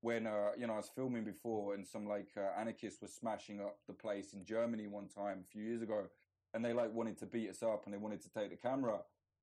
when 0.00 0.26
uh, 0.26 0.50
you 0.58 0.66
know 0.66 0.74
I 0.74 0.76
was 0.76 0.90
filming 0.94 1.24
before, 1.24 1.74
and 1.74 1.86
some 1.86 2.06
like 2.06 2.28
uh, 2.36 2.60
anarchists 2.60 3.02
were 3.02 3.08
smashing 3.08 3.60
up 3.60 3.78
the 3.86 3.94
place 3.94 4.32
in 4.32 4.44
Germany 4.44 4.86
one 4.86 5.08
time 5.08 5.38
a 5.40 5.50
few 5.50 5.62
years 5.62 5.82
ago, 5.82 6.04
and 6.54 6.64
they 6.64 6.72
like 6.72 6.92
wanted 6.92 7.18
to 7.18 7.26
beat 7.26 7.50
us 7.50 7.62
up 7.62 7.84
and 7.84 7.94
they 7.94 7.98
wanted 7.98 8.22
to 8.22 8.30
take 8.30 8.50
the 8.50 8.56
camera. 8.56 8.98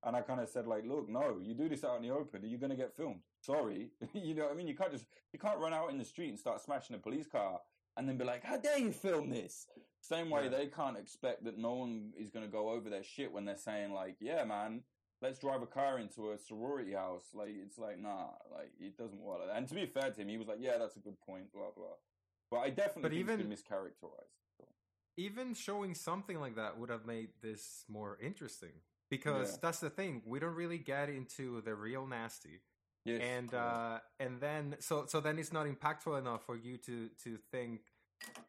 And 0.06 0.16
I 0.16 0.22
kind 0.22 0.40
of 0.40 0.48
said 0.48 0.66
like, 0.66 0.86
look, 0.86 1.10
no, 1.10 1.40
you 1.44 1.54
do 1.54 1.68
this 1.68 1.84
out 1.84 1.98
in 1.98 2.04
the 2.04 2.14
open, 2.14 2.42
you're 2.46 2.60
going 2.60 2.70
to 2.70 2.78
get 2.78 2.96
filmed. 2.96 3.20
Sorry, 3.42 3.90
you 4.14 4.34
know 4.34 4.44
what 4.44 4.54
I 4.54 4.56
mean? 4.56 4.68
You 4.68 4.76
can't 4.76 4.92
just 4.92 5.06
you 5.34 5.40
can't 5.40 5.60
run 5.60 5.74
out 5.74 5.90
in 5.90 5.98
the 5.98 6.06
street 6.06 6.30
and 6.30 6.40
start 6.40 6.62
smashing 6.62 6.96
a 6.96 7.00
police 7.00 7.28
car 7.28 7.60
and 7.98 8.08
then 8.08 8.18
be 8.18 8.24
like, 8.24 8.44
how 8.44 8.58
dare 8.58 8.78
you 8.78 8.92
film 8.92 9.30
this? 9.30 9.68
Same 10.02 10.30
way 10.30 10.44
yeah. 10.44 10.50
they 10.58 10.68
can't 10.68 10.98
expect 10.98 11.44
that 11.44 11.58
no 11.58 11.74
one 11.74 12.14
is 12.18 12.30
going 12.30 12.46
to 12.46 12.52
go 12.52 12.70
over 12.70 12.90
their 12.90 13.04
shit 13.04 13.32
when 13.32 13.44
they're 13.44 13.58
saying 13.58 13.92
like, 13.92 14.16
yeah, 14.22 14.46
man, 14.46 14.82
let's 15.22 15.40
drive 15.40 15.62
a 15.62 15.68
car 15.68 16.00
into 16.00 16.32
a 16.32 16.38
sorority 16.38 16.94
house. 16.94 17.26
Like 17.34 17.50
it's 17.50 17.78
like 17.78 18.00
nah, 18.00 18.28
like 18.52 18.72
it 18.80 18.98
doesn't 18.98 19.22
work. 19.22 19.40
Like 19.42 19.58
and 19.58 19.68
to 19.68 19.76
be 19.76 19.86
fair 19.86 20.12
to 20.12 20.22
him, 20.22 20.28
he 20.28 20.38
was 20.38 20.48
like, 20.48 20.60
yeah, 20.60 20.78
that's 20.78 20.96
a 20.96 21.00
good 21.00 21.20
point, 21.22 21.52
blah 21.54 21.72
blah. 21.76 21.98
But 22.52 22.60
I 22.60 22.70
definitely 22.70 23.24
but 23.24 23.28
think 23.28 23.40
even, 23.42 23.52
mischaracterized. 23.52 24.40
So. 24.58 24.66
Even 25.18 25.54
showing 25.54 25.94
something 25.94 26.40
like 26.40 26.56
that 26.56 26.80
would 26.80 26.90
have 26.90 27.06
made 27.06 27.30
this 27.42 27.86
more 27.88 28.18
interesting 28.22 28.82
because 29.10 29.52
yeah. 29.52 29.58
that's 29.62 29.80
the 29.80 29.90
thing. 29.90 30.22
We 30.26 30.40
don't 30.40 30.56
really 30.56 30.80
get 30.80 31.10
into 31.10 31.62
the 31.62 31.76
real 31.76 32.08
nasty. 32.08 32.62
Yes, 33.06 33.22
and 33.24 33.54
uh, 33.54 34.00
and 34.20 34.42
then 34.42 34.76
so 34.80 35.06
so 35.08 35.22
then 35.22 35.40
it's 35.40 35.54
not 35.54 35.66
impactful 35.66 36.18
enough 36.20 36.46
for 36.46 36.58
you 36.58 36.78
to 36.78 37.10
to 37.24 37.38
think 37.52 37.82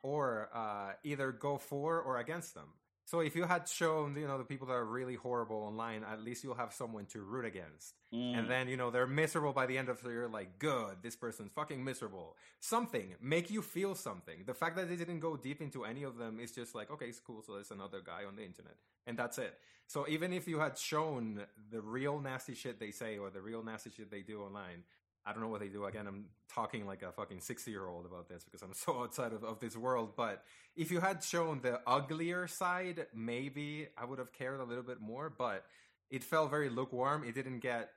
or 0.02 0.48
uh, 0.54 0.92
either 1.04 1.32
go 1.32 1.56
for 1.58 2.00
or 2.00 2.18
against 2.18 2.54
them. 2.54 2.74
So 3.04 3.20
if 3.20 3.34
you 3.34 3.44
had 3.44 3.68
shown, 3.68 4.16
you 4.16 4.26
know, 4.26 4.38
the 4.38 4.44
people 4.44 4.68
that 4.68 4.74
are 4.74 4.84
really 4.84 5.16
horrible 5.16 5.56
online, 5.56 6.04
at 6.04 6.22
least 6.22 6.44
you'll 6.44 6.54
have 6.54 6.72
someone 6.72 7.06
to 7.06 7.20
root 7.20 7.44
against. 7.44 7.94
Mm. 8.14 8.38
And 8.38 8.50
then, 8.50 8.68
you 8.68 8.76
know, 8.76 8.90
they're 8.90 9.06
miserable 9.06 9.52
by 9.52 9.66
the 9.66 9.78
end 9.78 9.88
of 9.88 10.00
the 10.02 10.10
year, 10.10 10.28
like, 10.28 10.58
good, 10.58 10.98
this 11.02 11.16
person's 11.16 11.50
fucking 11.52 11.82
miserable. 11.82 12.36
Something, 12.60 13.14
make 13.20 13.50
you 13.50 13.62
feel 13.62 13.94
something. 13.94 14.44
The 14.46 14.54
fact 14.54 14.76
that 14.76 14.88
they 14.88 14.96
didn't 14.96 15.20
go 15.20 15.36
deep 15.36 15.60
into 15.60 15.84
any 15.84 16.04
of 16.04 16.18
them 16.18 16.38
is 16.38 16.52
just 16.52 16.74
like, 16.74 16.90
okay, 16.90 17.06
it's 17.06 17.20
cool, 17.20 17.42
so 17.42 17.54
there's 17.54 17.72
another 17.72 18.00
guy 18.04 18.24
on 18.28 18.36
the 18.36 18.44
internet. 18.44 18.76
And 19.06 19.18
that's 19.18 19.38
it. 19.38 19.58
So 19.88 20.06
even 20.08 20.32
if 20.32 20.46
you 20.46 20.60
had 20.60 20.78
shown 20.78 21.40
the 21.72 21.80
real 21.80 22.20
nasty 22.20 22.54
shit 22.54 22.78
they 22.78 22.92
say 22.92 23.18
or 23.18 23.28
the 23.30 23.40
real 23.40 23.64
nasty 23.64 23.90
shit 23.90 24.08
they 24.08 24.22
do 24.22 24.40
online, 24.40 24.84
I 25.26 25.32
don't 25.32 25.42
know 25.42 25.48
what 25.48 25.60
they 25.60 25.68
do. 25.68 25.84
Again, 25.84 26.06
I'm 26.06 26.26
talking 26.52 26.86
like 26.86 27.02
a 27.02 27.12
fucking 27.12 27.40
60 27.40 27.70
year 27.70 27.86
old 27.86 28.06
about 28.06 28.28
this 28.28 28.44
because 28.44 28.62
I'm 28.62 28.72
so 28.74 29.02
outside 29.02 29.32
of, 29.32 29.44
of 29.44 29.60
this 29.60 29.76
world. 29.76 30.14
But 30.16 30.44
if 30.76 30.90
you 30.90 31.00
had 31.00 31.22
shown 31.22 31.60
the 31.60 31.80
uglier 31.86 32.46
side, 32.46 33.06
maybe 33.14 33.88
I 33.98 34.04
would 34.04 34.18
have 34.18 34.32
cared 34.32 34.60
a 34.60 34.64
little 34.64 34.82
bit 34.82 35.00
more. 35.00 35.30
But 35.30 35.64
it 36.10 36.24
felt 36.24 36.50
very 36.50 36.68
lukewarm. 36.68 37.24
It 37.24 37.34
didn't 37.34 37.60
get 37.60 37.90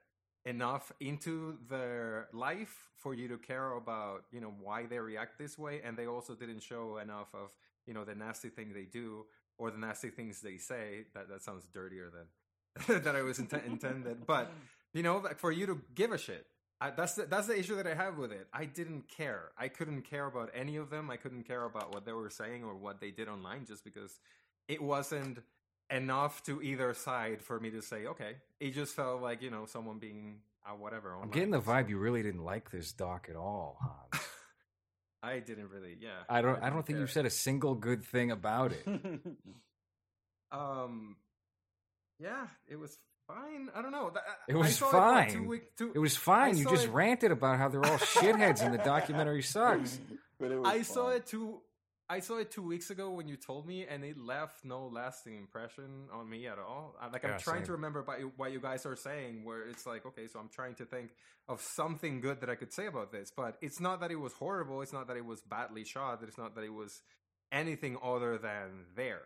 enough 0.45 0.91
into 0.99 1.57
their 1.69 2.27
life 2.33 2.89
for 2.97 3.13
you 3.13 3.29
to 3.29 3.37
care 3.37 3.73
about, 3.73 4.25
you 4.31 4.41
know, 4.41 4.53
why 4.61 4.85
they 4.85 4.99
react 4.99 5.39
this 5.39 5.57
way. 5.57 5.81
And 5.83 5.97
they 5.97 6.05
also 6.05 6.35
didn't 6.35 6.61
show 6.61 6.97
enough 6.97 7.33
of, 7.33 7.51
you 7.87 7.93
know, 7.93 8.03
the 8.03 8.15
nasty 8.15 8.49
thing 8.49 8.73
they 8.73 8.83
do 8.83 9.25
or 9.57 9.71
the 9.71 9.77
nasty 9.77 10.09
things 10.09 10.41
they 10.41 10.57
say. 10.57 11.05
That, 11.13 11.29
that 11.29 11.41
sounds 11.43 11.65
dirtier 11.73 12.11
than 12.11 13.03
that 13.03 13.15
I 13.15 13.21
was 13.21 13.39
int- 13.39 13.53
intended. 13.65 14.25
But, 14.27 14.51
you 14.93 15.03
know, 15.03 15.17
like 15.17 15.39
for 15.39 15.51
you 15.51 15.65
to 15.67 15.81
give 15.95 16.11
a 16.11 16.17
shit 16.17 16.45
I, 16.83 16.89
that's 16.89 17.13
the, 17.13 17.25
that's 17.27 17.47
the 17.47 17.57
issue 17.57 17.77
that 17.77 17.87
I 17.87 17.95
have 17.95 18.17
with 18.17 18.33
it. 18.33 18.45
I 18.53 18.65
didn't 18.65 19.07
care. 19.07 19.51
I 19.57 19.69
couldn't 19.69 20.01
care 20.01 20.25
about 20.25 20.49
any 20.53 20.75
of 20.75 20.89
them. 20.89 21.09
I 21.09 21.15
couldn't 21.15 21.43
care 21.47 21.63
about 21.63 21.93
what 21.93 22.05
they 22.05 22.11
were 22.11 22.29
saying 22.29 22.65
or 22.65 22.75
what 22.75 22.99
they 22.99 23.09
did 23.09 23.29
online, 23.29 23.65
just 23.65 23.85
because 23.85 24.19
it 24.67 24.83
wasn't 24.83 25.39
enough 25.89 26.43
to 26.43 26.61
either 26.61 26.93
side 26.93 27.41
for 27.41 27.57
me 27.57 27.69
to 27.69 27.81
say, 27.81 28.07
okay. 28.07 28.35
It 28.59 28.71
just 28.71 28.97
felt 28.97 29.21
like 29.21 29.41
you 29.41 29.49
know 29.49 29.65
someone 29.65 29.99
being 29.99 30.39
uh, 30.65 30.75
whatever. 30.75 31.13
Online. 31.13 31.23
I'm 31.23 31.31
getting 31.31 31.51
the 31.51 31.61
vibe 31.61 31.87
you 31.87 31.97
really 31.97 32.21
didn't 32.21 32.43
like 32.43 32.69
this 32.69 32.91
doc 32.91 33.27
at 33.29 33.37
all, 33.37 33.77
Hans. 33.79 34.25
I 35.23 35.39
didn't 35.39 35.69
really. 35.69 35.95
Yeah. 36.01 36.09
I 36.27 36.41
don't. 36.41 36.61
I, 36.61 36.67
I 36.67 36.69
don't 36.69 36.85
think 36.85 36.99
you 36.99 37.07
said 37.07 37.25
a 37.25 37.29
single 37.29 37.75
good 37.75 38.03
thing 38.03 38.29
about 38.29 38.73
it. 38.73 38.85
um. 40.51 41.15
Yeah, 42.19 42.47
it 42.67 42.75
was 42.75 42.97
fine. 43.27 43.69
I 43.75 43.81
don't 43.81 43.91
know. 43.91 44.11
It 44.47 44.55
was 44.55 44.77
fine. 44.77 45.29
It, 45.29 45.47
week, 45.47 45.75
two, 45.75 45.91
it 45.93 45.99
was 45.99 46.15
fine. 46.15 46.57
you 46.57 46.65
just 46.65 46.85
it, 46.85 46.91
ranted 46.91 47.31
about 47.31 47.57
how 47.57 47.69
they're 47.69 47.85
all 47.85 47.97
shitheads 47.97 48.61
and 48.61 48.73
the 48.73 48.79
documentary 48.79 49.41
sucks. 49.43 49.99
I 50.41 50.47
fun. 50.47 50.83
saw 50.83 51.09
it 51.09 51.25
two. 51.25 51.61
I 52.09 52.19
saw 52.19 52.37
it 52.37 52.51
two 52.51 52.61
weeks 52.61 52.89
ago 52.89 53.11
when 53.11 53.27
you 53.27 53.37
told 53.37 53.65
me, 53.65 53.85
and 53.89 54.03
it 54.03 54.17
left 54.17 54.65
no 54.65 54.87
lasting 54.87 55.35
impression 55.35 56.07
on 56.11 56.29
me 56.29 56.47
at 56.47 56.59
all. 56.59 56.95
Like 57.11 57.23
I'm 57.23 57.31
yeah, 57.31 57.37
trying 57.37 57.57
same. 57.59 57.67
to 57.67 57.71
remember 57.73 58.01
about 58.01 58.19
what 58.35 58.51
you 58.51 58.59
guys 58.59 58.85
are 58.85 58.95
saying, 58.95 59.45
where 59.45 59.67
it's 59.67 59.85
like, 59.85 60.05
okay, 60.05 60.27
so 60.27 60.39
I'm 60.39 60.49
trying 60.49 60.75
to 60.75 60.85
think 60.85 61.11
of 61.47 61.61
something 61.61 62.19
good 62.21 62.41
that 62.41 62.49
I 62.49 62.55
could 62.55 62.73
say 62.73 62.87
about 62.87 63.11
this, 63.11 63.31
but 63.35 63.57
it's 63.61 63.79
not 63.79 64.01
that 64.01 64.11
it 64.11 64.19
was 64.19 64.33
horrible. 64.33 64.81
It's 64.81 64.93
not 64.93 65.07
that 65.07 65.17
it 65.17 65.25
was 65.25 65.41
badly 65.41 65.85
shot. 65.85 66.19
It's 66.23 66.37
not 66.37 66.55
that 66.55 66.63
it 66.63 66.73
was 66.73 67.01
anything 67.51 67.97
other 68.03 68.37
than 68.37 68.85
there. 68.95 69.21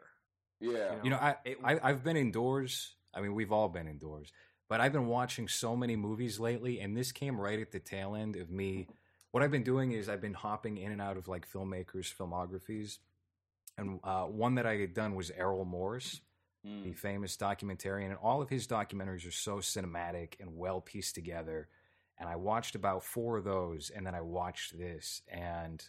Yeah, 0.60 0.72
you 0.72 0.78
know, 0.78 1.00
you 1.04 1.10
know 1.10 1.18
I, 1.18 1.36
it, 1.46 1.58
I 1.64 1.80
I've 1.84 2.04
been 2.04 2.18
indoors 2.18 2.94
I 3.14 3.22
mean, 3.22 3.34
we've 3.34 3.52
all 3.52 3.70
been 3.70 3.88
indoors, 3.88 4.32
but 4.70 4.82
I've 4.82 4.94
been 4.94 5.08
watching 5.08 5.48
so 5.48 5.76
many 5.76 5.96
movies 5.96 6.40
lately, 6.40 6.80
and 6.80 6.96
this 6.96 7.12
came 7.12 7.40
right 7.40 7.60
at 7.60 7.72
the 7.72 7.80
tail 7.80 8.16
end 8.16 8.36
of 8.36 8.50
me. 8.50 8.88
What 9.32 9.44
I've 9.44 9.52
been 9.52 9.64
doing 9.64 9.92
is 9.92 10.10
I've 10.10 10.22
been 10.22 10.34
hopping 10.34 10.78
in 10.78 10.92
and 10.92 11.02
out 11.02 11.18
of 11.18 11.28
like 11.28 11.50
filmmakers' 11.52 12.14
filmographies, 12.14 13.00
and 13.78 14.00
uh, 14.04 14.24
one 14.24 14.56
that 14.56 14.66
I 14.66 14.78
had 14.78 14.94
done 14.94 15.16
was 15.16 15.32
Errol 15.32 15.66
Morris, 15.66 16.22
mm. 16.66 16.84
the 16.84 16.94
famous 16.94 17.38
documentarian, 17.38 18.08
and 18.08 18.18
all 18.22 18.42
of 18.42 18.50
his 18.50 18.68
documentaries 18.68 19.28
are 19.28 19.32
so 19.32 19.58
cinematic 19.58 20.34
and 20.40 20.58
well 20.58 20.82
pieced 20.82 21.16
together. 21.16 21.68
And 22.20 22.28
I 22.28 22.36
watched 22.36 22.74
about 22.74 23.04
four 23.04 23.38
of 23.38 23.44
those, 23.44 23.92
and 23.92 24.06
then 24.06 24.16
I 24.16 24.22
watched 24.22 24.78
this, 24.78 25.22
and 25.28 25.88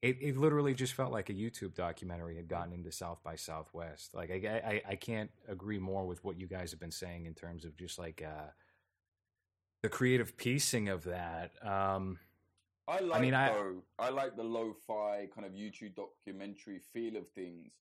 it, 0.00 0.16
it 0.20 0.36
literally 0.36 0.74
just 0.74 0.92
felt 0.94 1.12
like 1.12 1.28
a 1.28 1.34
YouTube 1.34 1.74
documentary 1.74 2.36
had 2.36 2.48
gotten 2.48 2.72
into 2.72 2.92
South 2.92 3.22
by 3.24 3.34
Southwest. 3.34 4.14
Like 4.14 4.30
I, 4.30 4.62
I, 4.64 4.82
I 4.90 4.94
can't 4.96 5.30
agree 5.48 5.78
more 5.78 6.06
with 6.06 6.22
what 6.24 6.38
you 6.38 6.46
guys 6.46 6.70
have 6.70 6.80
been 6.80 6.90
saying 6.92 7.26
in 7.26 7.34
terms 7.34 7.64
of 7.64 7.76
just 7.76 7.98
like 7.98 8.22
uh, 8.24 8.50
the 9.82 9.88
creative 9.88 10.36
piecing 10.36 10.88
of 10.88 11.04
that. 11.04 11.52
Um, 11.66 12.18
I 12.86 13.00
like 13.00 13.18
I 13.18 13.22
mean, 13.22 13.32
though, 13.32 13.82
I, 13.98 14.06
I 14.06 14.10
like 14.10 14.36
the 14.36 14.44
lo-fi 14.44 15.28
kind 15.34 15.46
of 15.46 15.52
YouTube 15.52 15.94
documentary 15.96 16.80
feel 16.92 17.16
of 17.16 17.28
things. 17.30 17.72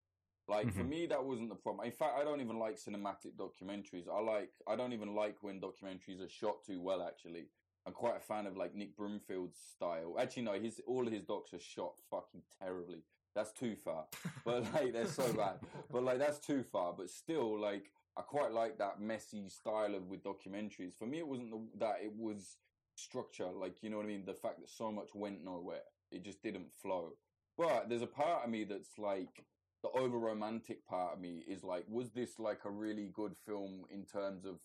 Like 0.49 0.67
mm-hmm. 0.67 0.79
for 0.79 0.85
me, 0.85 1.05
that 1.07 1.23
wasn't 1.23 1.49
the 1.49 1.55
problem. 1.55 1.85
In 1.85 1.91
fact, 1.91 2.13
I 2.19 2.23
don't 2.23 2.41
even 2.41 2.57
like 2.57 2.77
cinematic 2.77 3.35
documentaries. 3.37 4.07
I 4.11 4.21
like 4.21 4.49
I 4.67 4.75
don't 4.75 4.93
even 4.93 5.13
like 5.13 5.35
when 5.41 5.61
documentaries 5.61 6.25
are 6.25 6.29
shot 6.29 6.63
too 6.65 6.81
well. 6.81 7.05
Actually, 7.07 7.47
I'm 7.87 7.93
quite 7.93 8.17
a 8.17 8.19
fan 8.19 8.45
of 8.45 8.57
like 8.57 8.75
Nick 8.75 8.97
Broomfield's 8.97 9.57
style. 9.57 10.17
Actually, 10.19 10.43
no, 10.43 10.53
his 10.53 10.81
all 10.85 11.07
of 11.07 11.13
his 11.13 11.23
docs 11.23 11.53
are 11.53 11.59
shot 11.59 11.93
fucking 12.11 12.41
terribly. 12.61 13.03
That's 13.33 13.53
too 13.53 13.75
far. 13.75 14.05
But 14.45 14.65
like 14.73 14.91
they're 14.91 15.07
so 15.07 15.31
bad. 15.31 15.59
But 15.91 16.03
like 16.03 16.19
that's 16.19 16.39
too 16.39 16.63
far. 16.63 16.93
But 16.93 17.09
still, 17.09 17.57
like 17.57 17.91
I 18.17 18.21
quite 18.21 18.51
like 18.51 18.77
that 18.79 18.99
messy 18.99 19.47
style 19.47 19.95
of 19.95 20.09
with 20.09 20.21
documentaries. 20.21 20.97
For 20.99 21.05
me, 21.05 21.19
it 21.19 21.27
wasn't 21.27 21.51
the, 21.51 21.61
that. 21.79 21.99
It 22.03 22.11
was 22.13 22.57
structure. 22.95 23.47
Like 23.47 23.81
you 23.81 23.89
know 23.89 23.97
what 23.97 24.05
I 24.05 24.09
mean. 24.09 24.25
The 24.25 24.33
fact 24.33 24.59
that 24.59 24.69
so 24.69 24.91
much 24.91 25.15
went 25.15 25.45
nowhere. 25.45 25.87
It 26.11 26.25
just 26.25 26.43
didn't 26.43 26.73
flow. 26.81 27.13
But 27.57 27.87
there's 27.87 28.01
a 28.01 28.07
part 28.07 28.43
of 28.43 28.49
me 28.49 28.65
that's 28.65 28.97
like 28.97 29.45
the 29.81 29.89
over 29.99 30.17
romantic 30.17 30.85
part 30.87 31.13
of 31.13 31.21
me 31.21 31.43
is 31.47 31.63
like, 31.63 31.85
was 31.87 32.09
this 32.11 32.39
like 32.39 32.65
a 32.65 32.69
really 32.69 33.09
good 33.13 33.33
film 33.45 33.85
in 33.89 34.05
terms 34.05 34.45
of 34.45 34.59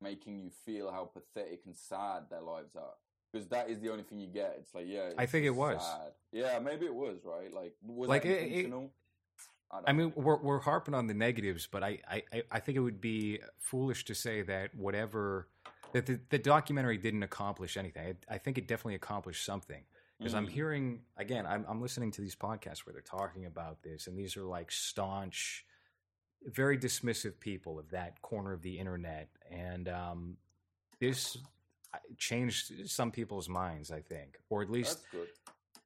making 0.00 0.40
you 0.40 0.50
feel 0.64 0.90
how 0.90 1.04
pathetic 1.04 1.62
and 1.66 1.76
sad 1.76 2.24
their 2.30 2.42
lives 2.42 2.76
are 2.76 2.94
because 3.32 3.48
that 3.48 3.68
is 3.68 3.80
the 3.80 3.90
only 3.90 4.02
thing 4.02 4.18
you 4.18 4.28
get. 4.28 4.56
It's 4.58 4.74
like, 4.74 4.86
yeah, 4.88 5.10
I 5.18 5.26
think 5.26 5.46
it 5.46 5.50
was. 5.50 5.82
Sad. 5.82 6.12
Yeah, 6.32 6.58
maybe 6.58 6.86
it 6.86 6.94
was 6.94 7.18
right. 7.24 7.52
Like, 7.52 7.74
was 7.82 8.08
like 8.08 8.24
it, 8.24 8.42
intentional? 8.42 8.84
It, 8.84 8.90
I, 9.70 9.90
I 9.90 9.92
mean, 9.92 10.12
we're 10.14 10.40
we're 10.40 10.60
harping 10.60 10.94
on 10.94 11.06
the 11.06 11.14
negatives, 11.14 11.66
but 11.70 11.82
I, 11.82 11.98
I 12.08 12.42
I 12.50 12.60
think 12.60 12.76
it 12.76 12.80
would 12.80 13.00
be 13.00 13.40
foolish 13.58 14.04
to 14.06 14.14
say 14.14 14.42
that 14.42 14.74
whatever 14.74 15.48
that 15.92 16.06
the, 16.06 16.20
the 16.30 16.38
documentary 16.38 16.98
didn't 16.98 17.22
accomplish 17.22 17.76
anything. 17.76 18.16
I, 18.30 18.34
I 18.34 18.38
think 18.38 18.58
it 18.58 18.68
definitely 18.68 18.94
accomplished 18.94 19.44
something 19.44 19.82
because 20.18 20.34
mm. 20.34 20.38
I'm 20.38 20.46
hearing 20.46 21.00
again. 21.16 21.46
I'm 21.46 21.64
I'm 21.68 21.82
listening 21.82 22.12
to 22.12 22.20
these 22.20 22.36
podcasts 22.36 22.86
where 22.86 22.92
they're 22.92 23.02
talking 23.02 23.46
about 23.46 23.82
this, 23.82 24.06
and 24.06 24.16
these 24.16 24.36
are 24.36 24.44
like 24.44 24.70
staunch 24.70 25.64
very 26.44 26.78
dismissive 26.78 27.40
people 27.40 27.78
of 27.78 27.90
that 27.90 28.22
corner 28.22 28.52
of 28.52 28.62
the 28.62 28.78
internet, 28.78 29.28
and 29.50 29.88
um, 29.88 30.36
this 31.00 31.36
changed 32.18 32.88
some 32.90 33.10
people's 33.10 33.48
minds. 33.48 33.90
I 33.90 34.00
think, 34.00 34.38
or 34.50 34.62
at 34.62 34.70
least 34.70 35.00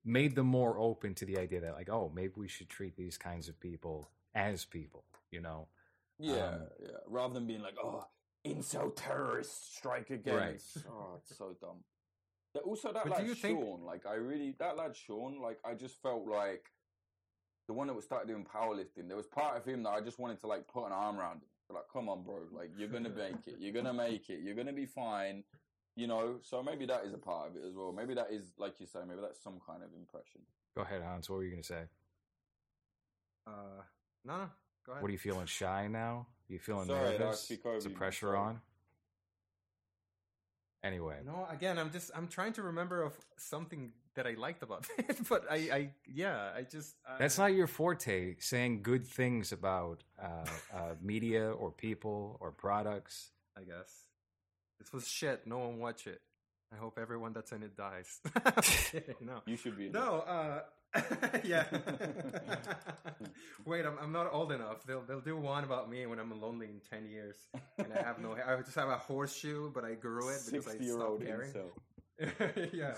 made 0.05 0.35
them 0.35 0.47
more 0.47 0.79
open 0.79 1.15
to 1.15 1.25
the 1.27 1.39
idea 1.39 1.61
that, 1.61 1.75
like, 1.75 1.91
oh, 1.91 2.11
maybe 2.15 2.33
we 2.37 2.49
should 2.49 2.69
treat 2.69 2.97
these 2.97 3.19
kinds 3.19 3.49
of 3.49 3.59
people 3.61 4.11
as 4.35 4.65
people. 4.65 5.05
You 5.31 5.41
know, 5.41 5.69
Yeah, 6.19 6.35
Um, 6.55 6.61
yeah. 6.81 6.89
Rather 7.07 7.35
than 7.35 7.47
being 7.47 7.63
like, 7.63 7.77
oh, 7.83 8.05
incel 8.47 8.93
terrorists 8.97 9.77
strike 9.77 10.11
again. 10.11 10.35
Right. 10.37 10.55
It's, 10.55 10.77
oh, 10.89 11.15
it's 11.19 11.37
so 11.37 11.55
dumb. 11.61 11.85
But 12.53 12.65
also 12.65 12.93
that 12.93 13.05
But 13.05 13.13
lad 13.19 13.27
you 13.27 13.35
think- 13.35 13.61
Sean, 13.61 13.85
like 13.85 14.07
I 14.07 14.15
really 14.15 14.57
that 14.59 14.77
lad 14.77 14.97
Sean, 14.97 15.41
like 15.41 15.59
I 15.65 15.75
just 15.75 16.03
felt 16.03 16.27
like 16.27 16.65
the 17.69 17.75
one 17.75 17.87
that 17.87 17.95
was 17.95 18.05
started 18.05 18.27
doing 18.27 18.45
powerlifting. 18.45 19.07
There 19.07 19.17
was 19.17 19.27
part 19.29 19.57
of 19.57 19.65
him 19.65 19.85
that 19.85 19.91
I 19.91 20.01
just 20.01 20.19
wanted 20.19 20.41
to 20.41 20.49
like 20.49 20.67
put 20.67 20.87
an 20.87 20.93
arm 20.93 21.19
around 21.21 21.37
him. 21.43 21.49
Like, 21.73 21.85
come 21.93 22.09
on, 22.09 22.23
bro. 22.23 22.39
Like 22.53 22.71
you're 22.77 22.89
gonna 22.89 23.09
make 23.25 23.47
it. 23.47 23.57
You're 23.59 23.73
gonna 23.73 23.93
make 23.95 24.29
it. 24.31 24.41
You're 24.43 24.55
gonna 24.55 24.73
be 24.73 24.87
fine. 24.87 25.45
You 25.97 26.07
know. 26.07 26.37
So 26.43 26.63
maybe 26.63 26.87
that 26.87 27.05
is 27.05 27.13
a 27.15 27.19
part 27.19 27.51
of 27.51 27.57
it 27.57 27.63
as 27.67 27.75
well. 27.75 27.93
Maybe 27.93 28.15
that 28.15 28.29
is 28.31 28.53
like 28.59 28.81
you 28.81 28.87
say. 28.87 29.01
Maybe 29.07 29.21
that's 29.21 29.43
some 29.43 29.61
kind 29.67 29.83
of 29.83 29.91
impression. 29.97 30.41
go 30.77 30.83
ahead, 30.83 31.03
Hans. 31.03 31.29
What 31.29 31.37
were 31.37 31.45
you 31.45 31.51
going 31.51 31.63
to 31.63 31.69
say? 31.69 31.83
Uh, 33.47 33.83
no, 34.25 34.33
no. 34.37 34.45
Go 34.87 34.93
ahead. 34.93 35.03
What 35.03 35.09
are 35.09 35.13
you 35.13 35.19
feeling 35.19 35.47
shy 35.47 35.89
now? 35.89 36.27
you 36.49 36.59
feeling 36.59 36.87
Sorry, 36.87 37.17
nervous? 37.19 37.43
speak 37.43 37.61
Is 37.77 37.85
the 37.85 37.91
pressure 37.91 38.27
Sorry. 38.27 38.39
on? 38.39 38.61
Anyway, 40.83 41.17
No, 41.27 41.47
again, 41.51 41.79
I'm 41.79 41.91
just 41.91 42.11
I'm 42.17 42.27
trying 42.27 42.55
to 42.55 42.63
remember 42.63 43.03
of 43.03 43.13
something 43.37 43.93
that 44.15 44.27
I 44.27 44.33
liked 44.33 44.63
about 44.63 44.87
it, 44.99 45.19
but 45.29 45.45
I, 45.51 45.57
I 45.57 45.91
yeah, 46.07 46.51
I 46.57 46.63
just 46.63 46.95
uh, 47.07 47.19
that's 47.19 47.37
not 47.39 47.53
your 47.53 47.67
forte. 47.67 48.37
Saying 48.39 48.83
good 48.83 49.07
things 49.07 49.53
about 49.53 50.03
uh, 50.19 50.47
uh, 50.75 50.95
media 51.03 51.51
or 51.51 51.71
people 51.71 52.39
or 52.41 52.51
products. 52.51 53.31
I 53.59 53.61
guess 53.63 53.93
this 54.79 54.91
was 54.93 55.07
shit. 55.07 55.47
No 55.47 55.59
one 55.59 55.79
watch 55.81 56.07
it. 56.07 56.23
I 56.73 56.77
hope 56.77 56.99
everyone 56.99 57.33
that's 57.35 57.53
in 57.53 57.63
it 57.63 57.77
dies. 57.77 58.21
no, 59.21 59.43
You 59.45 59.57
should 59.57 59.77
be. 59.77 59.91
no, 59.91 60.21
uh, 60.21 60.61
yeah. 61.45 61.65
Wait, 63.65 63.87
I'm 63.87 63.97
I'm 64.03 64.13
not 64.13 64.33
old 64.33 64.53
enough. 64.53 64.85
They'll 64.87 65.03
they'll 65.03 65.21
do 65.21 65.37
one 65.37 65.65
about 65.65 65.91
me 65.91 66.07
when 66.07 66.19
I'm 66.19 66.41
lonely 66.41 66.67
in 66.67 66.81
ten 66.91 67.09
years, 67.09 67.37
and 67.79 67.93
I 67.97 68.03
have 68.03 68.19
no 68.19 68.35
hair. 68.35 68.57
I 68.57 68.61
just 68.63 68.75
have 68.77 68.89
a 68.89 68.97
horseshoe, 68.97 69.71
but 69.73 69.85
I 69.85 69.95
grew 69.95 70.29
it 70.31 70.41
because 70.47 70.67
I 70.67 70.71
Sixty-year-old 70.73 71.23
stopped 71.23 71.55
caring. 71.55 72.71
yeah. 72.73 72.95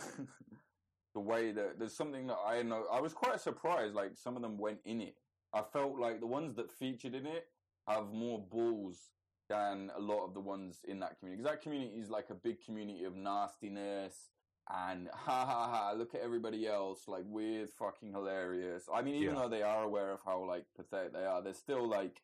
the 1.14 1.20
way 1.20 1.52
that 1.52 1.78
there's 1.78 1.94
something 1.94 2.26
that 2.28 2.38
I 2.46 2.62
know. 2.62 2.84
I 2.90 3.00
was 3.00 3.12
quite 3.12 3.40
surprised. 3.40 3.94
Like 3.94 4.12
some 4.14 4.36
of 4.36 4.42
them 4.42 4.56
went 4.56 4.78
in 4.84 5.00
it. 5.02 5.14
I 5.52 5.62
felt 5.72 5.98
like 5.98 6.20
the 6.20 6.26
ones 6.26 6.56
that 6.56 6.72
featured 6.72 7.14
in 7.14 7.26
it 7.26 7.46
have 7.86 8.10
more 8.12 8.38
balls 8.38 9.10
than 9.50 9.90
a 9.94 10.00
lot 10.00 10.24
of 10.24 10.32
the 10.32 10.40
ones 10.40 10.78
in 10.88 11.00
that 11.00 11.18
community. 11.18 11.42
Because 11.42 11.52
that 11.52 11.62
community 11.62 12.00
is 12.00 12.08
like 12.08 12.30
a 12.30 12.34
big 12.34 12.64
community 12.64 13.04
of 13.04 13.14
nastiness 13.14 14.30
and 14.72 15.08
ha 15.12 15.44
ha 15.44 15.68
ha. 15.68 15.92
Look 15.92 16.14
at 16.14 16.22
everybody 16.22 16.66
else. 16.66 17.06
Like 17.06 17.24
we're 17.26 17.66
fucking 17.66 18.12
hilarious. 18.12 18.88
I 18.92 19.02
mean, 19.02 19.16
even 19.16 19.34
Yeah. 19.34 19.42
though 19.42 19.48
they 19.48 19.62
are 19.62 19.84
aware 19.84 20.10
of 20.12 20.20
how 20.24 20.44
like 20.44 20.66
pathetic 20.74 21.12
they 21.12 21.24
are, 21.24 21.42
they're 21.42 21.54
still 21.54 21.86
like 21.86 22.22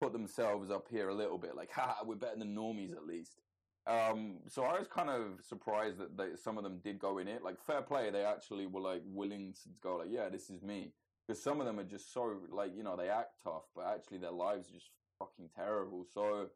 put 0.00 0.12
themselves 0.12 0.70
up 0.70 0.88
here 0.88 1.08
a 1.08 1.14
little 1.14 1.38
bit. 1.38 1.56
Like 1.56 1.70
ha, 1.78 1.96
ha 1.98 2.04
we're 2.04 2.16
better 2.16 2.38
than 2.38 2.54
normies 2.54 2.92
at 2.92 3.06
least. 3.06 3.40
Um, 3.86 4.40
so 4.48 4.64
I 4.64 4.78
was 4.78 4.86
kind 4.86 5.08
of 5.08 5.42
surprised 5.42 5.98
that 5.98 6.16
they, 6.16 6.36
some 6.36 6.58
of 6.58 6.64
them 6.64 6.78
did 6.78 6.98
go 6.98 7.18
in 7.18 7.26
it. 7.26 7.42
Like 7.42 7.58
fair 7.58 7.82
play, 7.82 8.10
they 8.10 8.24
actually 8.24 8.66
were 8.66 8.82
like 8.82 9.02
willing 9.06 9.54
to 9.54 9.68
go 9.82 9.96
like, 9.96 10.10
yeah, 10.10 10.28
this 10.28 10.50
is 10.50 10.62
me. 10.62 10.92
Because 11.26 11.42
some 11.42 11.60
of 11.60 11.66
them 11.66 11.78
are 11.78 11.84
just 11.84 12.12
so 12.12 12.36
like 12.50 12.74
you 12.76 12.82
know 12.82 12.96
they 12.96 13.08
act 13.08 13.42
tough, 13.42 13.64
but 13.74 13.86
actually 13.86 14.18
their 14.18 14.30
lives 14.30 14.68
are 14.70 14.74
just 14.74 14.90
fucking 15.18 15.48
terrible. 15.54 16.04
So 16.04 16.50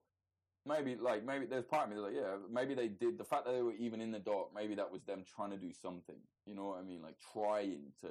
maybe 0.67 0.97
like 0.97 1.25
maybe 1.25 1.47
there's 1.47 1.65
part 1.65 1.85
of 1.85 1.91
me 1.91 1.97
that's 1.97 2.07
like 2.15 2.15
yeah 2.15 2.37
maybe 2.51 2.75
they 2.75 2.89
did 2.89 3.19
the 3.19 3.25
fact 3.25 3.45
that 3.45 3.53
they 3.53 3.63
were 3.63 3.73
even 3.75 4.01
in 4.01 4.11
the 4.13 4.19
dark 4.19 4.49
maybe 4.55 4.75
that 4.77 4.91
was 4.91 5.03
them 5.03 5.25
trying 5.35 5.51
to 5.51 5.57
do 5.57 5.73
something 5.73 6.17
you 6.47 6.55
know 6.55 6.67
what 6.67 6.79
I 6.79 6.83
mean 6.83 7.03
like 7.03 7.17
trying 7.33 7.93
to 8.03 8.09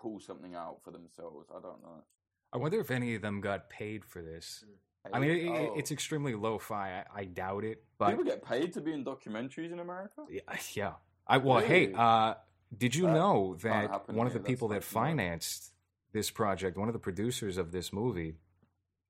pull 0.00 0.18
something 0.20 0.54
out 0.54 0.78
for 0.82 0.90
themselves. 0.90 1.48
I 1.50 1.60
don't 1.60 1.82
know. 1.82 2.02
I 2.52 2.56
wonder 2.56 2.80
if 2.80 2.90
any 2.90 3.14
of 3.14 3.20
them 3.22 3.40
got 3.42 3.68
paid 3.68 4.04
for 4.04 4.22
this. 4.22 4.64
I 5.12 5.18
mean, 5.18 5.30
it, 5.30 5.36
it- 5.44 5.48
Oh. 5.70 5.74
it's 5.78 5.90
extremely 5.90 6.34
lo-fi. 6.34 7.00
I, 7.14 7.20
I 7.20 7.24
doubt 7.26 7.64
it, 7.64 7.82
but 7.98 8.10
people 8.10 8.24
get 8.24 8.42
paid 8.44 8.72
to 8.74 8.80
be 8.80 8.92
in 8.94 9.04
documentaries 9.04 9.70
in 9.72 9.80
America. 9.80 10.22
Yeah, 10.30 10.40
yeah. 10.74 10.92
I 11.26 11.36
well, 11.38 11.58
hey, 11.58 11.92
uh, 11.92 12.34
did 12.76 12.94
you 12.94 13.04
That 13.06 13.12
know 13.14 13.56
that 13.62 14.08
one 14.10 14.26
of 14.26 14.32
the 14.32 14.40
people 14.40 14.68
that 14.68 14.82
financed 14.82 15.72
this 16.12 16.30
project, 16.30 16.78
one 16.78 16.88
of 16.88 16.94
the 16.94 16.98
producers 17.00 17.58
of 17.58 17.70
this 17.72 17.92
movie, 17.92 18.34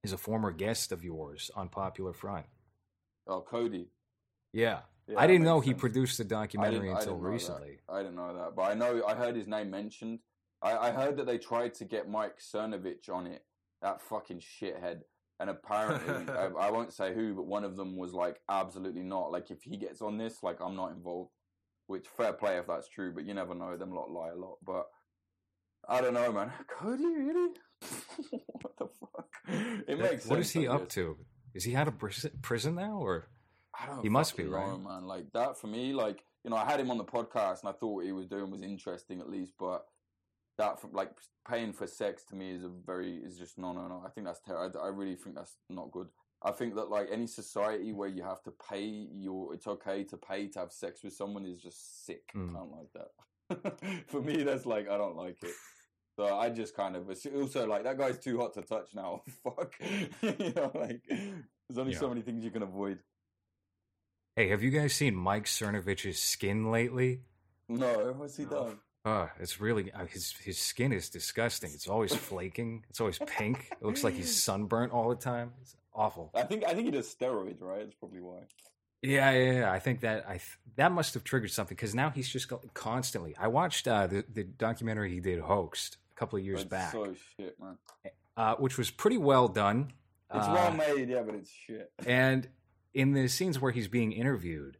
is 0.02 0.12
a 0.12 0.18
former 0.18 0.50
guest 0.50 0.92
of 0.92 1.04
yours 1.04 1.50
on 1.54 1.68
Popular 1.68 2.12
Front? 2.12 2.46
Oh, 3.26 3.40
Cody. 3.40 3.88
Yeah, 4.52 4.80
Yeah, 5.08 5.18
I 5.18 5.26
didn't 5.26 5.44
know 5.44 5.56
makes 5.56 5.66
he 5.68 5.74
produced 5.74 6.18
the 6.18 6.24
documentary 6.24 6.88
didn't, 6.88 6.96
I 6.96 7.00
until 7.00 7.18
that. 7.18 7.28
recently. 7.28 7.78
I 7.88 8.02
didn't 8.02 8.16
know 8.16 8.34
that, 8.34 8.56
but 8.56 8.62
I 8.62 8.74
know 8.74 9.02
I 9.06 9.14
heard 9.14 9.36
his 9.36 9.46
name 9.46 9.70
mentioned. 9.70 10.18
I, 10.60 10.76
I 10.76 10.90
heard 10.90 11.16
that 11.16 11.26
they 11.26 11.38
tried 11.38 11.74
to 11.74 11.84
get 11.84 12.08
Mike 12.08 12.38
Cernovich 12.38 13.08
on 13.08 13.26
it, 13.26 13.44
that 13.80 14.00
fucking 14.02 14.40
shithead. 14.40 15.02
And 15.40 15.50
apparently, 15.50 16.32
I, 16.34 16.46
I 16.46 16.70
won't 16.70 16.92
say 16.92 17.14
who, 17.14 17.34
but 17.34 17.46
one 17.46 17.64
of 17.64 17.76
them 17.76 17.96
was 17.96 18.12
like, 18.12 18.40
absolutely 18.48 19.02
not. 19.02 19.32
Like, 19.32 19.50
if 19.50 19.62
he 19.62 19.76
gets 19.76 20.02
on 20.02 20.18
this, 20.18 20.42
like, 20.42 20.60
I'm 20.60 20.76
not 20.76 20.92
involved. 20.92 21.30
Which 21.88 22.06
fair 22.06 22.32
play 22.32 22.58
if 22.58 22.68
that's 22.68 22.88
true, 22.88 23.12
but 23.12 23.24
you 23.24 23.34
never 23.34 23.54
know. 23.54 23.76
Them 23.76 23.92
lot 23.92 24.10
lie 24.10 24.28
a 24.28 24.36
lot. 24.36 24.58
But 24.64 24.86
I 25.88 26.00
don't 26.00 26.14
know, 26.14 26.30
man. 26.32 26.52
Cody, 26.68 27.04
really? 27.04 27.50
what 28.30 28.76
the 28.78 28.86
fuck? 28.86 29.31
It 29.88 29.98
makes 29.98 30.22
sense. 30.22 30.26
What 30.26 30.38
is 30.38 30.50
he 30.50 30.68
up 30.68 30.88
to? 30.90 31.16
Is 31.54 31.64
he 31.64 31.76
out 31.76 31.88
of 31.88 31.98
pris- 31.98 32.26
prison 32.40 32.74
now, 32.74 32.98
or 32.98 33.26
I 33.78 33.86
don't 33.86 34.02
He 34.02 34.08
must 34.08 34.36
be, 34.36 34.44
right? 34.44 34.66
know, 34.66 34.78
man. 34.78 35.04
Like 35.06 35.32
that 35.32 35.58
for 35.58 35.66
me, 35.66 35.92
like 35.92 36.24
you 36.44 36.50
know, 36.50 36.56
I 36.56 36.64
had 36.64 36.80
him 36.80 36.90
on 36.90 36.98
the 36.98 37.04
podcast 37.04 37.60
and 37.60 37.68
I 37.68 37.72
thought 37.72 37.94
what 37.94 38.04
he 38.04 38.12
was 38.12 38.26
doing 38.26 38.50
was 38.50 38.62
interesting 38.62 39.20
at 39.20 39.30
least, 39.30 39.52
but 39.58 39.84
that 40.58 40.80
from 40.80 40.92
like 40.92 41.10
paying 41.48 41.72
for 41.72 41.86
sex 41.86 42.24
to 42.24 42.36
me 42.36 42.50
is 42.50 42.64
a 42.64 42.70
very 42.86 43.16
is 43.16 43.38
just 43.38 43.58
no 43.58 43.72
no 43.72 43.86
no. 43.88 44.02
I 44.04 44.10
think 44.10 44.26
that's 44.26 44.40
terrible. 44.40 44.80
I, 44.80 44.86
I 44.86 44.88
really 44.88 45.16
think 45.16 45.36
that's 45.36 45.56
not 45.68 45.90
good. 45.90 46.08
I 46.44 46.50
think 46.50 46.74
that 46.74 46.90
like 46.90 47.08
any 47.10 47.26
society 47.26 47.92
where 47.92 48.08
you 48.08 48.22
have 48.22 48.42
to 48.44 48.52
pay 48.68 49.06
your, 49.14 49.54
it's 49.54 49.66
okay 49.68 50.02
to 50.04 50.16
pay 50.16 50.48
to 50.48 50.58
have 50.60 50.72
sex 50.72 51.04
with 51.04 51.12
someone 51.12 51.46
is 51.46 51.62
just 51.62 52.04
sick. 52.04 52.32
Mm. 52.34 52.50
I 52.50 52.58
don't 52.58 52.72
like 52.72 52.92
that. 52.94 54.02
for 54.08 54.20
me, 54.20 54.42
that's 54.42 54.66
like 54.66 54.88
I 54.88 54.98
don't 54.98 55.16
like 55.16 55.38
it. 55.42 55.54
So 56.16 56.26
I 56.36 56.50
just 56.50 56.76
kind 56.76 56.94
of 56.96 57.08
it's 57.10 57.24
also 57.26 57.66
like 57.66 57.84
that 57.84 57.96
guy's 57.98 58.18
too 58.18 58.38
hot 58.38 58.54
to 58.54 58.62
touch 58.62 58.94
now. 58.94 59.22
Fuck, 59.44 59.74
you 59.80 60.52
know, 60.54 60.70
like 60.74 61.00
there's 61.08 61.78
only 61.78 61.94
so 61.94 62.08
many 62.08 62.20
things 62.22 62.44
you 62.44 62.50
can 62.50 62.62
avoid. 62.62 62.98
hey, 64.36 64.48
have 64.48 64.62
you 64.62 64.70
guys 64.70 64.92
seen 64.92 65.14
Mike 65.14 65.44
Cernovich's 65.46 66.18
skin 66.18 66.70
lately? 66.70 67.20
No, 67.68 68.14
what's 68.16 68.36
he 68.36 68.44
done? 68.44 68.78
Uh, 69.04 69.26
it's 69.40 69.60
really 69.60 69.90
uh, 69.92 70.04
his 70.06 70.32
his 70.44 70.58
skin 70.58 70.92
is 70.92 71.08
disgusting. 71.08 71.70
It's 71.72 71.88
always 71.88 72.14
flaking. 72.30 72.84
It's 72.90 73.00
always 73.00 73.18
pink. 73.26 73.68
It 73.72 73.84
looks 73.84 74.04
like 74.04 74.14
he's 74.14 74.42
sunburnt 74.42 74.92
all 74.92 75.08
the 75.08 75.16
time. 75.16 75.52
It's 75.62 75.74
awful. 75.94 76.30
I 76.34 76.42
think 76.42 76.64
I 76.64 76.74
think 76.74 76.84
he 76.84 76.90
does 76.90 77.12
steroids, 77.12 77.60
right? 77.62 77.80
That's 77.80 77.94
probably 77.96 78.20
why. 78.20 78.40
Yeah, 79.00 79.30
yeah, 79.32 79.52
yeah. 79.52 79.72
I 79.72 79.80
think 79.80 80.00
that 80.02 80.24
I 80.28 80.34
th- 80.34 80.58
that 80.76 80.92
must 80.92 81.14
have 81.14 81.24
triggered 81.24 81.50
something 81.50 81.74
because 81.74 81.94
now 81.94 82.10
he's 82.10 82.28
just 82.28 82.52
constantly. 82.74 83.34
I 83.40 83.48
watched 83.48 83.88
uh, 83.88 84.06
the 84.06 84.24
the 84.32 84.44
documentary 84.44 85.10
he 85.12 85.18
did, 85.20 85.40
Hoaxed, 85.40 85.96
couple 86.22 86.38
of 86.38 86.44
years 86.44 86.60
It's 86.60 86.70
back, 86.70 86.92
so 86.92 87.12
shit, 87.36 87.58
man. 87.60 87.76
uh, 88.36 88.54
which 88.56 88.78
was 88.78 88.90
pretty 88.90 89.18
well 89.18 89.48
done. 89.48 89.92
It's 90.32 90.46
Uh, 90.46 90.52
well 90.54 90.72
made, 90.72 91.08
yeah, 91.08 91.22
but 91.22 91.34
it's 91.34 91.50
shit. 91.50 91.90
And 92.06 92.48
in 92.94 93.12
the 93.12 93.26
scenes 93.28 93.60
where 93.60 93.72
he's 93.72 93.88
being 93.88 94.12
interviewed, 94.12 94.78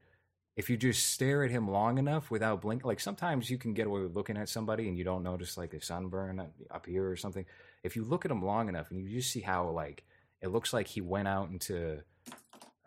if 0.56 0.70
you 0.70 0.76
just 0.76 1.10
stare 1.10 1.42
at 1.44 1.50
him 1.50 1.68
long 1.68 1.98
enough 1.98 2.30
without 2.30 2.60
blinking, 2.60 2.86
like 2.86 3.00
sometimes 3.00 3.50
you 3.50 3.58
can 3.58 3.74
get 3.74 3.86
away 3.88 4.02
with 4.02 4.14
looking 4.14 4.36
at 4.36 4.48
somebody 4.48 4.86
and 4.88 4.96
you 4.96 5.02
don't 5.04 5.22
notice 5.24 5.56
like 5.58 5.74
a 5.74 5.80
sunburn 5.82 6.38
up- 6.38 6.52
up 6.70 6.86
here 6.86 7.08
or 7.10 7.16
something. 7.16 7.44
If 7.82 7.96
you 7.96 8.04
look 8.04 8.24
at 8.24 8.30
him 8.30 8.44
long 8.44 8.68
enough 8.68 8.90
and 8.90 9.00
you 9.00 9.08
just 9.08 9.30
see 9.32 9.40
how 9.40 9.68
like 9.70 10.04
it 10.40 10.48
looks 10.48 10.72
like 10.72 10.86
he 10.86 11.00
went 11.00 11.26
out 11.26 11.50
into 11.50 12.02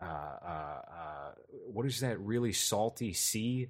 uh, 0.00 0.04
uh, 0.04 0.80
uh, 0.98 1.30
what 1.72 1.86
is 1.86 2.00
that 2.00 2.18
really 2.20 2.52
salty 2.52 3.12
sea? 3.12 3.68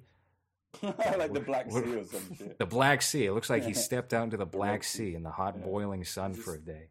like 0.83 1.33
the 1.33 1.39
Black 1.39 1.71
Sea 1.71 1.95
or 1.95 2.03
some 2.03 2.35
shit. 2.37 2.57
The 2.59 2.65
Black 2.65 3.01
Sea. 3.01 3.25
It 3.25 3.33
looks 3.33 3.49
like 3.49 3.63
he 3.63 3.73
stepped 3.87 4.13
out 4.13 4.23
into 4.25 4.37
the 4.37 4.45
Black 4.45 4.83
Sea. 4.83 4.97
Sea 5.11 5.15
in 5.15 5.23
the 5.23 5.31
hot 5.31 5.55
Yeah. 5.57 5.65
boiling 5.65 6.03
sun 6.03 6.33
Just- 6.33 6.45
for 6.45 6.55
a 6.55 6.59
day. 6.59 6.89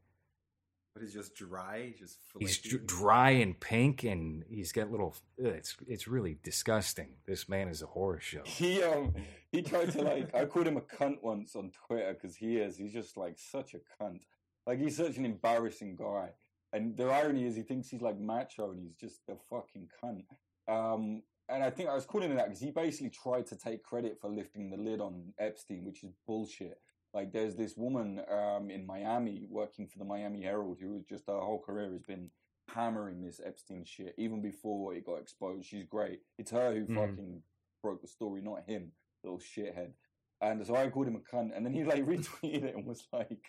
But 0.94 1.02
he's 1.02 1.12
just 1.12 1.34
dry, 1.34 1.92
just 1.98 2.16
He's 2.38 2.56
flaky. 2.56 2.78
dr- 2.78 2.86
dry 2.86 3.30
and 3.32 3.60
pink, 3.60 4.02
and 4.04 4.44
he's 4.48 4.72
got 4.72 4.90
little. 4.90 5.14
ugh, 5.38 5.52
It's 5.52 5.76
it's 5.86 6.08
really 6.08 6.38
disgusting. 6.42 7.16
This 7.26 7.50
man 7.50 7.68
is 7.68 7.82
a 7.82 7.86
horror 7.86 8.18
show. 8.18 8.40
He 8.46 8.82
um 8.82 9.12
he 9.52 9.60
tried 9.60 9.92
to 9.92 10.00
like 10.00 10.34
I 10.34 10.46
called 10.46 10.66
him 10.66 10.78
a 10.78 10.80
cunt 10.80 11.22
once 11.22 11.54
on 11.54 11.70
Twitter 11.86 12.14
because 12.14 12.34
he 12.34 12.56
is 12.56 12.78
he's 12.78 12.94
just 12.94 13.18
like 13.18 13.38
such 13.38 13.74
a 13.74 13.78
cunt. 14.02 14.20
Like 14.66 14.78
he's 14.78 14.96
such 14.96 15.18
an 15.18 15.26
embarrassing 15.26 15.96
guy. 15.96 16.30
And 16.72 16.96
the 16.96 17.08
irony 17.10 17.44
is 17.44 17.54
he 17.56 17.62
thinks 17.62 17.90
he's 17.90 18.00
like 18.00 18.18
macho 18.18 18.70
and 18.70 18.80
he's 18.80 18.94
just 18.94 19.20
a 19.28 19.34
fucking 19.50 19.88
cunt. 20.02 20.24
Um 20.66 21.22
and 21.48 21.62
I 21.62 21.70
think 21.70 21.88
I 21.88 21.94
was 21.94 22.04
calling 22.06 22.30
him 22.30 22.36
that 22.36 22.46
because 22.46 22.60
he 22.60 22.70
basically 22.70 23.10
tried 23.10 23.46
to 23.48 23.56
take 23.56 23.82
credit 23.82 24.18
for 24.20 24.28
lifting 24.30 24.70
the 24.70 24.76
lid 24.76 25.00
on 25.00 25.32
Epstein, 25.38 25.84
which 25.84 26.02
is 26.04 26.12
bullshit. 26.26 26.78
Like 27.14 27.32
there's 27.32 27.54
this 27.56 27.76
woman 27.76 28.20
um 28.30 28.70
in 28.70 28.84
Miami 28.86 29.46
working 29.50 29.86
for 29.86 29.98
the 29.98 30.04
Miami 30.04 30.42
Herald 30.42 30.78
who 30.80 31.02
just 31.08 31.26
her 31.28 31.38
whole 31.40 31.60
career 31.60 31.90
has 31.92 32.02
been 32.02 32.30
hammering 32.68 33.22
this 33.22 33.40
Epstein 33.44 33.84
shit 33.84 34.14
even 34.18 34.42
before 34.42 34.94
it 34.94 35.06
got 35.06 35.20
exposed. 35.20 35.66
She's 35.66 35.86
great. 35.86 36.20
It's 36.36 36.50
her 36.50 36.74
who 36.74 36.86
Mhm. 36.86 36.94
fucking 36.94 37.42
broke 37.82 38.02
the 38.02 38.08
story, 38.08 38.42
not 38.42 38.64
him, 38.68 38.92
little 39.22 39.38
shithead. 39.38 39.92
And 40.42 40.66
so 40.66 40.76
I 40.76 40.90
called 40.90 41.06
him 41.06 41.16
a 41.16 41.20
cunt, 41.20 41.56
and 41.56 41.64
then 41.64 41.72
he 41.72 41.84
like 41.84 42.04
retweeted 42.06 42.64
it 42.64 42.74
and 42.74 42.84
was 42.84 43.06
like, 43.12 43.48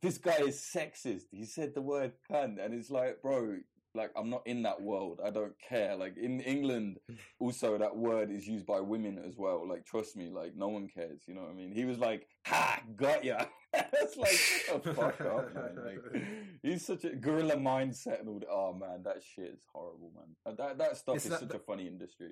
"This 0.00 0.18
guy 0.18 0.38
is 0.38 0.60
sexist." 0.74 1.26
He 1.30 1.44
said 1.44 1.74
the 1.74 1.82
word 1.82 2.14
cunt, 2.28 2.58
and 2.64 2.74
it's 2.74 2.90
like, 2.90 3.22
bro, 3.22 3.58
like 3.94 4.10
I'm 4.16 4.28
not 4.30 4.46
in 4.46 4.62
that 4.62 4.80
world. 4.82 5.20
I 5.24 5.30
don't 5.30 5.54
care. 5.68 5.94
Like 5.96 6.16
in 6.16 6.40
England, 6.40 6.98
also 7.38 7.78
that 7.78 7.96
word 7.96 8.30
is 8.30 8.46
used 8.46 8.66
by 8.66 8.80
women 8.80 9.18
as 9.26 9.36
well. 9.36 9.66
Like 9.68 9.84
trust 9.86 10.16
me, 10.16 10.30
like 10.30 10.54
no 10.56 10.68
one 10.68 10.88
cares. 10.88 11.22
You 11.26 11.34
know 11.34 11.42
what 11.42 11.50
I 11.50 11.54
mean? 11.54 11.72
He 11.72 11.84
was 11.84 11.98
like, 11.98 12.26
"Ha, 12.46 12.80
got 12.96 13.24
ya." 13.24 13.44
That's 13.72 14.16
like 14.16 14.30
shut 14.32 14.82
the 14.84 14.94
fuck 14.94 15.20
up, 15.20 15.54
man. 15.54 15.76
Like 15.84 16.22
he's 16.62 16.84
such 16.86 17.04
a 17.04 17.10
gorilla 17.14 17.56
mindset 17.56 18.20
and 18.20 18.28
all. 18.28 18.38
That. 18.40 18.48
Oh 18.50 18.72
man, 18.74 19.02
that 19.04 19.22
shit 19.22 19.50
is 19.54 19.60
horrible, 19.72 20.12
man. 20.14 20.34
Uh, 20.46 20.54
That 20.56 20.78
that 20.78 20.96
stuff 20.96 21.16
It's 21.16 21.24
is 21.26 21.30
not 21.30 21.40
such 21.40 21.48
the- 21.50 21.56
a 21.56 21.60
funny 21.60 21.86
industry. 21.86 22.30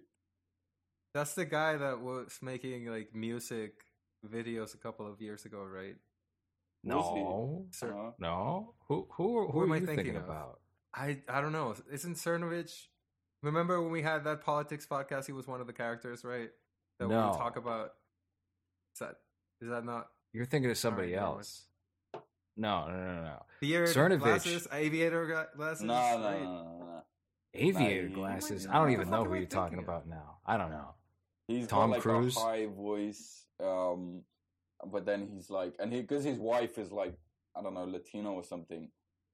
That's 1.15 1.35
the 1.35 1.45
guy 1.45 1.77
that 1.77 2.01
was 2.01 2.39
making 2.41 2.87
like 2.87 3.15
music 3.15 3.75
videos 4.27 4.75
a 4.75 4.79
couple 4.79 5.07
of 5.07 5.21
years 5.21 5.45
ago, 5.45 5.63
right? 5.63 5.97
Was? 6.85 6.95
No, 7.15 7.67
Sir, 7.71 8.13
no. 8.19 8.75
Who 8.89 9.07
who 9.13 9.47
who, 9.47 9.53
Who 9.53 9.61
are 9.61 9.65
am 9.65 9.73
I 9.73 9.77
you 9.77 9.87
thinking, 9.87 10.05
thinking 10.07 10.23
about? 10.25 10.59
I 10.95 11.23
I 11.29 11.41
don't 11.41 11.53
know. 11.53 11.75
Isn't 11.91 12.15
Cernovich? 12.17 12.87
Remember 13.43 13.81
when 13.83 13.91
we 13.91 14.03
had 14.03 14.25
that 14.25 14.43
politics 14.45 14.87
podcast? 14.89 15.27
He 15.27 15.33
was 15.33 15.47
one 15.49 15.61
of 15.61 15.67
the 15.67 15.73
characters, 15.73 16.25
right? 16.25 16.51
That 16.99 17.09
we 17.09 17.15
No. 17.15 17.29
would 17.31 17.39
talk 17.39 17.57
about. 17.57 17.95
Is 18.95 19.01
that 19.01 19.17
is 19.61 19.69
that 19.69 19.85
not 19.85 20.09
You're 20.33 20.45
thinking 20.47 20.71
of 20.71 20.79
somebody 20.79 21.13
never 21.13 21.25
else. 21.27 21.67
No, 22.57 22.87
no, 22.89 22.95
no, 22.95 23.23
no. 23.25 23.43
beard 23.61 23.89
Cernovich. 23.89 24.19
glasses, 24.21 24.69
aviator 24.73 25.49
glasses? 25.57 25.83
No, 25.83 25.95
no, 26.19 26.25
right? 26.25 26.43
no, 26.43 26.63
no, 26.79 26.79
no. 26.85 27.03
Aviator 27.55 28.09
he- 28.09 28.15
glasses. 28.15 28.67
I 28.67 28.75
don't 28.75 28.91
even 28.91 29.09
know 29.11 29.25
who 29.25 29.35
you're 29.35 29.47
talking 29.47 29.79
of? 29.79 29.85
about 29.85 30.07
now. 30.07 30.39
I 30.45 30.57
don't 30.59 30.71
know. 30.71 30.95
He's 31.49 31.67
Tom 31.67 31.91
got 31.91 31.95
like 31.97 32.03
Cruise? 32.03 32.37
a 32.37 32.41
high 32.41 32.67
voice, 32.67 33.47
um, 33.63 34.23
but 34.87 35.05
then 35.07 35.27
he's 35.27 35.49
like, 35.51 35.75
and 35.79 35.93
he 35.93 36.03
because 36.03 36.25
his 36.25 36.39
wife 36.39 36.79
is 36.79 36.93
like, 36.93 37.15
I 37.57 37.63
don't 37.63 37.75
know, 37.75 37.85
Latino 37.85 38.33
or 38.33 38.45
something. 38.45 38.91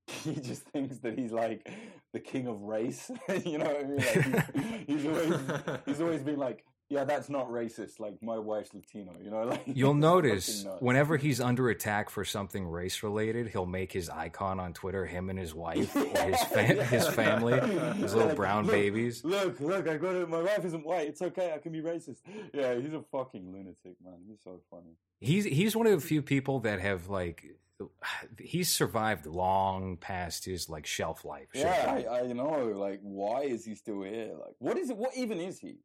He 0.08 0.34
just 0.34 0.62
thinks 0.62 0.98
that 0.98 1.18
he's 1.18 1.32
like 1.32 1.70
the 2.12 2.20
king 2.20 2.46
of 2.46 2.62
race. 2.62 3.10
you 3.44 3.58
know 3.58 3.66
what 3.66 3.80
I 3.80 3.84
mean? 3.84 3.96
Like 3.96 4.54
he's, 4.86 5.02
he's 5.02 5.06
always 5.06 5.40
he's 5.86 6.00
always 6.00 6.22
been 6.22 6.38
like, 6.38 6.64
yeah, 6.90 7.04
that's 7.04 7.28
not 7.28 7.50
racist. 7.50 8.00
Like 8.00 8.14
my 8.22 8.38
wife's 8.38 8.72
Latino. 8.72 9.12
You 9.22 9.30
know, 9.30 9.42
like 9.50 9.62
You'll 9.66 9.92
notice 9.94 10.64
whenever 10.80 11.18
he's 11.18 11.40
under 11.40 11.68
attack 11.68 12.08
for 12.08 12.24
something 12.24 12.66
race 12.66 13.02
related, 13.02 13.48
he'll 13.48 13.66
make 13.66 13.92
his 13.92 14.08
icon 14.08 14.58
on 14.58 14.72
Twitter 14.72 15.04
him 15.04 15.28
and 15.28 15.38
his 15.38 15.54
wife 15.54 15.94
or 15.94 16.00
his 16.04 16.42
fa- 16.44 16.74
Yeah. 16.76 16.84
his 16.84 17.06
family, 17.08 17.60
his 18.00 18.14
little 18.14 18.28
Like, 18.28 18.36
brown 18.36 18.64
look, 18.64 18.72
babies. 18.72 19.22
Look, 19.24 19.60
look, 19.60 19.86
I 19.88 19.98
got 19.98 20.14
it. 20.14 20.28
My 20.28 20.40
wife 20.40 20.64
isn't 20.64 20.86
white. 20.86 21.08
It's 21.08 21.20
okay. 21.20 21.52
I 21.54 21.58
can 21.58 21.72
be 21.72 21.82
racist. 21.82 22.20
Yeah, 22.54 22.74
he's 22.80 22.94
a 22.94 23.02
fucking 23.12 23.52
lunatic, 23.52 23.96
man. 24.02 24.20
He's 24.26 24.38
so 24.42 24.60
funny. 24.70 24.96
He's 25.20 25.44
he's 25.44 25.76
one 25.76 25.86
of 25.86 25.92
the 26.00 26.06
few 26.06 26.22
people 26.22 26.60
that 26.60 26.80
have 26.80 27.08
like 27.10 27.44
he's 28.38 28.68
survived 28.68 29.26
long 29.26 29.96
past 29.96 30.44
his 30.44 30.68
like 30.68 30.86
shelf 30.86 31.24
life. 31.24 31.48
shelf 31.54 31.76
Yeah, 31.82 31.92
life. 31.92 32.06
I, 32.10 32.18
I 32.20 32.32
know. 32.32 32.72
Like, 32.76 33.00
why 33.02 33.42
is 33.42 33.64
he 33.64 33.74
still 33.74 34.02
here? 34.02 34.32
Like, 34.38 34.54
what 34.58 34.76
is 34.78 34.90
it? 34.90 34.96
What 34.96 35.16
even 35.16 35.38
is 35.40 35.58
he? 35.58 35.78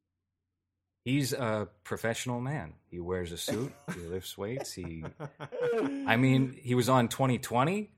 He's 1.05 1.33
a 1.33 1.67
professional 1.83 2.39
man. 2.39 2.73
He 2.89 2.99
wears 3.01 3.31
a 3.33 3.37
suit. 3.37 3.73
he 3.93 3.99
lifts 4.01 4.37
weights. 4.37 4.71
He, 4.71 5.03
I 6.07 6.15
mean, 6.15 6.57
he 6.61 6.75
was 6.75 6.87
on 6.87 7.09
2020. 7.09 7.91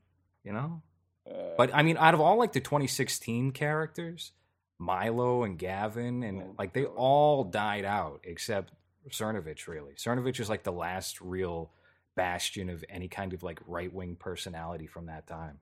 You 0.44 0.52
know, 0.52 0.82
Uh, 1.28 1.34
But 1.56 1.74
I 1.74 1.82
mean, 1.82 1.96
out 1.96 2.14
of 2.14 2.20
all 2.20 2.36
like 2.36 2.52
the 2.52 2.60
2016 2.60 3.50
characters, 3.52 4.32
Milo 4.78 5.42
and 5.44 5.58
Gavin, 5.58 6.22
and 6.22 6.42
Oh, 6.42 6.54
like 6.58 6.72
they 6.72 6.84
all 6.84 7.42
died 7.44 7.84
out 7.84 8.20
except 8.24 8.72
Cernovich. 9.10 9.66
Really, 9.68 9.94
Cernovich 9.94 10.38
is 10.40 10.48
like 10.48 10.62
the 10.64 10.72
last 10.72 11.20
real 11.20 11.70
bastion 12.16 12.68
of 12.70 12.84
any 12.88 13.08
kind 13.08 13.32
of 13.32 13.42
like 13.42 13.60
right 13.66 13.92
wing 13.92 14.16
personality 14.18 14.86
from 14.86 15.06
that 15.06 15.26
time. 15.26 15.58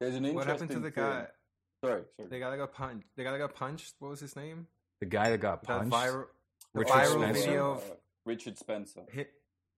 there's 0.00 0.14
an 0.14 0.32
What 0.32 0.46
happened 0.46 0.70
to 0.70 0.78
the 0.78 0.90
thing- 0.90 1.04
guy? 1.04 1.26
Sorry, 1.84 2.02
sorry. 2.16 2.28
The 2.28 2.38
guy 2.38 2.50
that 2.50 2.56
got 2.56 2.72
punched. 2.72 3.06
The 3.16 3.24
guy 3.24 3.32
that 3.32 3.38
got 3.38 3.54
punched. 3.54 3.94
What 3.98 4.10
was 4.10 4.20
his 4.20 4.36
name? 4.36 4.66
The 5.00 5.06
guy 5.06 5.30
that 5.30 5.38
got 5.38 5.62
That 5.62 5.66
punched, 5.90 5.92
viral. 5.92 6.26
the 6.74 6.80
Richard 6.80 6.92
viral 6.92 7.18
Spencer? 7.22 7.40
video 7.40 7.70
of 7.72 7.78
Uh, 7.90 7.94
Richard 8.26 8.58
Spencer. 8.58 9.04
hit. 9.10 9.32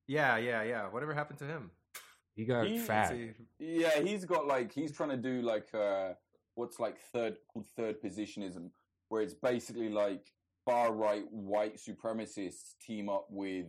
Yeah, 0.07 0.37
yeah, 0.37 0.63
yeah. 0.63 0.89
Whatever 0.89 1.15
happened 1.15 1.39
to 1.41 1.47
him? 1.47 1.71
he 2.35 2.45
got 2.45 2.67
He- 2.67 2.79
fat. 2.79 3.11
See, 3.11 3.33
Yeah, 3.59 4.01
he's 4.01 4.25
got 4.25 4.47
like 4.47 4.73
he's 4.73 4.93
trying 4.93 5.11
to 5.11 5.17
do 5.17 5.43
like 5.43 5.73
uh 5.75 6.15
what's 6.55 6.79
like 6.81 6.99
third 7.13 7.37
called 7.49 7.67
third 7.77 8.01
positionism, 8.01 8.73
where 9.09 9.23
it's 9.23 9.35
basically 9.35 9.89
like 9.89 10.33
far 10.65 10.93
right 10.93 11.31
white 11.31 11.77
supremacists 11.77 12.77
team 12.79 13.09
up 13.09 13.27
with 13.31 13.67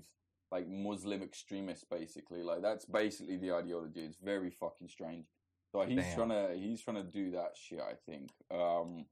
like 0.54 0.68
Muslim 0.70 1.24
extremists, 1.24 1.84
basically. 1.84 2.44
Like 2.44 2.62
that's 2.62 2.86
basically 2.86 3.38
the 3.38 3.54
ideology. 3.54 4.02
It's 4.02 4.18
very 4.24 4.52
fucking 4.52 4.88
strange. 4.88 5.26
So 5.72 5.82
he's 5.82 5.98
Damn. 5.98 6.16
trying 6.16 6.30
to 6.30 6.56
he's 6.56 6.82
trying 6.82 6.98
to 6.98 7.12
do 7.12 7.32
that 7.32 7.56
shit. 7.56 7.80
I 7.80 7.96
think. 8.06 8.30
Um, 8.52 9.06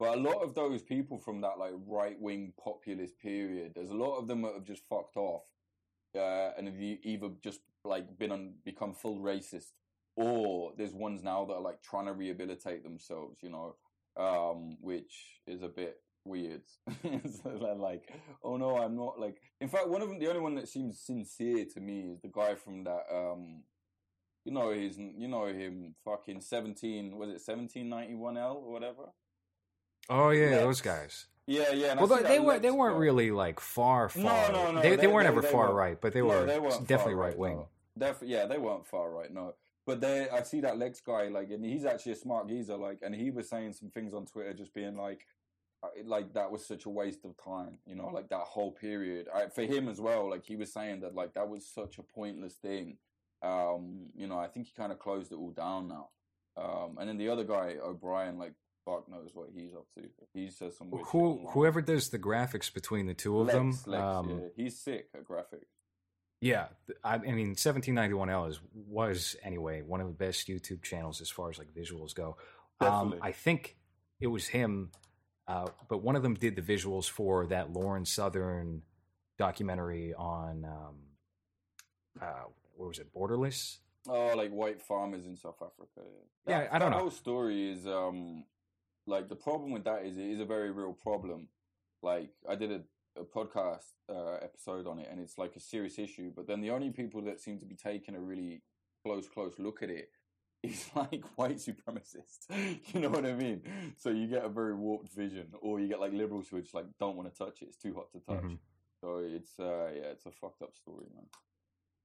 but 0.00 0.18
a 0.18 0.20
lot 0.20 0.42
of 0.42 0.56
those 0.56 0.82
people 0.82 1.18
from 1.18 1.40
that 1.42 1.58
like 1.58 1.74
right 1.86 2.20
wing 2.20 2.52
populist 2.62 3.16
period, 3.20 3.72
there's 3.76 3.90
a 3.90 3.94
lot 3.94 4.18
of 4.18 4.26
them 4.26 4.42
that 4.42 4.54
have 4.54 4.64
just 4.64 4.82
fucked 4.88 5.16
off, 5.16 5.44
uh, 6.16 6.50
and 6.58 6.66
have 6.66 6.80
either 6.80 7.28
just 7.44 7.60
like 7.84 8.18
been 8.18 8.32
on 8.32 8.54
become 8.64 8.92
full 8.92 9.20
racist, 9.20 9.70
or 10.16 10.72
there's 10.76 10.94
ones 10.94 11.22
now 11.22 11.44
that 11.44 11.54
are 11.54 11.60
like 11.60 11.80
trying 11.80 12.06
to 12.06 12.12
rehabilitate 12.12 12.82
themselves. 12.82 13.38
You 13.40 13.50
know, 13.50 13.76
um, 14.16 14.78
which 14.80 15.40
is 15.46 15.62
a 15.62 15.68
bit 15.68 16.00
weird. 16.24 16.62
so 17.02 17.48
like, 17.76 18.12
oh 18.42 18.56
no, 18.56 18.76
I'm 18.78 18.96
not 18.96 19.18
like. 19.18 19.36
In 19.60 19.68
fact, 19.68 19.88
one 19.88 20.02
of 20.02 20.08
them, 20.08 20.18
the 20.18 20.28
only 20.28 20.40
one 20.40 20.54
that 20.56 20.68
seems 20.68 20.98
sincere 21.00 21.64
to 21.74 21.80
me 21.80 22.00
is 22.12 22.20
the 22.20 22.28
guy 22.28 22.54
from 22.54 22.84
that. 22.84 23.02
um 23.12 23.62
you 24.44 24.50
know 24.52 24.70
his, 24.72 24.98
you 24.98 25.28
know 25.28 25.46
him, 25.46 25.94
fucking 26.04 26.40
seventeen. 26.40 27.16
Was 27.16 27.30
it 27.30 27.40
seventeen 27.40 27.88
ninety 27.88 28.14
one 28.14 28.36
L 28.36 28.62
or 28.66 28.72
whatever? 28.72 29.12
oh 30.10 30.30
yeah, 30.30 30.50
Lex. 30.50 30.62
those 30.62 30.80
guys. 30.80 31.26
Yeah, 31.46 31.72
yeah. 31.72 31.94
Well, 31.94 32.08
see 32.08 32.22
they 32.24 32.40
weren't. 32.40 32.62
They 32.62 32.70
weren't 32.72 32.98
really 32.98 33.30
like 33.30 33.60
far, 33.60 34.08
far. 34.08 34.50
no, 34.52 34.72
no, 34.72 34.80
They, 34.82 34.90
they, 34.90 34.96
they- 34.96 35.06
weren't 35.06 35.26
they- 35.26 35.32
ever 35.32 35.40
they 35.42 35.48
far 35.48 35.66
weren't- 35.66 35.74
right, 35.76 36.00
but 36.00 36.12
they 36.12 36.20
No, 36.20 36.26
were 36.26 36.44
they 36.46 36.58
definitely 36.86 37.14
right 37.14 37.36
wing. 37.38 37.56
no. 37.56 37.68
Def- 37.98 38.22
yeah, 38.24 38.46
they 38.46 38.58
weren't 38.58 38.86
far 38.86 39.10
right. 39.12 39.32
No, 39.32 39.54
but 39.86 40.00
they. 40.00 40.28
I 40.28 40.42
see 40.42 40.60
that 40.62 40.76
Lex 40.78 41.00
guy 41.00 41.28
like, 41.28 41.50
and 41.50 41.64
he's 41.64 41.84
actually 41.84 42.12
a 42.12 42.16
smart 42.16 42.48
geezer. 42.48 42.76
Like, 42.76 42.98
and 43.02 43.14
he 43.14 43.30
was 43.30 43.48
saying 43.48 43.74
some 43.74 43.90
things 43.90 44.12
on 44.14 44.26
Twitter, 44.26 44.54
just 44.54 44.72
being 44.74 44.96
like, 44.96 45.20
like 46.04 46.34
that 46.34 46.50
was 46.50 46.64
such 46.64 46.86
a 46.86 46.90
waste 46.90 47.24
of 47.24 47.36
time. 47.42 47.78
You 47.86 47.94
know, 47.94 48.08
like 48.08 48.28
that 48.28 48.40
whole 48.40 48.72
period 48.72 49.28
I, 49.34 49.46
for 49.46 49.62
him 49.62 49.88
as 49.88 50.00
well. 50.00 50.30
Like 50.30 50.44
he 50.44 50.56
was 50.56 50.72
saying 50.72 51.00
that 51.00 51.14
like 51.14 51.34
that 51.34 51.48
was 51.48 51.66
such 51.66 51.98
a 51.98 52.02
pointless 52.02 52.54
thing. 52.54 52.98
Um, 53.42 54.06
you 54.14 54.26
know, 54.26 54.38
I 54.38 54.46
think 54.46 54.66
he 54.66 54.72
kind 54.76 54.92
of 54.92 54.98
closed 54.98 55.32
it 55.32 55.36
all 55.36 55.50
down 55.50 55.88
now. 55.88 56.08
Um, 56.56 56.98
and 57.00 57.08
then 57.08 57.18
the 57.18 57.28
other 57.28 57.44
guy, 57.44 57.76
O'Brien, 57.82 58.38
like 58.38 58.52
fuck 58.84 59.08
knows 59.08 59.30
what 59.34 59.48
he's 59.54 59.74
up 59.74 59.86
to. 59.96 60.08
He 60.34 60.50
says 60.50 60.76
some 60.76 60.88
Who 60.90 61.46
whoever 61.48 61.80
does 61.80 62.10
the 62.10 62.18
graphics 62.18 62.72
between 62.72 63.06
the 63.06 63.14
two 63.14 63.38
of 63.38 63.46
Lex, 63.46 63.54
them, 63.54 63.78
Lex, 63.86 64.02
um, 64.02 64.28
yeah. 64.30 64.48
he's 64.56 64.78
sick 64.78 65.08
at 65.14 65.24
graphics. 65.24 65.66
Yeah, 66.40 66.66
I, 67.04 67.14
I 67.14 67.18
mean, 67.18 67.54
1791L 67.54 68.50
is 68.50 68.60
was 68.74 69.36
anyway 69.44 69.82
one 69.82 70.00
of 70.00 70.08
the 70.08 70.12
best 70.12 70.48
YouTube 70.48 70.82
channels 70.82 71.20
as 71.20 71.30
far 71.30 71.50
as 71.50 71.58
like 71.58 71.72
visuals 71.72 72.14
go. 72.14 72.36
Um, 72.80 73.14
I 73.22 73.30
think 73.30 73.76
it 74.20 74.26
was 74.26 74.48
him, 74.48 74.90
uh, 75.52 75.66
but 75.88 76.02
one 76.02 76.16
of 76.16 76.22
them 76.22 76.34
did 76.34 76.56
the 76.56 76.62
visuals 76.62 77.08
for 77.08 77.46
that 77.46 77.72
Lauren 77.72 78.06
Southern 78.06 78.82
documentary 79.38 80.14
on 80.14 80.64
um, 80.64 80.94
uh, 82.20 82.44
what 82.76 82.88
was 82.88 82.98
it, 82.98 83.12
Borderless? 83.14 83.78
Oh, 84.08 84.32
like 84.34 84.50
white 84.50 84.80
farmers 84.80 85.26
in 85.26 85.36
South 85.36 85.60
Africa. 85.60 86.08
Yeah, 86.48 86.68
I 86.72 86.78
don't 86.78 86.90
know. 86.90 86.96
The 86.96 87.02
whole 87.02 87.10
story 87.10 87.70
is 87.70 87.86
um, 87.86 88.44
like 89.06 89.28
the 89.28 89.36
problem 89.36 89.72
with 89.72 89.84
that 89.84 90.06
is 90.06 90.16
it 90.16 90.24
is 90.24 90.40
a 90.40 90.46
very 90.46 90.70
real 90.70 90.92
problem. 90.94 91.48
Like 92.02 92.30
I 92.48 92.54
did 92.54 92.72
a, 92.72 93.20
a 93.20 93.24
podcast 93.24 93.92
uh, 94.08 94.38
episode 94.42 94.86
on 94.86 94.98
it, 94.98 95.08
and 95.10 95.20
it's 95.20 95.36
like 95.36 95.54
a 95.54 95.60
serious 95.60 95.98
issue. 95.98 96.32
But 96.34 96.46
then 96.46 96.62
the 96.62 96.70
only 96.70 96.90
people 96.90 97.20
that 97.22 97.40
seem 97.40 97.58
to 97.58 97.66
be 97.66 97.76
taking 97.76 98.16
a 98.16 98.20
really 98.20 98.62
close, 99.04 99.28
close 99.28 99.54
look 99.58 99.82
at 99.82 99.90
it 99.90 100.08
is 100.62 100.88
like 100.96 101.24
white 101.36 101.56
supremacists. 101.56 102.46
you 102.92 103.00
know 103.00 103.08
what 103.10 103.26
I 103.26 103.32
mean? 103.34 103.62
So 103.98 104.10
you 104.10 104.26
get 104.26 104.44
a 104.44 104.48
very 104.48 104.74
warped 104.74 105.12
vision, 105.12 105.48
or 105.60 105.80
you 105.80 105.88
get 105.88 106.00
like 106.00 106.12
liberals 106.12 106.48
who 106.48 106.56
are 106.56 106.60
just 106.62 106.74
like 106.74 106.86
don't 106.98 107.16
want 107.16 107.32
to 107.32 107.38
touch 107.38 107.62
it. 107.62 107.66
It's 107.68 107.76
too 107.76 107.94
hot 107.94 108.10
to 108.12 108.20
touch. 108.20 108.44
Mhm. 108.44 108.58
So 109.00 109.18
it's 109.24 109.58
uh, 109.58 109.90
yeah, 109.94 110.10
it's 110.12 110.26
a 110.26 110.30
fucked 110.30 110.62
up 110.62 110.74
story, 110.76 111.06
man. 111.14 111.26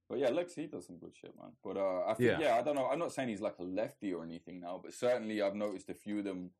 But 0.10 0.20
yeah, 0.20 0.30
Lex 0.30 0.55
he 0.55 0.68
does 0.68 0.88
some 0.88 0.97
good 0.97 1.14
shit, 1.16 1.34
man. 1.39 1.51
But 1.64 1.78
uh, 1.78 2.05
I 2.08 2.14
think 2.14 2.30
Yeah. 2.30 2.39
yeah. 2.39 2.55
I 2.55 2.62
don't 2.64 2.76
know. 2.76 2.88
I'm 2.88 2.99
not 2.99 3.12
saying 3.12 3.30
he's 3.30 3.41
like 3.41 3.60
a 3.60 3.64
lefty 3.64 4.14
or 4.14 4.24
anything 4.24 4.60
now, 4.62 4.80
but 4.84 4.93
certainly 4.93 5.41
I've 5.41 5.55
noticed 5.55 5.89
a 5.89 5.93
few 5.93 6.20
of 6.20 6.24
them 6.24 6.51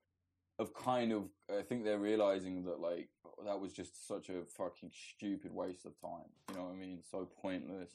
have 0.60 0.74
kind 0.74 1.12
of. 1.14 1.30
I 1.50 1.62
think 1.62 1.84
they're 1.86 1.98
realizing 1.98 2.66
that 2.66 2.80
like 2.80 3.10
that 3.45 3.60
was 3.60 3.72
just 3.74 4.08
such 4.08 4.30
a 4.30 4.43
fucking 4.45 4.91
stupid 4.91 5.54
waste 5.54 5.86
of 5.86 6.00
time. 6.02 6.30
You 6.50 6.56
know 6.56 6.64
what 6.66 6.74
I 6.74 6.76
mean? 6.76 7.00
So 7.10 7.28
pointless. 7.41 7.91